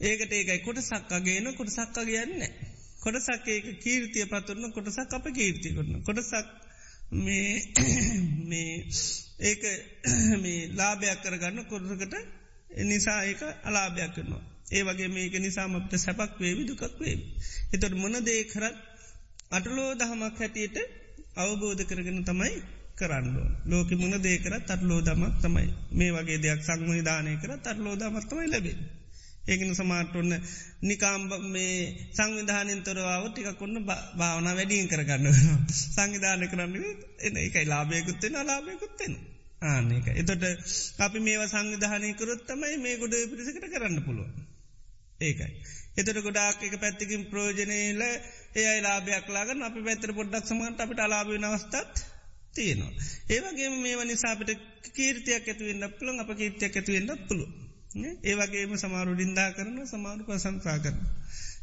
ඒකට 0.00 0.32
ඒකයි 0.32 0.60
කොට 0.60 0.80
සක්කගේන 0.82 1.46
කොට 1.54 1.70
සක්ක 1.70 1.96
කියන්න. 2.04 2.34
කොටසක් 3.00 3.46
ඒක 3.46 3.66
කීර්තිය 3.80 4.26
පතුරන්න 4.26 4.72
කොටසක් 4.72 5.12
අප 5.12 5.26
කීර්තිය 5.30 5.72
කරන 5.74 6.02
කොටසක් 6.02 6.46
මේ 7.18 7.52
මේ 8.50 8.72
ඒක 9.42 9.62
මේ 10.42 10.68
ලාභයක් 10.72 11.22
කරගන්න 11.22 11.64
කොරසකට 11.64 12.14
නිසා 12.84 13.20
ඒක 13.24 13.42
අලාභයක් 13.62 14.12
කරනවා. 14.14 14.44
ඒ 14.68 14.82
වගේ 14.82 15.08
මේක 15.08 15.34
නිසාමට 15.38 15.92
සැපක් 15.96 16.32
වේවි 16.38 16.62
දුකක් 16.64 16.82
වේවි. 16.96 17.24
එතොට 17.72 17.94
මොනදේ 17.94 18.40
කරත් 18.46 18.76
අටලෝ 19.50 19.90
දහමක් 19.94 20.36
හැටියට 20.36 20.76
අවබෝධ 21.36 21.82
කරගෙන 21.84 22.20
තමයි 22.24 22.54
කරන්න. 22.96 23.26
ලෝක 23.64 23.90
මුණ 23.92 24.16
දේකර 24.18 24.54
තත්ලෝ 24.60 25.00
දමක් 25.02 25.34
තමයි 25.40 25.68
මේ 25.92 26.12
වගේ 26.12 26.38
දෙයක් 26.38 26.60
සංවිධානය 26.62 27.32
කර 27.36 27.52
තත්ලෝ 27.58 27.94
දමත් 27.94 28.26
තමයි 28.26 28.48
ලැබේ. 28.48 28.78
ඒකන 29.46 29.70
සමාට 29.72 30.14
ඔන්න 30.14 30.32
නිකාම්බ 30.82 31.30
මේ 31.46 31.74
සංවිධානින් 32.12 32.80
තොරවාව 32.82 33.24
ටික 33.26 33.48
කොන්න 33.54 33.76
භාවන 34.18 34.48
වැඩියෙන් 34.50 34.88
කරගන්න 34.88 35.26
සංවිධාන 35.92 36.42
කරන්න 36.46 36.74
එන 37.20 37.36
එකයි 37.38 37.66
ලාභයකුත්තෙන 37.66 38.38
ලාභයකුත්තෙන 38.42 39.14
ආනක 39.64 40.08
එතොට 40.14 40.44
අපි 41.00 41.18
මේව 41.20 41.42
සංවිධානය 41.46 42.10
කරොත්තමයි 42.14 42.76
මේ 42.78 42.96
ගොඩ 42.96 43.14
පිරිසිකට 43.30 43.68
කරන්න 43.68 44.02
පුළුව 44.02 44.28
ඒකයි. 45.20 45.52
එතට 45.96 46.18
ගොඩාක් 46.20 46.62
එක 46.62 46.74
පැත්තිකින් 46.78 47.22
ප්‍රෝජනයල 47.26 48.02
ඒයි 48.54 48.80
ලාභයක් 48.80 49.28
ලාගන්න 49.28 49.62
අපි 49.62 49.80
පැතර 49.82 50.12
පොඩ්ඩක් 50.12 50.46
සමට 50.46 50.80
අපිට 50.80 51.00
අලාභ 51.00 51.30
නවස්ථත් 51.34 51.94
තියෙනවා. 52.54 52.92
ඒවගේ 53.30 53.70
මේ 53.76 54.04
නිසාපිට 54.04 54.50
කීර්තියක් 54.92 55.44
ඇතුවෙන්න 55.44 55.86
පුළන් 55.92 56.20
අප 56.20 56.30
කීර්තියක් 56.34 56.74
ඇතුවෙන්න 56.74 57.24
පුළුව 57.24 57.50
ඒ 58.22 58.34
වගේම 58.34 58.72
සමාරු 58.76 59.12
ඩින්දා 59.14 59.50
කරන 59.52 59.76
සමාරු 59.86 60.22
ප්‍රසංසා 60.24 60.78
කරන. 60.78 60.98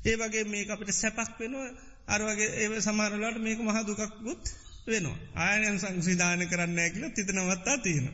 ඒ 0.05 0.15
වගේ 0.15 0.43
මේ 0.45 0.65
අපිට 0.67 0.91
සැපක් 0.93 1.39
වෙනවා. 1.39 1.69
අරවගේ 2.07 2.49
ඒ 2.57 2.81
සමාරලාට 2.81 3.37
මේක 3.37 3.59
මහදුකක් 3.61 4.01
ගුත් 4.21 4.43
වෙනවා. 4.87 5.17
ආයනයන් 5.37 5.77
සංසිධාන 5.79 6.41
කරන්න 6.47 6.79
ඇකිල 6.79 7.05
තිතනවත්තා 7.09 7.77
තියෙන. 7.77 8.07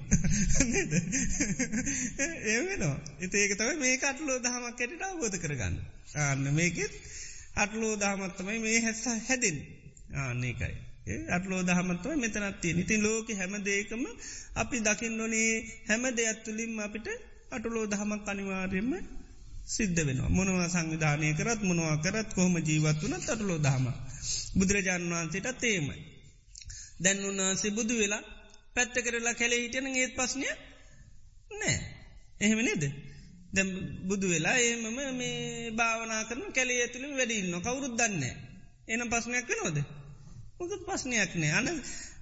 ඒ 2.46 2.60
වෙනවා. 2.68 2.98
එතඒක 3.20 3.54
තව 3.54 3.70
මේ 3.78 3.96
අටලෝ 4.04 4.38
දහමක් 4.40 4.80
ඇයට 4.80 5.02
අවබෝධ 5.04 5.38
කරගන්න. 5.38 5.76
ආන්න 6.18 6.46
මේකෙත් 6.54 6.94
අටලෝ 7.56 7.94
දහමත්තමයි 7.96 8.60
මේ 8.60 8.78
හැස්ස 8.82 9.06
හැදෙන් 9.28 9.58
ආන්නේකයි. 10.18 10.76
අටලෝ 11.30 11.62
දහමත්ව 11.64 12.12
මෙතනත්තිය 12.16 12.74
ඉතින් 12.78 13.02
ලෝක 13.04 13.28
හැම 13.34 13.54
දේකම 13.64 14.04
අපි 14.56 14.78
දකින්න 14.82 15.22
ඕනේ 15.22 15.52
හැම 15.88 16.04
දෙයක් 16.14 16.40
තුළින් 16.44 16.80
අපිට 16.80 17.08
අටුලෝ 17.52 17.86
දහමක් 17.86 18.28
අනිවාර්යෙන්ම 18.28 18.92
සිද්ධ 19.68 20.02
වෙනවා. 20.02 20.30
මොනවා 20.30 20.70
සංවිධානය 20.70 21.28
කරත් 21.34 21.62
මොනවා 21.62 21.98
කරත් 21.98 22.30
කොහොම 22.34 22.56
ජීවත් 22.60 23.02
වන 23.02 23.16
තටලෝ 23.20 23.60
දහම. 23.60 23.86
බුදුරජාණන් 24.56 25.12
වහන්සේට 25.12 25.60
තේමයි. 25.60 26.00
දැන් 27.00 27.26
උන්වහන්සේ 27.26 27.72
බුදු 27.72 27.94
වෙලා 27.98 28.24
පැත්ත 28.76 28.96
කරලා 28.98 29.34
කැලේ 29.34 29.62
හිටන 29.62 29.88
ඒත් 29.94 30.14
පස්්නය 30.16 30.48
නෑ. 31.52 31.78
එහෙම 32.40 32.60
නේද. 32.60 32.84
දැ 33.50 33.66
බුදු 34.04 34.26
වෙලා 34.28 34.58
ඒමම 34.60 34.86
මේ 35.14 35.72
භාවනා 35.72 36.22
කරන 36.24 36.52
කැලේ 36.52 36.80
ඇතුළින් 36.82 37.18
වැඩින්න 37.18 37.62
කවුරුත් 37.62 37.96
දන්නේ. 37.96 38.36
එනම් 38.88 39.10
පස්්නයක් 39.10 39.50
නොද. 39.58 39.78
මොකත් 40.60 40.82
පස්්නයක් 40.88 41.32
නෑ 41.36 41.54
අන 41.54 41.68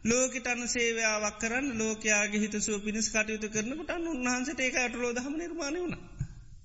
ලෝකට 0.03 0.47
අන්න 0.47 0.63
සේවාවක් 0.67 1.37
කරන්න 1.39 1.67
ලෝකයාගේ 1.75 2.41
හිත 2.41 2.55
සුව 2.59 2.83
පිණිස් 2.83 3.07
කටයුතු 3.09 3.47
කරනකට 3.49 3.89
අන්න 3.89 4.07
උන්හන්සට 4.07 4.59
ඒක 4.59 4.75
අටලෝ 4.77 5.11
දහම 5.13 5.35
නිර්මාණය 5.35 5.79
වුණ 5.79 5.95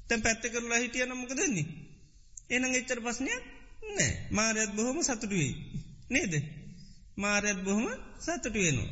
තැන් 0.08 0.20
පැත්ත 0.20 0.44
කරලා 0.46 0.78
හිටිය 0.78 1.04
නමක 1.04 1.32
දෙන්නේ. 1.32 1.66
එනං 2.50 2.64
එච්චර 2.72 3.00
පස්නයක් 3.00 3.42
නෑ 3.88 4.10
මාරයත් 4.30 4.72
බොහොම 4.72 4.98
සතුටුවයි. 5.02 5.50
නේද. 6.10 6.32
මාරයත් 7.16 7.60
බොහොම 7.62 7.86
සතුටුවෙනවා. 8.18 8.90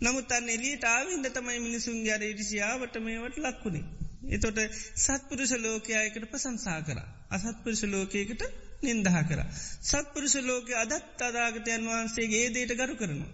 නමුත් 0.00 0.32
අන්න 0.32 0.48
එලියට 0.48 0.84
ආවින්ද 0.86 1.26
තමයි 1.30 1.58
මිනිසුන් 1.58 1.98
ගර 2.04 2.22
ඉරිසියාවට 2.24 2.96
මේවට 3.00 3.38
ලක්වුණේ. 3.40 3.84
එතොට 4.28 4.58
සත්පුරුෂ 4.96 5.52
ලෝකයායකට 5.58 6.26
ප්‍රසංසා 6.26 6.80
කර. 6.82 6.98
අසත්පුරුෂ 7.30 7.82
ලෝකයකට 7.86 8.42
නින්දහ 8.82 9.20
කර. 9.24 9.40
සත්පුරුෂ 9.82 10.36
ලෝක 10.42 10.68
අදත් 10.76 11.22
අදාගතයන් 11.22 11.86
වහන්සේගේ 11.86 12.42
ඒ 12.42 12.50
දේට 12.50 12.74
ගරු 12.76 12.96
කරනවා. 12.96 13.30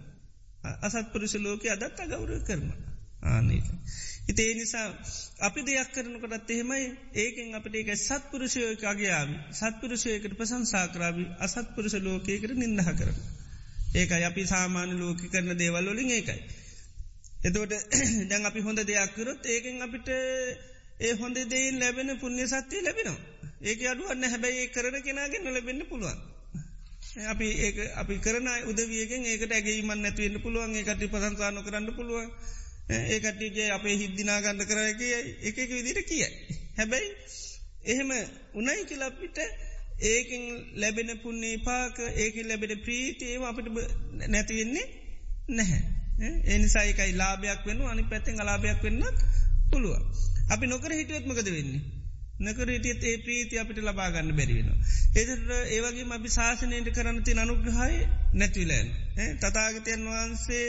අසත්පුරුෂ 0.81 1.35
ලෝක 1.37 1.65
අදත් 1.67 1.99
අගෞර 1.99 2.31
කරන. 2.41 2.69
ආනක. 3.25 3.67
ඉතේ 4.27 4.51
නිසා 4.53 4.87
අපි 5.39 5.61
දෙයක් 5.63 5.91
කරනකොටත් 5.91 6.49
එහෙමයි 6.49 6.85
ඒකෙන් 7.15 7.55
අපට 7.55 7.75
ඒක 7.75 7.91
සත්පුරුෂයෝකගේයාම 7.97 9.31
සත්පුරුෂයකට 9.53 10.33
ප්‍රසංසාකරාවි 10.33 11.25
අසත්පුරුෂ 11.39 11.95
ලෝකයකට 12.01 12.55
නින්දහ 12.55 12.89
කරන. 12.93 13.17
ඒකයි 13.93 14.23
අපි 14.23 14.43
සාමාන්‍ය 14.45 14.93
ලෝක 14.93 15.19
කරන 15.31 15.51
දේවල්ලොලින් 15.55 16.09
ඒකයි. 16.09 16.41
එතවට 17.43 17.73
දැන් 18.29 18.45
අපි 18.45 18.59
හොඳ 18.59 18.79
දෙයක්කරොත් 18.83 19.45
ඒකෙන් 19.45 19.81
අපිට 19.81 20.07
ඒ 20.99 21.13
හොඳ 21.13 21.37
දෙයින් 21.45 21.79
ලැබෙන 21.79 22.09
පුුණ්‍ය 22.17 22.47
සත්‍යය 22.47 22.81
ලැබෙනවා. 22.81 23.19
ඒක 23.61 23.79
අඩුවන්න 23.83 24.23
හැබැයි 24.25 24.67
කරන 24.69 24.97
කෙනගෙන් 25.01 25.43
ලැබෙන්න්න 25.47 25.85
පුළුවන්. 25.85 26.19
අපි 27.27 27.47
ඒ 27.59 27.89
අපි 27.93 28.15
කරන 28.17 28.47
උදවියගෙන් 28.65 29.23
ඒකට 29.25 29.51
ඇගේීමන් 29.51 30.01
නැතිවෙන්න 30.01 30.41
පුළුවන් 30.41 30.75
ඒකට 30.75 31.03
පසංසාන 31.07 31.63
කරන්න 31.63 31.95
පුළුවන් 31.95 32.29
ඒකටගේ 32.89 33.69
අපේ 33.71 33.95
හිද්දිනාගන්න 33.95 34.61
කරයගේ 34.63 35.19
එක 35.41 35.57
එක 35.57 35.69
විදිට 35.71 36.01
කියයි. 36.05 36.29
හැබැයි 36.77 37.09
එහෙම 37.85 38.11
උනයි 38.53 38.85
කියලපිට 38.85 39.37
ඒකින් 40.01 40.43
ලැබෙන 40.75 41.19
පුන්නේ 41.19 41.57
පාක 41.59 41.99
ඒක 42.15 42.35
ලැබෙන 42.45 42.79
ප්‍රීතියම 42.79 43.43
අපිට 43.43 43.67
නැතිවෙන්නේ 44.27 44.87
නැහැ. 45.49 45.81
එනිසායිකයි 46.47 47.13
ලාභයක් 47.13 47.61
වෙන 47.65 47.81
අනි 47.83 48.03
පැත්තෙන් 48.03 48.41
අලාභයක් 48.41 48.81
වෙන්නත් 48.83 49.19
පුළුව. 49.71 50.01
අපි 50.49 50.65
නොකර 50.67 50.91
හිටුවත්මකද 50.91 51.49
වෙන්නේ. 51.51 51.81
නකර 52.39 52.69
හිටියත් 52.69 53.03
ඒ 53.03 53.17
ප්‍රීති 53.17 53.59
අපිට 53.59 53.79
ලබාගන්න 53.79 54.31
බැරිවෙන. 54.31 54.69
එදර 55.15 55.39
ඒවගේ 55.67 56.05
අපි 56.11 56.29
ශාසනයට 56.29 56.89
කරන්න 56.93 57.23
ති 57.23 57.31
අනුග්‍රහයි 57.33 57.97
නැතිවලෑන්. 58.33 58.89
තතාගතයන් 59.39 60.03
වහන්සේ 60.05 60.65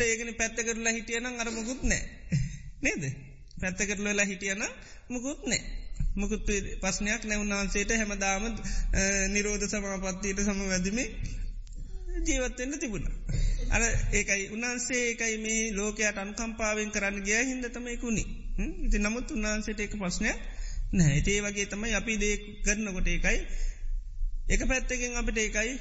ඒකන 0.00 0.34
පැත්ත 0.34 0.58
කරලා 0.58 0.92
හිටියනම් 0.92 1.40
අර 1.40 1.48
මුකුත් 1.50 1.80
නෑ. 1.82 2.02
නේද. 2.82 3.02
පැත්ත 3.60 3.80
කරලලා 3.80 4.26
හිටියන 4.26 4.64
මුකුත් 5.08 5.40
නෑ. 5.46 5.62
මුකුත් 6.14 6.42
පස්නයක් 6.80 7.22
නැවන්වහන්සේට 7.24 7.90
හැමදාම 7.92 8.44
නිරෝධ 9.28 9.66
සමාපත්තියට 9.66 10.40
සම 10.40 10.60
වැදිමේ 10.64 11.08
ජීවත්වෙන්න 12.22 12.78
තිබුණ. 12.78 13.06
අර 13.70 13.82
ඒකයි 14.12 14.42
උන්හන්සේ 14.48 15.02
ඒකයි 15.04 15.36
මේ 15.38 15.60
ලෝකයට 15.72 16.18
අන්කම්පාවෙන් 16.18 16.90
කරන්න 16.90 17.18
ගිය 17.22 17.42
හිදතමයිකුණි. 17.44 18.24
ඉති 18.84 18.98
නමුත් 18.98 19.28
උන්හන්සේට 19.32 19.80
එක 19.80 19.96
පස්නයක් 19.98 20.38
නැහැ 20.92 21.20
ඒ 21.26 21.40
වගේ 21.40 21.66
තමයි 21.66 21.94
අපි 21.94 22.14
දේ 22.16 22.34
කරනකොට 22.62 23.08
ඒකයි 23.08 23.38
එක 24.46 24.60
පැත්තකින් 24.62 25.16
අපිට 25.16 25.38
ඒකයි 25.38 25.72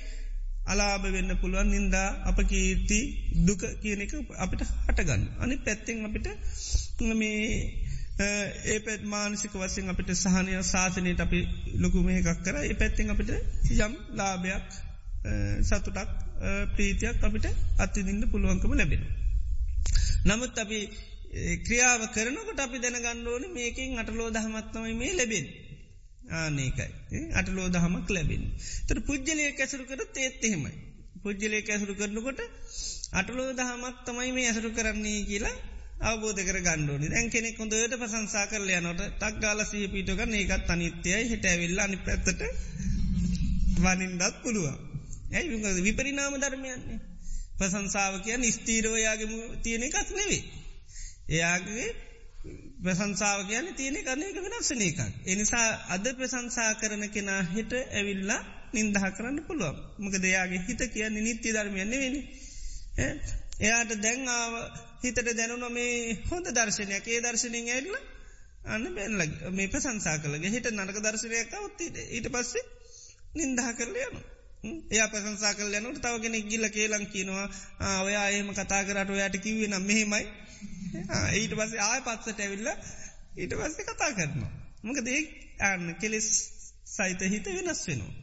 අලාභ 0.66 1.06
වෙන්න 1.08 1.32
පුළුවන් 1.36 1.70
නින්දා 1.70 2.10
අප 2.24 2.40
කීර්ති 2.44 3.00
දුක 3.46 3.62
කියන 3.82 4.02
එක 4.02 4.14
අපිට 4.38 4.62
හටගන්න 4.86 5.24
අනි 5.40 5.56
පැත්තෙන් 5.58 6.06
අපිට 6.06 6.28
මේ 7.12 7.44
ඒ 8.20 8.80
පැත් 8.80 9.02
මානසික 9.06 9.54
වසින් 9.54 9.90
අපිට 9.90 10.10
සහනය 10.16 10.52
සාසනයට 10.64 11.20
අපි 11.20 11.40
ලොකුමේ 11.78 12.18
එකක් 12.20 12.44
කර 12.44 12.56
ඒ 12.62 12.76
පැත්තිෙන් 12.76 13.10
අපිට 13.10 13.32
යම් 13.78 13.94
ලාභයක් 14.12 14.70
සතුටක් 15.62 16.12
ප්‍රීතියක් 16.76 17.18
අපිට 17.22 17.46
අත්තිදින්න 17.80 18.30
පුළුවන්කම 18.30 18.74
ලැබෙන. 18.74 19.04
නමුත් 20.26 20.58
අපි 20.58 20.80
ක්‍රියාව 21.66 22.02
කරනකට 22.12 22.60
අපි 22.60 22.78
දැනගන්න 22.80 23.28
ඕන 23.28 23.44
මේකින් 23.52 24.00
අටලෝ 24.00 24.30
දහමත්නවයි 24.30 24.94
මේ 24.94 25.14
ලැබෙන්. 25.14 25.46
ආනේකයි 26.34 27.22
අටලෝ 27.34 27.68
දහමක් 27.70 28.08
ලැබෙන්. 28.10 28.44
තර 28.88 28.98
පුද්ජලය 29.02 29.44
කැසරු 29.54 29.84
කර 29.86 30.02
තේත් 30.14 30.44
එහෙමයි. 30.44 30.74
පුද්ජලය 31.24 31.60
කැසරු 31.62 31.94
කරනකොට 31.96 32.40
අටලෝ 33.14 33.50
දහමක් 33.54 33.96
තමයි 34.06 34.32
මේ 34.32 34.48
ඇසරු 34.48 34.70
කරන්නේ 34.70 35.20
කියලා 35.24 35.58
අවබෝධ 36.04 36.42
කර 36.42 36.60
ගණ්ඩෝනි 36.60 37.08
දැන් 37.10 37.30
කෙනෙක් 37.30 37.58
හොඳට 37.58 37.96
පසංසා 37.98 38.46
කරලය 38.48 38.76
නොට 38.80 39.02
තක් 39.20 39.34
ගාල 39.40 39.60
සහ 39.62 39.88
පිටක 39.90 40.22
ඒකත් 40.34 40.70
අනිත්‍යයි 40.70 41.24
හිට 41.26 41.46
ඇවිල්ල 41.46 41.80
අනි 41.80 41.98
පැත්තට 42.00 42.42
වනින්දත් 43.80 44.24
පුළුවන්. 44.44 44.78
ඇයි 45.32 45.82
විපරිනාම 45.82 46.36
ධර්මයන්නේ. 46.38 47.00
ප්‍රසංසාාව 47.60 48.16
කිය 48.22 48.52
ස්තීරෝයාගේම 48.52 49.34
තියෙන 49.64 49.84
එකක් 49.84 50.10
නෙවේ. 50.12 50.42
එයාගේ 51.30 51.88
ප්‍රසංසාාව 52.84 53.42
කියන 53.44 53.68
තියෙන 53.74 53.98
කරනක 54.02 54.38
වෙනස්සන 54.46 54.82
එකක්. 54.82 55.00
එනිසා 55.26 55.68
අද 55.90 56.06
ප්‍රසංසා 56.14 56.72
කරන 56.76 57.04
කෙනා 57.10 57.42
හිට 57.50 57.74
ඇවිල්ලා 57.74 58.42
නින්දහ 58.74 59.04
කරන්න 59.10 59.40
පුළුවන්. 59.44 59.78
මක 60.00 60.16
දෙයාගේ 60.20 60.66
හිත 60.68 60.82
කියන්න 60.90 61.16
නිත්‍ය 61.20 61.50
ධර්මයන්න 61.52 61.94
වෙන. 61.96 62.16
එයාට 63.60 63.92
දැන්ආව 63.98 64.54
හිතට 65.04 65.32
දැනුන 65.32 65.66
මේ 65.72 66.18
හොඳ 66.26 66.48
දර්ශනයක් 66.52 67.08
ඒ 67.08 67.22
දර්ශනයෙන් 67.22 67.70
ඇල්ල 67.70 67.96
අන්න 68.68 68.86
බැල්ල 68.94 69.52
මේ 69.52 69.68
ප්‍රසංසා 69.70 70.18
කළගේ 70.20 70.52
හිට 70.52 70.72
නරක 70.72 71.00
දර්ශනයක් 71.02 71.54
අවත්ත 71.56 71.82
ඊට 72.12 72.30
පස්සේ 72.30 72.64
නින්දහ 73.36 73.70
කරලයනවා. 73.74 74.24
එය 74.64 75.02
ප්‍රසංසා 75.08 75.54
කල 75.54 75.76
යනට 75.78 76.00
තවගෙන 76.00 76.36
ගිල්ල 76.46 76.66
කේලං 76.70 77.06
කියනවා 77.08 77.48
ඔයා 78.02 78.28
ඒම 78.30 78.52
කතා 78.54 78.82
කරට 78.84 79.10
ඔයායට 79.10 79.38
කිවේ 79.40 79.68
නම් 79.68 79.84
මෙහෙමයි 79.84 80.26
ඊට 81.40 81.54
පස්සේ 81.54 81.82
ආය 81.82 82.02
පත්සට 82.02 82.40
ඇවිල්ල 82.40 82.70
ඊට 83.38 83.56
පස්සේ 83.58 83.86
කතා 83.86 84.12
කරනවා. 84.14 84.52
මොක 84.84 85.00
දේ 85.02 85.22
අන්න 85.62 85.96
කෙලෙස් 85.98 86.30
සහිත 86.88 87.22
හිත 87.28 87.50
වෙනස් 87.50 87.82
වෙනවා. 87.88 88.14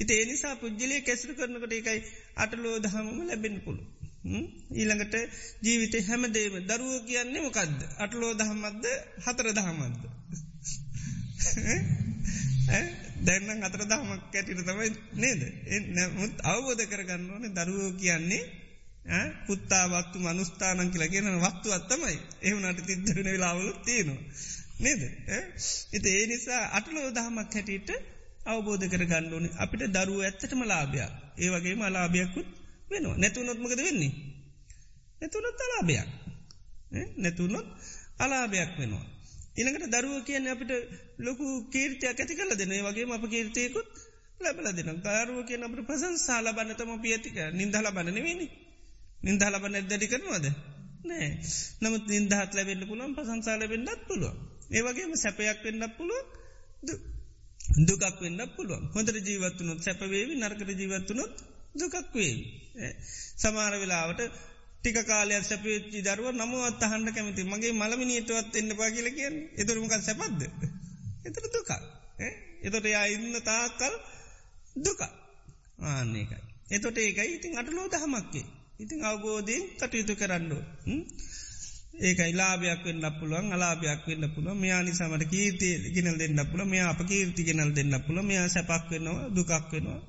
ඉති 0.00 0.12
ඒනිසා 0.14 0.54
පුද්ජලය 0.56 1.02
කැසරු 1.02 1.32
කරනකට 1.34 1.74
එකයි 1.74 2.00
අටලෝ 2.36 2.76
දහමම 2.80 3.18
ලැබෙන 3.24 3.60
පුළු. 3.60 3.84
ඊළඟට 4.22 5.14
ජීවිත 5.62 5.94
හැමදේම 6.06 6.56
දරුව 6.64 7.04
කියන්නේ 7.04 7.40
මොකක්ද. 7.40 7.78
අටලෝ 7.98 8.32
දහමත්ද 8.34 8.84
හතර 9.24 9.48
දහමත්ද. 9.52 10.02
දැන්න 13.20 13.62
අතර 13.62 13.82
දහමක් 13.84 14.22
ඇටිට 14.30 14.62
තමයි 14.62 14.90
නේද. 15.16 15.42
එමුත් 15.68 16.34
අවබෝධ 16.44 16.84
කරගන්න 16.84 17.30
ඕන 17.30 17.44
දරුවෝ 17.54 17.90
කියන්නේ 17.94 18.42
පුත්තාවත්තු 19.46 20.18
මනුස්ථානන් 20.18 20.92
කියලා 20.92 21.08
කියන 21.08 21.28
වත්තු 21.38 21.68
අත්තමයි 21.72 22.16
එහුනට 22.42 22.86
තිද්දරන 22.86 23.26
වෙලාවලු 23.26 23.72
තියෙනවා. 23.80 24.22
නේද. 24.80 25.02
එත 25.92 26.04
ඒ 26.06 26.24
නිසා 26.26 26.62
අටලෝ 26.72 27.08
දහමක් 27.10 27.54
හැටියට 27.54 27.90
අවබෝධ 28.46 28.86
කර 28.88 29.04
ගණ්ඩෝන 29.04 29.46
අපිට 29.56 29.82
දරුව 29.90 30.20
ඇත්තටම 30.20 30.62
ලාභයක් 30.64 31.12
ඒ 31.38 31.48
වගේ 31.48 31.74
මලාභයක්කුත් 31.74 32.59
වෙනවා. 32.90 33.16
නැතුනොත්මකද 33.16 33.80
වෙන්නේ. 33.80 34.12
නැතුනොත් 35.20 35.60
අලාභයක්. 35.60 36.08
නැතුනොත් 37.16 37.68
අලාභයක් 38.18 38.70
වෙනවා. 38.78 39.06
ඉළඟට 39.56 39.92
දරුව 39.92 40.14
කියන්න 40.24 40.46
අපිට 40.46 40.72
ලොකු 41.18 41.46
කීර්තියක් 41.68 42.08
ඇති 42.14 42.34
කල 42.34 42.52
දෙන 42.54 42.72
වගේ 42.80 43.06
අප 43.10 43.24
කීර්තයකුත් 43.26 43.88
ලැබල 44.40 44.66
දෙන 44.70 44.90
දරුව 44.98 45.38
කිය 45.46 45.58
අපට 45.60 45.80
පසන් 45.86 46.14
සාල 46.18 46.46
බන්නතම 46.50 46.92
පියතික 46.98 47.36
නින්දල 47.52 47.86
බන්නනවෙනි 47.88 48.46
නින්දහල 49.20 49.56
බන්න 49.56 49.88
දැඩි 49.88 50.06
කරනවාද? 50.06 50.46
නෑ. 51.04 51.28
නමුත් 51.82 52.04
නින්දහත් 52.08 52.52
ලැබෙන්න්න 52.52 52.88
පුළුවන් 52.88 53.12
පසංසාල 53.14 53.62
වෙන්නත් 53.66 54.02
පුළුව 54.08 54.34
ඒවගේම 54.70 55.12
සැපයක් 55.16 55.60
වෙන්නත් 55.62 55.92
පුළුව 55.96 56.24
දුකක් 57.80 58.18
වෙන්න 58.20 58.40
පුළුවන්. 58.50 58.84
හොඳර 58.94 59.16
ජීවත්තුනොත් 59.20 59.80
සැපවේවි 59.80 60.34
නර්කට 60.36 60.70
ජීවත්තුනොත් 60.74 61.34
දුකක් 61.74 61.96
වේ 62.14 62.34
සමාර 63.38 63.72
වෙලාවට 63.74 64.20
ටික 64.76 64.98
කාලයක් 65.04 65.44
සැපේච්චි 65.44 65.98
දරුව 66.02 66.28
නමුවත් 66.32 66.82
අහන්ඩ 66.82 67.08
කැමති 67.10 67.42
මගේ 67.44 67.72
මළමිනිටවත් 67.72 68.52
එන්න 68.56 68.70
පාකිල 68.74 69.08
කියෙන් 69.10 69.34
එතුරමකක් 69.56 69.94
සැපත්ද 70.00 70.40
එතර 71.24 71.44
දුක 71.48 71.70
එතොට 72.62 72.86
යා 72.88 73.06
ඉන්න 73.08 73.34
තාකල් 73.42 73.94
දුක 74.78 75.00
ආන්නේකයි 75.86 76.50
එතොට 76.68 76.96
ඒකයි 76.96 77.30
ඉතින් 77.32 77.58
අටලෝ 77.58 77.86
දහමක්කේ. 77.88 78.46
ඉතින් 78.80 79.00
අවබෝධයෙන් 79.02 79.62
කටයුතු 79.76 80.14
කරන්න. 80.14 80.52
ඒකයි 82.00 82.32
ලාභයක් 82.32 82.84
වෙන්න 82.84 83.06
පුළුවන් 83.12 83.48
අලාභයක් 83.50 84.04
වෙන්න 84.06 84.24
පුළුව 84.34 84.56
මෙයා 84.56 84.82
සමට 84.90 85.24
කීර්ති 85.28 85.68
ගෙනල් 85.94 86.16
දෙන්න 86.16 86.40
පුළ 86.46 86.62
මෙයා 86.64 86.90
අප 86.90 87.00
කීර්ති 87.04 87.42
ගෙනල් 87.42 87.72
දෙන්න 87.72 87.94
පුළ 88.00 88.18
මෙයා 88.22 88.46
සැපක් 88.48 88.86
වෙනවා 88.90 89.28
දුකක් 89.30 89.52
වෙනවා. 89.72 90.00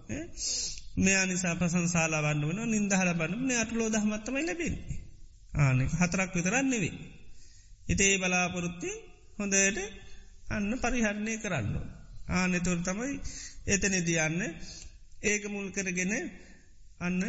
මෙයා 0.97 1.25
නිසා 1.25 1.55
ප්‍රසංසාලා 1.55 2.21
වන්න 2.21 2.43
වන 2.49 2.59
නින්දහල 2.69 3.11
බන්න 3.13 3.51
අටලෝ 3.57 3.89
දහමත්තමයි 3.89 4.43
ලැබෙන. 4.43 4.75
ආනෙ 5.55 5.83
හතරක් 5.93 6.31
විතරන්නෙවේ. 6.35 6.93
හිතේ 7.87 8.13
බලාපොරොත්ති 8.17 8.91
හොඳයට 9.37 9.79
අන්න 10.49 10.71
පරිහරණය 10.79 11.33
කරන්න. 11.37 11.75
ආනෙතුර 12.31 12.79
තමයි 12.81 13.13
එතනෙදියන්න 13.67 14.41
ඒක 15.23 15.43
මුල් 15.47 15.67
කරගෙන 15.69 16.13
අන්න 16.99 17.19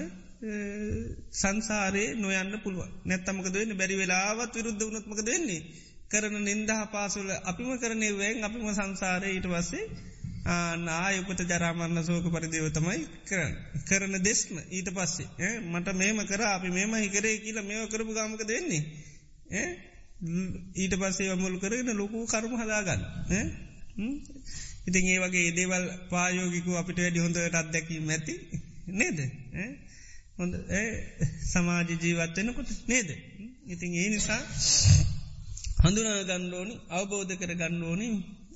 සංසාරයේ 1.33 2.15
නොයන්න 2.15 2.55
පුළුව 2.59 2.89
නැත්තමක 3.05 3.47
දෙන්න 3.51 3.73
බැරි 3.73 3.97
වෙලාවත් 3.97 4.53
විරුද්ධ 4.55 4.85
වනත්මක 4.85 5.21
දෙන්නේ 5.23 5.63
කරන 6.11 6.37
නින්දහ 6.43 6.73
පාසුල 6.91 7.29
අපිම 7.43 7.71
කරනේ 7.79 8.13
වැෑන් 8.13 8.45
අපිම 8.45 8.65
සංසාරය 8.71 9.29
ඊට 9.31 9.47
වස්සේ 9.47 9.85
ආනායපත 10.45 11.41
ජරාමන්න 11.45 12.03
සෝක 12.03 12.27
පරිදේව 12.27 12.67
තමයි 12.71 13.01
කරන්න. 13.25 13.55
කරන 13.87 14.15
දෙස්ම 14.21 14.55
ඊට 14.71 14.89
පස්සේ 14.91 15.51
මට 15.65 15.95
මේම 15.95 16.19
කර 16.27 16.43
අපි 16.49 16.69
මේම 16.69 16.95
හිකරේ 16.97 17.37
කියලා 17.39 17.63
මේව 17.63 17.89
කරපු 17.89 18.13
ගාමක 18.13 18.43
දෙන්නේ. 18.45 18.83
ඊට 20.75 20.95
පස්සේ 20.95 21.35
මුල් 21.35 21.55
කරගෙන 21.59 21.95
ලොකු 21.95 22.27
කරුම 22.27 22.55
හදාගන්න. 22.57 23.03
ඉතින් 24.87 25.05
ඒ 25.07 25.21
වගේ 25.21 25.53
දේවල් 25.53 25.85
පායෝගිකු 26.11 26.71
අපිට 26.75 26.99
වැඩි 26.99 27.21
හොඳට 27.21 27.55
අත්දැකීම 27.55 28.09
ඇති 28.09 28.35
නේද 28.93 29.19
හොඳ 30.39 30.55
සමාජ 31.45 31.89
ජීවත්වෙනකොට 31.95 32.71
නේද. 32.87 33.09
ඉතින් 33.65 33.93
ඒ 33.95 34.09
නිසා 34.09 34.43
හඳුනා 35.83 36.19
ගණ්ඩෝනි 36.23 36.75
අවබෝධ 36.91 37.33
කර 37.37 37.53
ගණ්ඩෝනි 37.55 38.09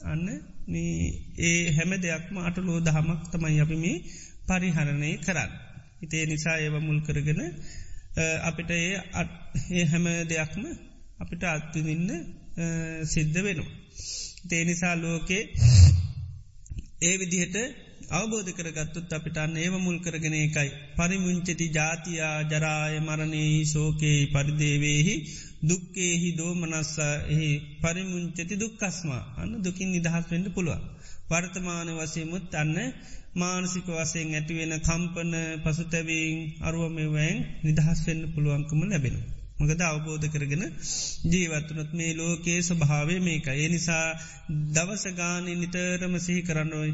අන්න 0.05 0.27
ඒ 0.69 1.73
හැම 1.73 1.91
දෙයක්ම 1.99 2.37
අටලෝ 2.39 2.79
දහමක් 2.81 3.23
තමයි 3.33 3.61
අපි 3.61 3.77
මේ 3.77 4.03
පරිහරණය 4.47 5.11
කරන්න. 5.19 5.51
ඉතේ 6.03 6.25
නිසා 6.27 6.57
ඒව 6.59 6.77
මුල් 6.81 7.01
කරගෙන 7.01 7.41
අපිට 8.43 8.71
ඒ 8.73 8.93
ඒ 9.71 9.85
හැම 9.85 10.07
දෙයක්ම 10.29 10.63
අපිට 11.19 11.43
අත්තුවින්න 11.47 12.09
සිද්ධ 13.05 13.39
වෙනවා. 13.39 13.73
තේ 14.49 14.63
නිසා 14.65 14.95
ලෝකේ 14.97 15.43
ඒ 17.03 17.17
විදිහට 17.19 17.57
අවබෝධ 18.11 18.51
කරගත්තුත් 18.53 19.13
අපිට 19.13 19.37
අන්න 19.37 19.57
ඒව 19.57 19.75
මුල් 19.79 19.99
කරගෙන 19.99 20.35
එකයි. 20.37 20.71
පරිමුංචති 20.97 21.67
ජාතියා 21.69 22.37
ජරාය 22.43 22.95
මරණයේ 23.01 23.65
ශෝකයේ 23.65 24.21
පරිදේවේහි 24.27 25.15
දුක්කේහි 25.63 26.31
දෝමනස්ස 26.33 26.93
එහි 27.29 27.51
පරිමුංචති 27.81 28.55
දුක්කස්මා 28.57 29.23
අන්න 29.37 29.53
දුකින් 29.63 29.89
නිදහස් 29.91 30.25
වෙන්ඩ 30.31 30.49
පුළුවන්. 30.51 30.83
වර්තමාන 31.29 31.89
වසයමුත් 31.99 32.55
අන්න 32.55 32.77
මානසික 33.35 33.87
වසයෙන් 33.91 34.29
ඇතිවෙන 34.33 34.75
කම්පන 34.81 35.33
පසුතැවීන් 35.65 36.39
අරුවමවෑන් 36.61 37.39
නිදහස් 37.65 37.99
වෙන්න 38.07 38.23
පුළුවන්කම 38.35 38.81
ලැබෙන. 38.85 39.17
මකද 39.59 39.83
අවබෝධ 39.83 40.27
කරගෙන 40.29 40.65
ජීවත්තුනොත් 41.25 41.91
මේ 41.93 42.13
ලෝකයේ 42.15 42.61
ස්වභාවේ 42.63 43.21
මේක. 43.21 43.47
ඒ 43.55 43.69
නිසා 43.69 44.07
දවසගානය 44.75 45.53
නිතරම 45.55 46.15
සිහි 46.19 46.43
කරන්නවයි 46.43 46.93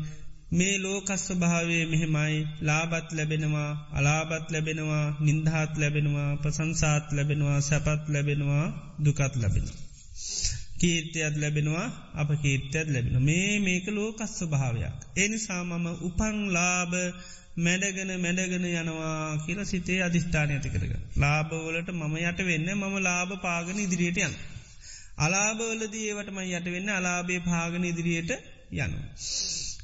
මේ 0.53 0.75
ලෝකස්ව 0.79 1.29
භාවේ 1.35 1.85
මෙහෙමයි 1.87 2.41
ලාබත් 2.61 3.09
ලැබෙනවා 3.13 3.71
අලාබත් 3.93 4.47
ලැබෙනවා 4.51 5.07
නින්දහත් 5.21 5.73
ලැබෙනවා 5.77 6.31
ප්‍රසංසාත් 6.37 7.07
ලැබෙනවා 7.13 7.61
සැපත් 7.61 8.03
ලැබෙනවා 8.09 8.67
දුකත් 9.05 9.35
ලැබෙනවා. 9.37 9.79
කීර්තියත් 10.79 11.37
ලැබෙනවා 11.37 11.87
අප 12.15 12.31
කීර්තියත් 12.43 12.89
ලැබෙන 12.89 13.17
මේ 13.23 13.53
මේක 13.61 13.87
ලෝකස්ව 13.91 14.43
භාවයක්. 14.47 14.97
එනිසා 15.17 15.63
මම 15.65 15.87
උපං 16.03 16.37
ලාබ 16.51 16.93
මැඩගෙන 17.59 18.13
මැඩගෙන 18.21 18.65
යනවා 18.73 19.17
කියල 19.45 19.61
සිතේ 19.65 20.01
අධිෂ්ඨානය 20.03 20.53
ඇති 20.53 20.69
කරග. 20.69 20.93
ලාබවලට 21.17 21.89
මම 21.93 22.15
යට 22.23 22.41
වෙන්න 22.43 22.69
මම 22.73 22.95
ලාබ 23.01 23.31
පාගන 23.41 23.79
ඉදිරියට 23.79 24.19
යන්න. 24.21 24.41
අලාබවලදී 25.19 26.07
ඒවටම 26.09 26.39
යට 26.47 26.67
වෙන්න 26.71 26.89
අලාබේ 26.91 27.41
පාගන 27.43 27.85
ඉදිරියට 27.85 28.31
යනවා. 28.75 29.07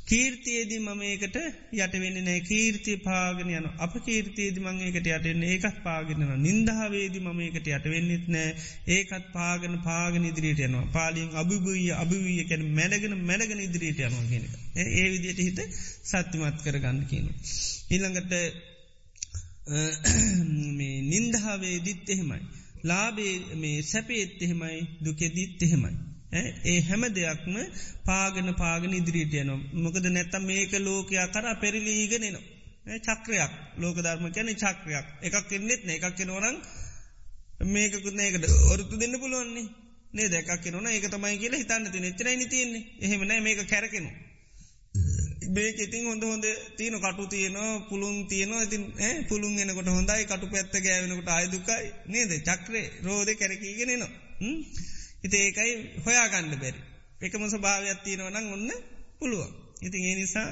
කීර්තියේදී 0.08 0.78
මම 0.80 1.00
ඒකට 1.04 1.36
යටවෙන්න 1.76 2.18
නෑ 2.20 2.40
කීර්තිය 2.42 2.96
පාගෙන 3.00 3.50
යන 3.52 3.66
අප 3.78 3.94
කීර්තියේදි 4.00 4.62
මං 4.62 4.78
ඒකට 4.82 5.08
යටෙන්න 5.08 5.42
ඒකත් 5.44 5.82
පාගෙනන 5.82 6.24
නින්දාවේදි 6.40 7.20
මම 7.20 7.42
ඒකට 7.42 7.68
යටවෙන්නෙත් 7.68 8.24
නෑ 8.28 8.54
ඒකත් 8.88 9.28
පාගන 9.32 9.76
පාගන 9.82 10.24
ඉදිරියට 10.24 10.64
යනවා. 10.64 10.86
පාලියෙන් 10.92 11.36
අභිභූය 11.36 11.84
අභිවීය 11.94 12.48
කැන 12.48 12.64
මැඩගෙන 12.72 13.18
මැඩගෙන 13.24 13.60
ඉදිරියට 13.60 14.00
යනවා 14.00 14.24
කියෙනක 14.26 14.52
ඒ 14.76 15.06
විදියට 15.10 15.40
හිත 15.40 15.60
සත්‍යමත් 16.04 16.64
කරගන්න 16.64 17.04
කියනු. 17.06 17.30
ඉළඟට 17.90 18.32
නින්දාවේ 21.10 21.78
දිත් 21.84 22.08
එහෙමයි. 22.08 22.42
ලාබේ 22.84 23.34
මේ 23.56 23.82
සැපේත් 23.84 24.42
එහෙමයි. 24.42 24.78
දුකෙදිත් 25.04 25.62
එහෙමයි. 25.62 25.96
ඒ 26.30 26.80
හැම 26.80 27.02
දෙයක්ම 27.10 27.54
පාගන 28.04 28.48
පාගන 28.54 28.92
ඉදිරියට 28.92 29.34
යනවා. 29.34 29.60
මොකද 29.74 30.04
නැත්තම් 30.06 30.42
මේක 30.44 30.72
ලෝකයා 30.78 31.26
කර 31.26 31.46
පෙරලීගෙනනවා. 31.60 32.44
චක්‍රයක්. 32.98 33.52
ලෝක 33.78 33.96
ධර්ම 33.96 34.32
කැන 34.32 34.48
චක්‍රයක්. 34.54 35.06
එකක් 35.22 35.52
එන්නෙත් 35.52 35.82
න. 35.84 35.90
එකක් 35.90 36.16
කෙනවරං 36.16 36.56
මේකුත් 37.66 38.14
ඒකට 38.16 38.44
ඔරුතු 38.70 38.96
දෙන්න 38.96 39.14
පුළුවන්නේ 39.20 39.66
නේ. 40.12 40.28
දෙකක් 40.28 40.50
කෙනවන 40.62 40.86
ඒක 40.86 41.06
තමයි 41.10 41.38
කියලා 41.38 41.58
හිතන්න 41.58 41.90
ති 41.92 41.98
එතරයිනි 42.06 42.46
තියන්නේ. 42.46 42.82
එහෙමන 43.00 43.32
මේක 43.42 43.60
කැරකෙනු. 43.66 44.10
මේක 45.48 45.78
ඉතින් 45.78 46.06
හොඳ 46.06 46.22
හොඳ 46.22 46.46
තියන 46.76 46.94
කටු 46.98 47.24
තියනවා. 47.26 47.88
පුළුන් 47.88 48.28
තියනවා. 48.28 48.62
ඉතින් 48.62 48.82
පුළුන් 49.28 49.58
එනකොට 49.58 49.88
හොඳයි. 49.88 50.24
කටු 50.24 50.46
පැත්ත 50.46 50.74
ගෑවෙනකොට 50.78 51.28
අයදුකයි 51.30 51.88
නේද? 52.06 52.30
චක්‍රේ 52.44 52.86
රෝධ 53.02 53.32
කැරකීගෙනනවා. 53.34 54.12
හිත 55.22 55.34
ඒකයි 55.34 55.72
හොයාගන්න 56.06 56.54
බැරි. 56.58 56.80
එකම 57.20 57.42
ස්භාවයක් 57.48 58.00
තියෙනවනං 58.04 58.52
ඔන්න 58.52 58.70
පුළුවන්. 59.18 59.52
ඉතින් 59.82 60.02
ඒ 60.04 60.14
නිසා 60.14 60.50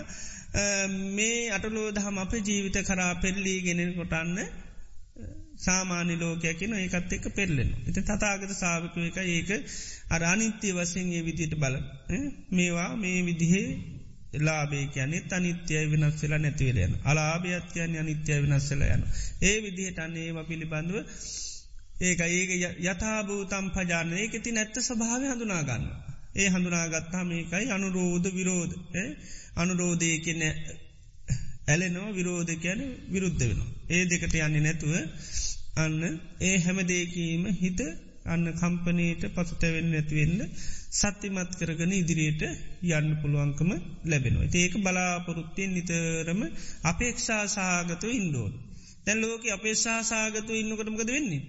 මේ 1.14 1.50
අටලෝ 1.50 1.88
දහම 1.90 2.16
අප 2.18 2.32
ජීවිත 2.44 2.76
කරා 2.82 3.12
පෙල්ලී 3.14 3.58
ගෙනෙන 3.60 3.92
කොටන්න 3.94 4.38
සාමාන්‍ය 5.58 6.14
ලෝකයකින 6.16 6.72
ඒකත් 6.74 7.12
එක්ක 7.12 7.26
පෙරලෙන. 7.34 7.70
එති 7.88 8.00
තතාගත 8.02 8.52
සාාවකය 8.52 9.00
එක 9.06 9.18
ඒක 9.26 9.50
අරානිත්‍යය 10.10 10.72
වසයෙන් 10.72 11.12
ඒ 11.12 11.22
විදියට 11.24 11.54
බල. 11.54 11.76
මේවා 12.50 12.90
මේ 12.96 13.18
විදිහේ 13.24 13.68
ලාබේ 14.38 14.86
කියන්නේ 14.86 15.22
අනිත්‍යය 15.32 15.84
වෙනස්සලා 15.90 16.38
නැතිවලයන. 16.38 16.92
අලාභයත්යන් 17.04 17.96
අනිත්‍යය 17.96 18.38
වෙනස්සල 18.42 18.82
යන. 18.86 19.02
ඒ 19.42 19.56
විදිහට 19.62 19.98
අන්නේ 19.98 20.44
පිළිබඳව 20.44 20.96
ඒක 21.98 22.20
ඒක 22.20 22.50
යථභූතම් 22.82 23.66
පජාන 23.70 24.10
ඒකෙති 24.14 24.50
නැත්ත 24.52 24.76
ස්භාව 24.80 25.22
හඳුනාගන්න. 25.24 25.84
ඒ 26.34 26.48
හඳුනාගත්තා 26.48 27.24
මේකයි 27.24 27.66
අනුරෝධ 27.70 28.28
විරෝධ 28.30 28.74
අනුරෝධය 29.56 30.10
කෙන 30.18 30.42
ඇලෙනෝ 31.66 32.08
විරෝධ 32.12 32.52
කියන 32.56 32.80
විරුද්ධ 33.10 33.42
වෙන. 33.42 33.60
ඒ 33.88 34.02
දෙකට 34.04 34.34
යන්නේ 34.38 34.62
නැතුව 34.62 34.92
අන්න 35.76 36.02
ඒ 36.40 36.56
හැම 36.58 36.78
දේකීම 36.84 37.44
හිත 37.54 37.80
අන්න 38.26 38.46
කම්පනයට 38.54 39.22
පසුතැවෙන් 39.34 39.88
නැතිවෙන්න 39.90 40.40
සත්‍යමත් 40.92 41.52
කරගන 41.58 41.92
ඉදිරියට 41.92 42.42
යන්න 42.90 43.10
පුළුවන්කම 43.20 43.70
ලැබෙනවා. 44.04 44.52
ඒක 44.54 44.74
බලාපොරොත්තියෙන් 44.78 45.72
නිතරම 45.72 46.40
අපේක්ෂා 46.84 47.44
සාගතු 47.48 48.06
ඉන්ඩෝන්. 48.10 48.52
දැන් 49.04 49.18
ලෝක 49.22 49.44
අපේක්ෂා 49.50 50.00
සාගතු 50.04 50.52
ඉන්නකටමකද 50.54 51.10
වෙන්නේ. 51.10 51.44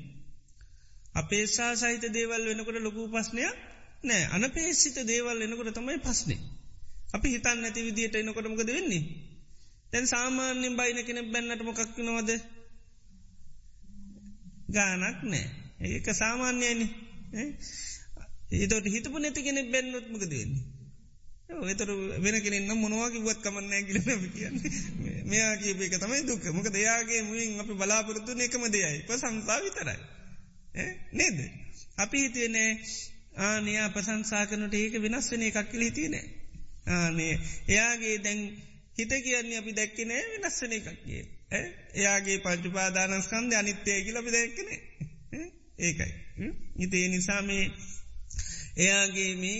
අපේසා 1.18 1.72
සහිත 1.76 2.03
දේවල් 2.09 2.43
වෙනකොට 2.47 2.80
ලොකු 2.80 3.01
පස්්නයක් 3.09 3.55
නෑ 4.03 4.24
අනපේසිත 4.32 4.97
දේවල් 5.03 5.41
එනකොට 5.41 5.74
තමයි 5.74 5.97
පස්නේ. 5.97 6.39
අපි 7.13 7.28
හිතන් 7.30 7.57
නැති 7.61 7.82
විදියට 7.82 8.15
එනකොටමකද 8.15 8.70
වෙන්නේ. 8.70 9.03
තැන් 9.91 10.07
සාමාන්‍යෙන් 10.07 10.76
බයින 10.76 10.99
කෙන 11.05 11.20
බැන්නට 11.32 11.61
මොකක්නවද 11.61 12.32
ගානක් 14.70 15.20
නෑ 15.24 15.45
ඒක 15.88 16.07
සාමාන්‍යයන 16.13 16.82
ඒතට 18.53 18.88
හිතපු 18.88 19.18
නැති 19.18 19.41
කෙනෙ 19.41 19.61
බැන්නොත්මක 19.65 20.24
දෙන්නේ. 20.26 20.63
එතර 21.68 21.89
වෙන 22.20 22.38
කෙනෙන්න 22.41 22.72
මොනවාගේ 22.76 23.22
වත් 23.22 23.39
කමන්නෑ 23.41 23.84
කියලන 23.84 24.24
කියන්න 24.30 24.57
මෙයා 25.26 25.55
කියපේක 25.55 25.95
තමයි 25.95 26.22
දුක 26.24 26.43
මොක 26.51 26.68
දෙයාගේ 26.70 27.22
මුවින් 27.22 27.59
අපි 27.59 27.74
බලාපොරත්තු 27.74 28.32
එකම 28.39 28.63
දෙයයි 28.70 28.99
ප 29.07 29.09
සංසා 29.15 29.59
විතරයි. 29.63 29.99
නේද. 31.13 31.38
අපි 31.97 32.18
හිතියනේ 32.18 32.72
ආනයා 33.41 33.89
ප්‍රසංසාකනට 33.89 34.74
ඒක 34.74 34.93
වෙනස් 35.01 35.32
වෙන 35.32 35.41
එකක් 35.41 35.72
කියල 35.72 35.84
හිතියනේ. 35.84 36.26
ආනේ 36.89 37.34
එයාගේ 37.68 38.15
දැන් 38.24 38.41
හිත 38.97 39.11
කියන්නේ 39.24 39.57
අපි 39.57 39.72
දැක්කනේ 39.74 40.22
වෙනස්සන 40.34 40.72
එකක් 40.72 40.88
කිය. 41.03 41.24
එයාගේ 41.95 42.38
පංචුපාදානස්කන්ද 42.38 43.51
අනිත්‍යය 43.53 43.99
කියල 44.03 44.18
අපි 44.18 44.32
දැක්කනේ. 44.32 44.80
ඒකයි. 45.80 46.11
ඉතේ 46.78 47.05
නිසාමේ 47.07 47.65
එයාගේ 48.78 49.32
මේ 49.36 49.59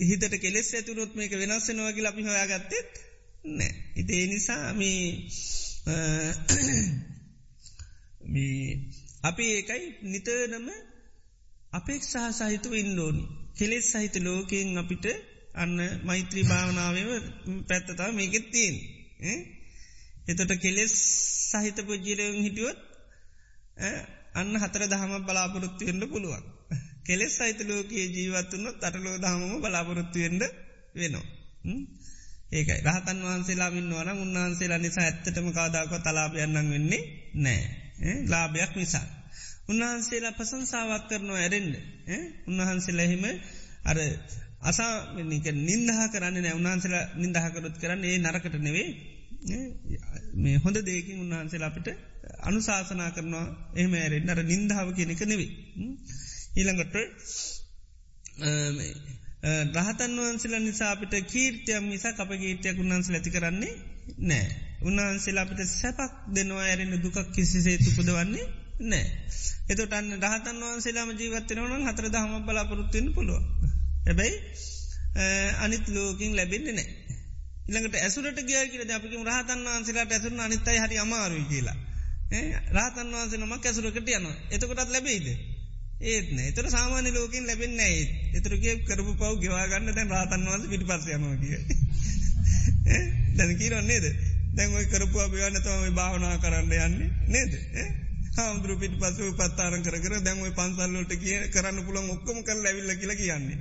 හිතට 0.00 0.34
කෙලෙස් 0.40 0.74
ඇතුරොත් 0.74 1.12
මේක 1.14 1.32
වෙනස්සෙනවාගේ 1.32 2.06
අපි 2.06 2.22
හොයාගත්තෙත් 2.22 2.90
නෑ. 3.50 3.72
ඉතේ 3.96 4.26
නිසාම 4.26 4.76
මේ 4.78 5.04
අපි 9.24 9.44
ඒකයි 9.50 9.84
නිතරම 10.04 10.66
අපේක්ෂා 11.72 12.28
සහිතුව 12.32 12.74
ඉන්ඩෝනි. 12.74 13.24
කෙලෙස් 13.54 13.84
සහිත 13.90 14.14
ලෝකයෙන් 14.18 14.78
අපිට 14.78 15.06
අන්න 15.54 15.76
මෛත්‍රී 16.02 16.44
භාවනාවම 16.44 17.10
පැත්තතාව 17.68 18.10
මේකෙත් 18.12 18.46
තියෙන්. 18.50 18.76
එතට 20.28 20.52
කෙලෙස් 20.56 20.94
සහිත 21.50 21.78
පුජ්ජිරයුන් 21.82 22.38
හිටියොත් 22.38 22.78
අන්න 24.34 24.52
හතර 24.54 24.82
දහම 24.86 25.12
බලාපොරොත්තුවෙන්ට 25.22 26.04
පුළුවන්. 26.06 26.44
කෙලෙස් 27.04 27.32
සහිත 27.36 27.60
ලෝකයේ 27.62 28.06
ජීවත්තුන්න 28.08 28.66
තටලෝ 28.74 29.16
දහමම 29.18 29.54
බලාපොරොත්තුවෙන්ට 29.60 30.42
වෙනවා. 30.94 31.26
ඒකයි 32.50 32.80
රහතන් 32.86 33.18
වහන්සේලා 33.22 33.70
ඉන්නවන 33.74 34.10
උන්වහන්සේලා 34.16 34.78
නිසා 34.78 35.04
ඇත්තටම 35.04 35.48
කාදාක 35.50 35.92
තලාපයන්නන් 35.98 36.70
වෙන්නේ 36.70 37.02
නෑ 37.36 37.83
ලාභයක් 38.26 38.72
නිසා. 38.76 39.06
උන්වහන්සේලා 39.68 40.32
පසංසාවක් 40.32 41.04
කරනවා 41.08 41.40
ඇරෙන්ඩ 41.40 41.74
උන්වහන්සේලා 42.48 43.06
එහෙම 43.06 43.24
අර 43.84 43.98
අසානික 44.62 45.46
නින්දහ 45.62 46.00
කරන්න 46.12 46.36
නෑ 46.36 46.54
උන්හන්සලා 46.54 47.04
නින්දහකරොත් 47.16 47.76
කරන්න 47.78 48.04
ඒ 48.04 48.16
නරකට 48.18 48.56
නෙවේ 48.60 48.88
මේ 50.34 50.56
හොඳ 50.56 50.76
දේකින් 50.82 51.20
උන්වහන්සේලා 51.20 51.70
අපිට 51.70 51.88
අනුශාසනා 52.42 53.10
කරනවා 53.10 53.46
එහම 53.74 53.92
ඇරෙන් 53.94 54.30
අර 54.30 54.40
නින්දාව 54.44 54.88
කියනෙක 54.92 55.22
නෙවේ. 55.22 55.50
ඊළඟට 56.56 56.94
රහතන් 59.76 60.12
වහන්සේලා 60.18 60.60
නිසා 60.60 60.90
අපිට 60.90 61.14
කීර්තියම් 61.26 61.84
නිසා 61.86 62.14
අප 62.18 62.30
කීර්තියක් 62.34 62.78
උන්වහන්සේ 62.78 63.14
ඇති 63.14 63.30
කරන්නේ 63.30 63.74
නෑ. 64.22 64.46
උන්වහන්සේලා 64.84 65.44
අපිට 65.44 65.62
සැපක් 65.70 66.12
දෙනවා 66.30 66.64
ඇරෙන 66.64 66.94
දුකක් 66.98 67.18
කිසිසේතු 67.30 67.90
පුදවන්නේ 67.90 68.46
නෑ. 68.82 69.06
එතට 69.68 69.92
අන්න 69.92 70.10
රහතන් 70.18 70.60
වහන්සේලාම 70.62 71.10
ජීවත්තනවන 71.14 71.86
හතර 71.86 72.06
දහම 72.10 72.34
බලාපොරොත්තුවෙන් 72.42 73.08
පුළුව. 73.12 73.42
හැබැයි 74.04 74.36
අනිත් 75.58 75.88
ලෝකින් 75.90 76.32
ලැබෙන්නේ 76.34 76.74
නෑ. 76.74 76.88
ඉළඟට 77.66 77.98
ඇසුරට 77.98 78.38
ගිය 78.42 78.62
කියල 78.68 78.92
අපිකම 78.92 79.24
රහතන් 79.24 79.66
වහන්සේලාට 79.66 80.12
ඇසුරන 80.12 80.40
අනිත්තයි 80.40 80.78
හරි 80.80 80.96
අමාරුයි 80.98 81.46
කියලා. 81.46 81.78
රාතන් 82.70 83.12
වහන්සේ 83.12 83.38
නමක් 83.38 83.64
ඇසුරකට 83.64 84.08
යන 84.10 84.26
එතකොටත් 84.50 84.90
ලැබෙයිද. 84.90 85.26
ඒත්න 86.04 86.38
එතර 86.40 86.68
සාමාන්‍ය 86.68 87.10
ලෝකින් 87.10 87.46
ලැබෙන්න 87.46 87.80
ඇත් 87.80 88.10
එතරගේ 88.34 88.74
කරපු 88.82 89.12
පව් 89.14 89.32
ගෙවාගන්න 89.40 89.92
දැන් 89.92 90.10
රාතන් 90.10 90.46
වන්ස 90.46 90.68
පිටි 90.68 90.86
පස්ස 90.86 91.06
යනවා 91.08 91.36
කිය. 91.38 91.58
දැන 93.36 93.52
කියරන්නේද 93.56 94.06
දැන් 94.54 94.74
ඔයි 94.74 94.86
කරපු 94.86 95.18
අපියන්නතම 95.18 95.84
භාවනා 95.92 96.38
කරන්න 96.38 96.72
යන්නේ 96.78 97.10
නේද. 97.28 97.52
හාමුදුරු 98.34 98.78
පිට 98.78 98.94
පසු 98.96 99.30
පත්තාන 99.32 99.82
කර 99.82 100.16
දැන්වයි 100.20 100.52
පන්සල්ලෝට 100.52 101.12
කිය 101.16 101.38
කරන්න 101.48 101.84
පුළන් 101.84 102.10
ඔක්කොම 102.10 102.38
කල් 102.42 102.58
ලැවිල්ල 102.60 102.94
කියලා 102.94 103.16
කියන්නේ. 103.16 103.58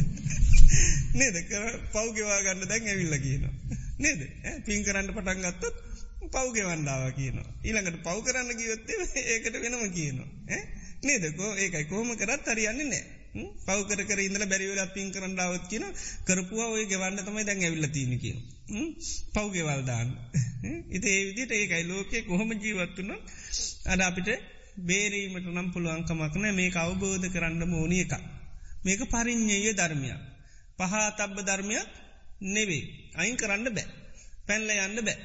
නේද 1.18 1.36
කර 1.44 1.64
පෞ්ගෙවාගන්න 1.92 2.66
දැන් 2.66 2.88
ඇවිල්ල 2.88 3.16
කියනවා. 3.18 3.54
නේද 3.98 4.20
පින් 4.64 4.84
කරන්න 4.84 5.10
පටන් 5.10 5.42
ගත්තත් 5.42 5.74
පෞගෙවන්ඩාව 6.30 7.08
කියනවා. 7.12 7.48
ඊළඟට 7.62 7.98
පව් 8.02 8.18
කරන්න 8.22 8.56
ගියොත්තේ 8.56 9.26
ඒකට 9.26 9.60
වෙනම 9.60 9.90
කියනවා. 9.90 10.28
නේදකෝ 11.02 11.50
ඒකයි 11.56 11.84
කොහොම 11.86 12.16
කරත් 12.16 12.46
හරියන්නේ 12.48 12.86
නෑ. 12.86 13.04
පවකර 13.32 14.00
කර 14.04 14.20
ඉඳල 14.20 14.44
බැරිවල 14.44 14.80
පින් 14.92 15.08
කරන්නඩාවත් 15.10 15.64
කියන 15.68 15.84
කරපුුව 16.24 16.70
ඔය 16.70 16.84
ගෙවන්න 16.86 17.20
තමයි 17.20 17.44
දැන් 17.44 17.60
ඇවිල්ල 17.60 17.88
තියන 17.88 18.12
කිය. 18.18 18.36
පෞගෙවල්දාන්න. 19.32 20.08
ඉති 20.90 21.08
ඒ 21.08 21.22
විදිට 21.26 21.52
ඒකයි 21.52 21.84
ලෝකේ 21.84 22.22
කොහොම 22.22 22.50
ජීවත්තුන 22.56 23.10
අඩ 23.86 24.00
අපිට 24.00 24.28
බේරීමට 24.82 25.48
නම් 25.48 25.68
පුළුවන්කමක්න 25.72 26.46
මේ 26.52 26.70
අවබෝධ 26.76 27.26
කරන්න 27.28 27.62
මෝනි 27.68 27.98
එක. 28.00 28.12
මේක 28.84 29.00
පරිින්්ඥය 29.06 29.72
ධර්මයක්. 29.72 30.20
පහා 30.78 31.08
තබ්බ 31.12 31.36
ධර්මයක් 31.42 31.88
නෙවේ. 32.48 32.84
අයින් 33.14 33.36
කරන්න 33.36 33.68
බෑ. 33.70 33.88
පැන්ල 34.46 34.70
යන්න 34.78 34.98
බෑ. 35.02 35.18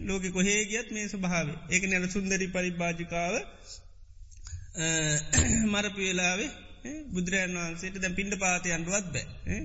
ලෝක 0.00 0.24
කොහේ 0.30 0.60
ගියත් 0.64 0.88
මේ 0.90 1.06
ස්වභාව 1.08 1.48
ඒක 1.70 1.82
නැල 1.84 2.04
සුන්දරි 2.08 2.46
පරිභාජිකාව 2.48 3.34
මරපිවෙලාවේ 5.66 6.50
බුදුරයන් 7.12 7.56
වහන්සේට 7.56 7.96
දැ 7.98 8.12
පිඩ 8.12 8.34
පාතියන්ටුවත් 8.38 9.06
බෑ. 9.12 9.58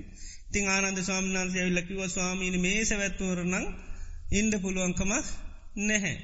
තිං 0.52 0.64
ආනන්ද 0.68 0.98
ස්වාමනාන්සේ 1.02 1.62
ඇවිල්ලකිව 1.62 2.00
ස්වාමීන 2.08 2.56
මේ 2.60 2.80
සැවැත්වරනං 2.84 3.54
ඉන්ඩ 4.32 4.54
පුළුවන්කමක් 4.60 5.26
නැහැ. 5.82 6.16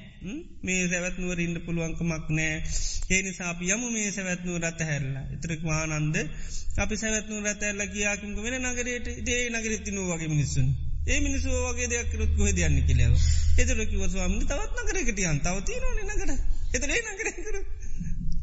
මේ 0.63 0.83
සැවත්නුවර 0.87 1.39
ඉන්ඩ 1.39 1.59
පුළුවන්කමක් 1.65 2.25
නෑ 2.31 2.55
ඒනි 3.09 3.31
සාප 3.33 3.61
යම 3.65 3.83
මේ 3.89 4.09
සැවත්නුව 4.11 4.57
රත 4.61 4.81
හැරලා. 4.83 5.25
ඉතරක් 5.31 5.61
වානන්ද 5.63 6.17
අපි 6.77 6.95
සැවත්නු 6.97 7.39
රත 7.43 7.61
ඇල්ල 7.63 7.85
කියාකින්ක 7.89 8.37
වෙන 8.39 8.57
නගරයට 8.63 9.07
දේ 9.23 9.41
නගරත්තිනුව 9.51 10.11
වගේ 10.11 10.29
මිනිස්සුන්. 10.29 10.67
ඒ 11.07 11.19
මිනිස්සු 11.19 11.49
වගේ 11.65 11.87
දෙයක් 11.87 12.07
කරුත් 12.11 12.31
කොහෙද 12.37 12.59
යන්න 12.59 12.79
කියලව 12.83 13.15
එතරකිව 13.57 14.05
ස්වාමින් 14.07 14.43
තවත් 14.43 14.77
නගරකටියන් 14.83 15.41
තවති 15.41 15.73
නොන 15.79 15.99
නකට 16.07 16.31
එතරේ 16.73 17.01
නගර 17.05 17.29
කර 17.37 17.57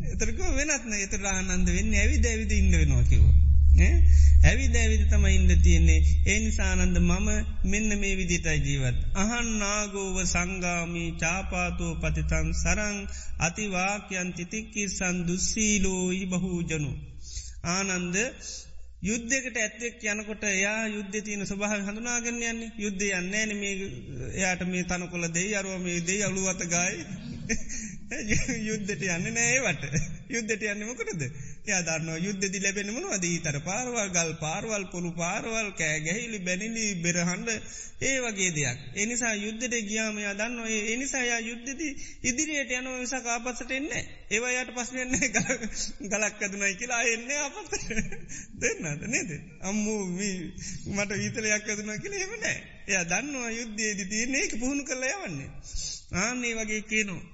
එතරක 0.06 0.38
වෙනත්න 0.52 0.92
එතර 0.96 1.24
ආනන්ද 1.28 1.68
වෙන්න 1.68 1.94
ඇවි 1.94 2.18
දැවිද 2.20 2.52
ඉන්න 2.52 2.74
වෙනවා 2.74 3.04
කිව 3.04 3.24
ඇවි 4.42 4.66
දැවිද 4.68 5.02
තම 5.08 5.24
ඉන්න 5.28 5.50
තියෙන්නේ. 5.58 6.00
ඒ 6.26 6.38
නිසානන්ද 6.38 6.96
මම 7.00 7.28
මෙන්න 7.64 7.90
මේ 7.96 8.16
විදිතයි 8.16 8.58
ජීවත්. 8.60 8.98
අහන් 9.14 9.48
නාගෝව 9.58 10.16
සංගාමී 10.24 11.10
චාපාතෝ 11.12 11.92
පතිතන් 11.94 12.48
සරං 12.54 12.98
අතිවාකයන් 13.38 14.32
තිතික්කි 14.32 14.82
සන්දුස්සීලෝයි 14.88 16.24
බහූජනු 16.26 16.92
ආනන්ද 17.66 18.16
යුද්ධකට 19.02 19.56
ඇත්තෙක් 19.56 20.02
යනකොට 20.06 20.42
එයා 20.46 20.82
යුද්ධ 20.88 21.16
තියන 21.20 21.42
සභහ 21.42 21.72
හඳුනාගන්න 21.80 22.42
යන්නේ. 22.42 22.72
යුද්ධ 22.76 23.04
යන්නේ 23.12 23.44
නම 23.46 23.62
එයාට 24.32 24.62
මේ 24.66 24.84
තනකොල 24.84 25.24
දෙයි 25.30 25.54
අරුව 25.54 25.80
මේ 25.80 26.00
දෙයි 26.02 26.22
අලුවත 26.22 26.62
ගයි. 26.68 26.98
යුද්ධට 28.68 29.02
යන්න 29.06 29.26
නෑවට 29.30 29.84
යුද්ධට 30.28 30.64
යන්නමකටද 30.64 31.22
යා 31.64 31.80
දන්න 31.82 32.18
යුද්ධදි 32.20 32.60
ලැබෙන 32.60 32.90
මනවද? 32.90 33.24
ඊතර 33.26 33.58
පාරවල් 33.62 34.10
ගල් 34.10 34.32
පාරවල් 34.40 34.84
පොළු 34.90 35.12
පාරවල් 35.14 35.68
කෑ 35.74 36.00
ගැහිලි 36.02 36.40
බැනිලි 36.40 36.84
බෙරහන්ඩ 36.98 37.48
ඒ 38.02 38.16
වගේ 38.20 38.50
දෙයක්. 38.52 38.78
එනිසා 38.96 39.34
යුද්ධට 39.36 39.76
ගියාමයා 39.84 40.34
දන්න 40.34 40.66
ඒ 40.66 40.80
එනිසායා 40.94 41.40
යුද්ධති 41.40 41.88
ඉදිරියට 42.24 42.72
යන 42.72 42.90
නිසා 42.94 43.22
කාපසට 43.22 43.70
එන්න 43.70 43.88
ඒවායට 44.30 44.72
පස්සෙන්න 44.72 45.14
ගලක් 46.06 46.40
ඇදනයි 46.40 46.74
කියලා 46.76 47.02
එන්න 47.08 47.30
අපත් 47.40 47.72
දෙන්නට 48.58 49.08
නේද? 49.08 49.30
අම්මූ 49.62 50.00
මට 50.08 51.20
ඊතලයක් 51.20 51.52
ඇදන 51.66 51.92
කියල 51.98 52.18
එමනෑ 52.18 52.56
එය 52.88 53.04
දන්නවා 53.06 53.50
යුද්ධයේදි 53.52 54.04
තියන්නේ 54.06 54.42
එක 54.44 54.58
පුහුණු 54.58 54.84
කරල 54.84 55.06
යවන්නේ. 55.08 55.50
ආන්නේ 56.14 56.54
වගේ 56.54 56.82
කියනවා. 56.84 57.31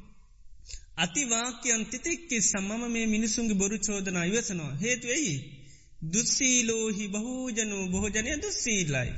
අතිවාක්‍යයන් 0.99 1.83
තිතෙක්කෙ 1.87 2.37
සම්මම 2.43 2.83
මේ 2.89 3.07
මිනිසුන්ගේ 3.07 3.55
බොරු 3.55 3.79
චෝදනා 3.81 4.25
ඉවසනවා. 4.25 4.73
හේතු 4.77 5.07
ඇයි. 5.09 5.37
දුස්සීලෝහි 6.13 7.05
බහෝජනු 7.09 7.79
බොහෝජනය 7.89 8.33
දුස්සීලයි. 8.39 9.11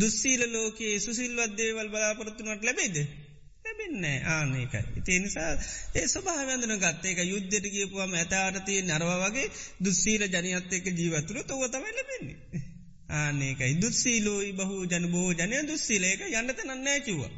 දුස්සීල 0.00 0.42
ලෝකයේ 0.52 0.96
සුසිල්වත් 0.98 1.52
දේවල් 1.56 1.88
බලාපොරත්තුනට 1.88 2.64
ලැබේද. 2.64 2.96
ලැබෙන්නේ 3.64 4.18
ආනකයි. 4.26 4.82
ඉතිේ 4.96 5.18
නිසා 5.18 5.52
ඒ 5.94 6.06
ස්වභාවන්දන 6.06 6.74
ගත්තේක 6.78 7.18
යුද්ධට 7.24 7.66
කියපුවම 7.68 8.12
ඇතාරතිය 8.14 8.80
නරව 8.82 9.10
වගේ 9.22 9.48
දුස්සීල 9.84 10.22
ජනයත් 10.28 10.72
එක 10.72 10.86
ජීවතුර 10.94 11.40
තොව 11.44 11.62
තමයි 11.68 11.92
ලැබෙන්නේ. 11.92 12.38
ආනකයි 13.14 13.72
දුස්සීලෝයි 13.78 14.52
බහෝ 14.54 14.84
ජන 14.86 15.10
බෝ 15.10 15.28
ජනය 15.34 15.66
දුස්සීලේක 15.66 16.20
යන්නත 16.30 16.64
නන්නෑ 16.64 17.00
කිව්වා. 17.00 17.32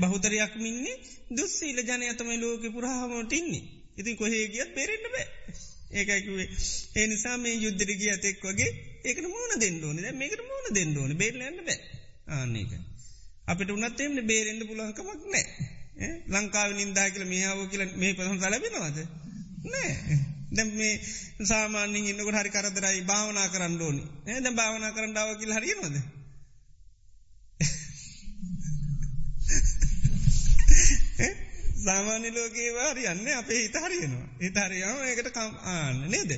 බහුතරයක් 0.00 0.54
මින්නේ 0.56 0.96
දුස්සීල 1.30 1.78
ජනයතමයි 1.82 2.38
ලෝක 2.38 2.64
පුරහාමට 2.68 3.32
ඉන්නේ. 3.32 3.64
ඉතින් 3.96 4.16
කොහේ 4.16 4.44
ගියත් 4.48 4.70
බේරෙන්න්න 4.74 5.08
බෑ. 5.08 5.26
ඒකයිකුවේ 5.92 6.48
ඒ 6.94 7.06
නිසා 7.06 7.36
මේ 7.38 7.54
යුද්ධරගිය 7.56 8.10
ඇතෙක් 8.10 8.42
වගේ 8.44 8.70
ඒකට 9.04 9.26
මූුණ 9.26 9.60
දෙන්නඩෝන 9.60 9.98
මේකට 10.14 10.42
මූුණ 10.42 10.74
දෙන්නඩෝන 10.74 11.12
බේරලන්න 11.16 11.60
බෑ 11.60 11.78
ආන්නේක. 12.30 12.72
අපිට 13.46 13.70
උනත්තේෙම 13.70 14.18
බේරෙන්න්න 14.26 14.66
පුලහකමක් 14.66 15.22
නෑ. 15.26 15.44
ලංකාව 16.28 16.70
නින්දා 16.72 17.08
කියල 17.10 17.26
මේාව 17.26 17.60
කියල 17.68 17.84
මේ 17.94 18.12
පසම් 18.14 18.38
සලබෙනවාද. 18.38 18.98
නෑ. 19.66 20.18
දැම් 20.50 20.70
මේ 20.74 20.94
සාමාන්‍යින් 21.44 22.10
ඉන්නකට 22.10 22.36
හරි 22.36 22.50
කරදරයි 22.50 23.02
භාවනා 23.04 23.48
කරන්න 23.48 23.82
ඕනි 23.82 24.04
ඇද 24.28 24.46
භාවනා 24.52 24.92
කරන්නඩාව 24.92 25.36
කියල 25.36 25.52
හරිනවද. 25.52 25.96
සාමාන්‍ය 31.78 32.30
ලෝකේ 32.30 32.70
වාරයන්න 32.74 33.26
අපේ 33.34 33.60
හිත 33.62 33.76
හරියනවා. 33.76 34.26
හිතහරියාව 34.42 34.98
ඒකට 35.04 35.30
කම් 35.30 35.52
ආන්න 35.66 35.98
නේද. 36.08 36.30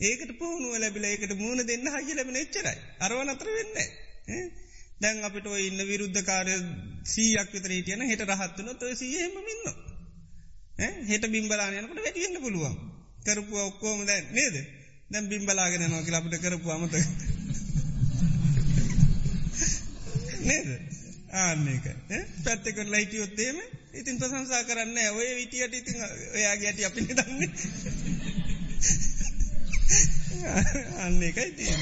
ඒකට 0.00 0.32
පුහුණුව 0.38 0.74
ලැබිල 0.76 1.04
ඒකට 1.04 1.32
මුණ 1.36 1.60
දෙන්න 1.66 1.86
හයි 1.96 2.12
ලැබෙන 2.14 2.36
එච්චරයි. 2.36 2.78
අරව 3.00 3.18
අතර 3.26 3.48
වෙන්න. 3.50 3.72
දැන් 5.00 5.24
අපිට 5.24 5.46
ඉන්න 5.60 5.80
විරුද්ධ 5.84 6.20
කාරය 6.22 6.54
සීයක් 7.06 7.48
විතර 7.50 7.70
හිටියන 7.70 8.02
හෙට 8.04 8.22
රහත්වන 8.26 8.68
තොය 8.76 8.94
සියහෙම 8.94 9.34
ඉන්න. 9.46 9.64
හෙට 11.08 11.24
බිම්බලානයනකට 11.28 11.98
වැටියන්න 11.98 12.36
පුළුවන්. 12.40 12.76
කරපු 13.24 13.54
ඔක්කෝම 13.60 14.00
දැ 14.06 14.20
නේද. 14.30 14.56
දැම් 15.10 15.24
බිම්බලාගෙන 15.28 15.84
නොකි 15.88 16.10
අපිට 16.12 16.36
කරපු 16.40 16.68
අමත. 16.70 16.94
නේද. 20.42 20.68
ආන්නේක 21.34 21.84
පැත්තකට 22.44 22.78
ලයිටියොත්තේම 22.86 23.56
ඉතින් 23.94 24.18
ප්‍රසංසා 24.18 24.62
කරන්න 24.64 24.98
ඔය 25.12 25.28
විටියට 25.34 25.74
ඉතින් 25.74 25.98
ඔයාගේ 26.32 26.68
ඇති 26.68 26.84
අපි 26.84 27.00
දන්නේ 27.10 27.50
අන්න 30.98 31.22
එකයි 31.22 31.50
තියෙන 31.52 31.80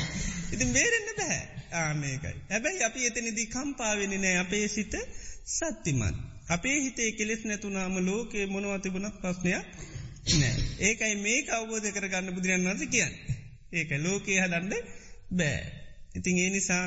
ඉතින් 0.52 0.72
බේරෙන්න්න 0.72 1.16
බැහැ 1.16 1.42
ආනකයි. 1.72 2.34
හැබැයි 2.50 2.82
අපි 2.84 3.06
එතනිදී 3.06 3.46
කම්පාවෙන 3.46 4.14
නෑ 4.16 4.36
අපේ 4.36 4.66
සිත 4.68 4.94
සත්තිමන්. 5.48 6.16
අපේ 6.48 6.76
හිතේ 6.80 7.10
කෙලෙස් 7.12 7.44
නැතුනාම 7.44 7.96
ලෝකේ 8.06 8.46
මොනවතිබුණක් 8.46 9.16
පස්්නයක් 9.22 9.66
නෑ. 10.34 10.54
ඒකයි 10.80 11.14
මේ 11.16 11.38
අවබෝධ 11.50 11.88
කරගන්න 11.90 12.34
බුදුරන් 12.34 12.66
වන්ස 12.66 12.82
කියන්න. 12.88 13.14
ඒක 13.72 13.90
ලෝකයේ 13.98 14.40
හදන්න 14.40 14.74
බෑ. 15.32 15.60
ඉතින් 16.14 16.38
ඒ 16.38 16.50
නිසා 16.50 16.84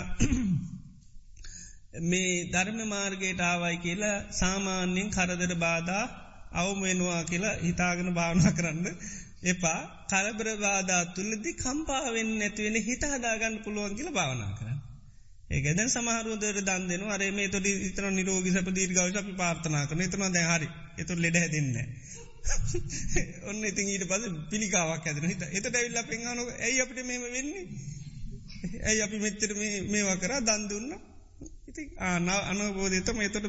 මේ 1.93 2.45
ධර්ම 2.45 2.79
මාර්ගයට 2.87 3.39
ආවයි 3.41 3.77
කියලා 3.77 4.23
සාමාන්‍යෙන් 4.31 5.09
කරදර 5.09 5.53
බාධා 5.57 6.05
අවමෙනවා 6.53 7.23
කියලා 7.23 7.59
හිතාගෙන 7.59 8.13
භාවනා 8.13 8.51
කරන්න 8.51 8.87
එපා. 9.45 9.81
කලබර 10.09 10.47
බාධා 10.57 11.03
තුළදි 11.13 11.53
කම්පාවෙන් 11.55 12.29
නැතිවෙන 12.39 12.77
හිත 12.81 13.03
හදාගන්න 13.05 13.59
පුළුවන් 13.63 13.95
කියල 13.95 14.09
භාවනා 14.11 14.51
කරන්න. 14.53 14.79
ඒකදැන් 15.49 15.89
සමහරුවදර 15.89 16.57
දන් 16.61 16.83
දෙෙන 16.87 17.03
අරේ 17.09 17.31
මේ 17.31 17.47
තොට 17.49 17.65
ඉතන 17.65 18.09
නිරෝගි 18.11 18.51
සප 18.51 18.67
දීර්ගව 18.71 18.99
අපි 19.15 19.33
පාර්ථනා 19.35 19.85
කරන 19.85 20.01
එතන 20.01 20.27
දැහරි 20.31 20.67
එතුර 20.97 21.17
ලෙඩ 21.17 21.37
හැදන්න. 21.37 21.77
ඔන්න 23.49 23.63
ඉතින් 23.63 23.87
ඊට 23.89 24.05
පස 24.07 24.23
පිළිකාවක් 24.49 25.05
ඇදන 25.05 25.29
හිත 25.29 25.43
එත 25.51 25.65
ඇවිල්ල 25.71 26.03
පෙන්ගන 26.05 26.27
ඇයි 26.59 26.81
අපිට 26.81 27.05
මෙම 27.05 27.23
වෙන්නේ. 27.29 27.65
ඇයි 28.83 29.01
අපි 29.01 29.17
මෙච්චර 29.19 29.51
මේවා 29.87 30.17
කර? 30.17 30.39
දන් 30.43 30.69
දුන්න? 30.69 30.93
ඉති 31.73 31.83
ආන 31.99 32.27
අනබෝධතම 32.29 33.19
එතට 33.19 33.45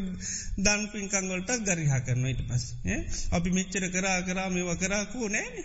දන් 0.59 0.83
පින්කංගොලට 0.89 1.51
ගරිහා 1.63 2.01
කරන 2.01 2.25
ඉට 2.27 2.43
පස් 2.49 2.65
අපි 3.31 3.51
මෙච්චර 3.51 3.85
කරා 3.91 4.19
කරා 4.23 4.49
මේවා 4.49 4.77
කරාකෝ 4.77 5.29
නෑන. 5.29 5.57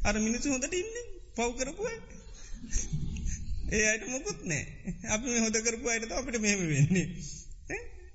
අර 0.00 0.14
මිනිසු 0.18 0.50
හොඳට 0.50 0.74
ඉන්න 0.74 0.96
පව් 1.36 1.48
කරපුය 1.58 1.94
ඒ 3.70 3.84
අයට 3.86 4.04
මොකුත් 4.08 4.40
නෑ. 4.44 4.64
අපි 5.06 5.26
මේ 5.26 5.40
හොද 5.40 5.56
කරපු 5.60 5.86
අයට 5.88 6.12
අපිට 6.12 6.40
මෙහෙම 6.40 6.62
වෙන්නේ. 6.66 7.06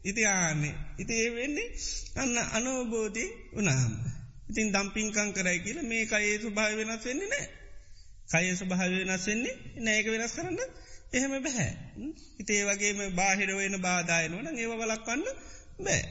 ඉති 0.03 0.21
ආනේ 0.27 0.75
ඉති 0.97 1.13
ඒ 1.15 1.31
වෙන්නේ 1.31 1.69
අන්න 2.15 2.37
අනෝබෝධී 2.51 3.29
උනාම 3.53 3.93
ඉතින් 4.49 4.67
දම්පින්කං 4.71 5.29
කරයි 5.33 5.59
කියල 5.61 5.79
මේ 5.83 6.03
කයේ 6.05 6.37
සුභාව 6.39 6.71
වෙනස් 6.77 7.05
වෙන්නේ 7.05 7.29
නෑ. 7.29 7.47
කයේ 8.29 8.55
සුභාව 8.55 8.91
වෙනස් 9.01 9.25
වෙන්නේ 9.25 9.55
නෑක 9.81 10.07
වෙනස් 10.07 10.33
කරන්න 10.35 10.59
එහෙම 11.13 11.33
බැහැ. 11.39 11.71
හිතේ 12.37 12.61
වගේම 12.65 13.01
බාහිරවෙන 13.15 13.77
බාධායනවන 13.81 14.47
ඒව 14.55 14.73
වලක්වන්න 14.75 15.23
බෑ. 15.79 16.01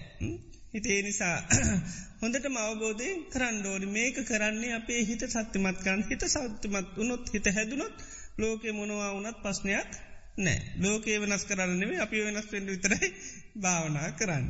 හිතේ 0.74 0.98
නිසා 1.03 1.36
හොඳට 2.20 2.46
මවබෝධය 2.48 3.09
කරන්නඩෝනි 3.30 3.88
මේක 3.88 4.16
කරන්නේ 4.24 4.72
අපේ 4.74 5.00
හිත 5.05 5.22
සත්‍යමත්කන් 5.28 6.00
හිත 6.09 6.22
සෞත්‍යමත් 6.28 6.94
වනොත් 6.96 7.34
හිත 7.34 7.46
හැදුනොත් 7.50 8.07
ලෝකෙ 8.38 8.72
මොනවා 8.72 9.11
වනත් 9.12 9.36
පස්්නයක් 9.42 9.90
නෑ 10.38 10.61
ලෝකේ 10.80 11.16
වෙනස් 11.20 11.44
කරන්නේ 11.44 11.98
අපි 12.00 12.24
වෙනස් 12.24 12.46
පෙන්ඩ 12.46 12.68
විතරයි 12.68 13.09
භාවනා 13.62 14.09
කරන්න. 14.12 14.46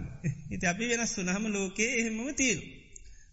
හිත 0.51 0.65
අපි 0.65 0.91
වෙනස් 0.91 1.17
වනහම 1.19 1.45
ලෝකයේ 1.51 1.91
එහෙමම 1.97 2.21
තීරු. 2.35 2.63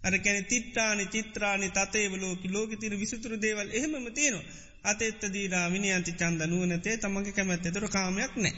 අර 0.01 0.13
කැන 0.19 0.45
තිට්ටානි 0.45 1.05
චිත්‍රානි 1.07 1.69
තතේව 1.71 2.13
ලෝක 2.17 2.41
ලෝක 2.47 2.71
තිර 2.77 2.93
විසුතුර 2.95 3.33
දේවල් 3.37 3.69
එහෙමම 3.71 4.05
තියෙනවා. 4.13 4.45
අතෙත්ත 4.83 5.21
දීලා 5.33 5.71
විනිියන්ති 5.71 6.11
චන්ද 6.11 6.41
නුවනතේ 6.45 6.97
තමගේ 6.97 7.31
කැමැත්තෙ 7.31 7.71
තුර 7.71 7.87
කාමයක් 7.87 8.33
නෑ. 8.35 8.53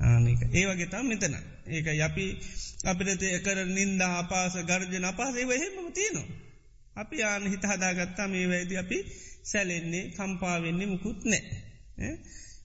ආනක 0.00 0.40
ඒවගේ 0.52 0.86
තම් 0.86 1.06
මෙතන 1.06 1.36
ඒක 1.66 1.86
යපි 1.98 2.26
අපිට 2.84 3.22
කර 3.42 3.58
නින්දා 3.68 4.12
අපාස 4.18 4.54
ගර්ජන 4.62 5.04
අපාසේ 5.04 5.46
වහෙමම 5.46 5.88
තියනවා. 5.92 6.26
අපි 6.96 7.16
ආන 7.22 7.44
හිත 7.44 7.64
හදාගත්තා 7.64 8.28
මේ 8.28 8.46
වැයිද 8.48 8.72
අපි 8.76 8.98
සැලෙන්නේ 9.42 10.04
කම්පාවෙන්නේ 10.10 10.86
මුකුත් 10.86 11.20
නෑ. 11.24 11.42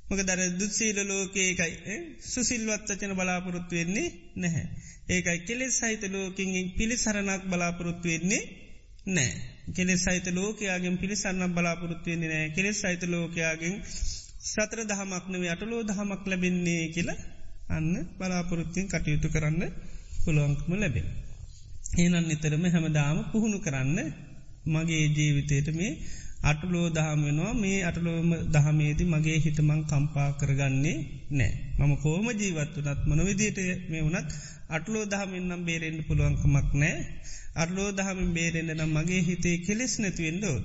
මොක 0.09 0.21
දර 0.21 0.41
දුත්සීල 0.59 0.97
ලෝකේකයි 1.07 1.95
සුසිල්වත් 2.23 2.87
වචන 2.89 3.13
බලාපොරොත්තු 3.15 3.75
වෙන්නේ 3.75 4.09
නැහැ. 4.35 4.65
ඒකයි 5.09 5.39
කෙලෙස් 5.39 5.79
සහිත 5.79 6.03
ලෝකින් 6.09 6.51
පිළිසරණක් 6.77 7.43
බලාපොරොත්තු 7.45 8.07
වෙන්නේ 8.07 8.43
නෑ. 9.07 9.31
කෙලෙස් 9.67 10.01
සහිත 10.03 10.27
ලෝකයාගෙන් 10.33 10.95
පිළිසන්න 10.97 11.43
බලාපොරොත්තුවෙන්නේ 11.49 12.29
නෑ 12.29 12.49
කෙලෙස් 12.49 12.77
සහිත 12.81 13.03
ලෝකයාගෙන් 13.05 13.75
සතර 14.43 14.79
දහමක්නව 14.83 15.43
අටලෝ 15.47 15.81
දහමක් 15.83 16.23
ලැබෙන්නේ 16.25 16.83
කියලා 16.87 17.19
අන්න 17.69 17.91
බලාපොරොත්තියෙන් 18.17 18.87
කටයුතු 18.87 19.27
කරන්න 19.29 19.63
පුළුවන්කම 20.23 20.71
ලැබෙන. 20.75 21.07
ඒනන් 21.95 22.17
නිතරම 22.23 22.63
හැමදාම 22.67 23.17
පුහුණු 23.31 23.57
කරන්න 23.59 23.97
මගේ 24.67 25.05
ජීවිතයට 25.09 25.67
මේ 25.71 25.91
අටලෝ 26.43 26.87
දහම 26.89 27.21
වෙනවා 27.21 27.53
මේ 27.55 27.79
අටලෝම 27.83 28.31
දහමේදී 28.49 29.07
මගේ 29.07 29.37
හිතමං 29.39 29.81
කම්පා 29.83 30.29
කරගන්නේ 30.33 30.97
නෑ. 31.31 31.51
මම 31.79 31.93
කෝම 31.97 32.27
ජීවත් 32.31 32.73
වනත් 32.77 32.99
මන 33.07 33.19
විදියට 33.27 33.59
මේ 33.89 34.01
වනත් 34.01 34.29
අටලෝ 34.69 35.05
දහමෙන්නම් 35.05 35.61
බේරෙන්න්න 35.61 36.07
පුළුවන්කමක් 36.07 36.69
නෑ 36.75 36.97
අරලෝ 37.55 37.89
දහමින් 37.91 38.31
බේරෙන්න්න 38.33 38.73
නම් 38.77 38.91
මගේ 38.91 39.21
හිතේ 39.21 39.57
කෙලෙස් 39.59 39.93
නැතිවෙන්ඩෝ. 39.99 40.57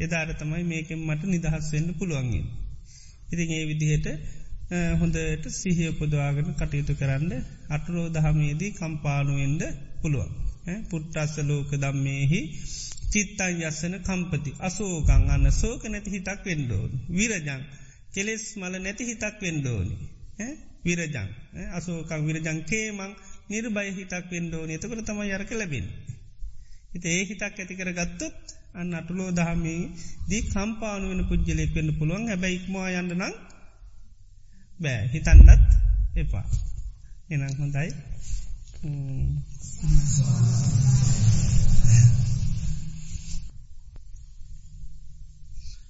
එදාර 0.00 0.28
තමයි 0.34 0.64
මේකෙන් 0.64 1.00
මට 1.00 1.22
නිදහස් 1.26 1.70
වෙන්න 1.72 1.88
පුළුවන්ගින්. 1.94 2.46
ඉතින් 3.32 3.50
ඒ 3.50 3.64
විදිහට 3.66 4.06
හොඳට 4.96 5.44
සිහිය 5.52 5.90
පුදවාගෙන 5.92 6.50
කටයුතු 6.54 6.94
කරන්න 6.94 7.32
අටරෝ 7.70 8.06
දහමේදී 8.08 8.70
කම්පානුවෙන්ඩ 8.72 9.62
පුළුවන්. 10.00 10.30
පුට්ටස්ස 10.90 11.34
ලෝක 11.40 11.70
දම්මේහි 11.76 12.40
චිත්තන් 13.10 13.62
යස්සන 13.62 13.94
කම්පති 14.00 14.50
අසෝකං 14.60 15.24
අන්න 15.30 15.46
සෝක 15.52 15.82
නැති 15.86 16.10
හිතක් 16.10 16.40
වෙන්ඩෝන්. 16.44 16.90
විරජං 17.10 17.62
කෙලෙස් 18.14 18.44
මල 18.56 18.74
නැති 18.78 19.04
හිතක් 19.04 19.36
වෙන්ඩෝනි. 19.40 19.96
විරජං 20.84 21.28
අසෝකං 21.72 22.20
විරජං 22.26 22.60
කේමං 22.64 23.12
නිර්බය 23.48 23.88
හිතක් 23.92 24.24
වෙන්ඩෝන 24.30 24.70
එතකට 24.70 25.04
තම 25.06 25.20
යරක 25.26 25.50
ලැබෙන. 25.52 25.86
හිත 26.90 27.04
ඒ 27.06 27.20
හිතක් 27.24 27.42
ඇති 27.44 27.74
කර 27.74 27.90
ගත්තොත් 27.92 28.36
අන්න 28.74 28.94
අටුලෝ 28.94 29.30
දහමේ 29.30 29.82
දී 30.28 30.42
කම්පාන 30.44 31.02
වෙන 31.08 31.22
පුද්ගලෙක් 31.28 31.72
වෙන්න 31.74 31.90
පුළුවන්. 31.98 32.28
හැබැයි 32.28 32.56
ඉක්මවා 32.56 32.88
යන්න 32.92 33.12
නම් 33.14 33.34
බෑ. 34.80 35.02
හිතන්නත් 35.06 35.50
එපා. 36.16 36.46
එනම් 37.30 37.54
හොඳයි. 37.58 37.90
嗯。 38.80 39.42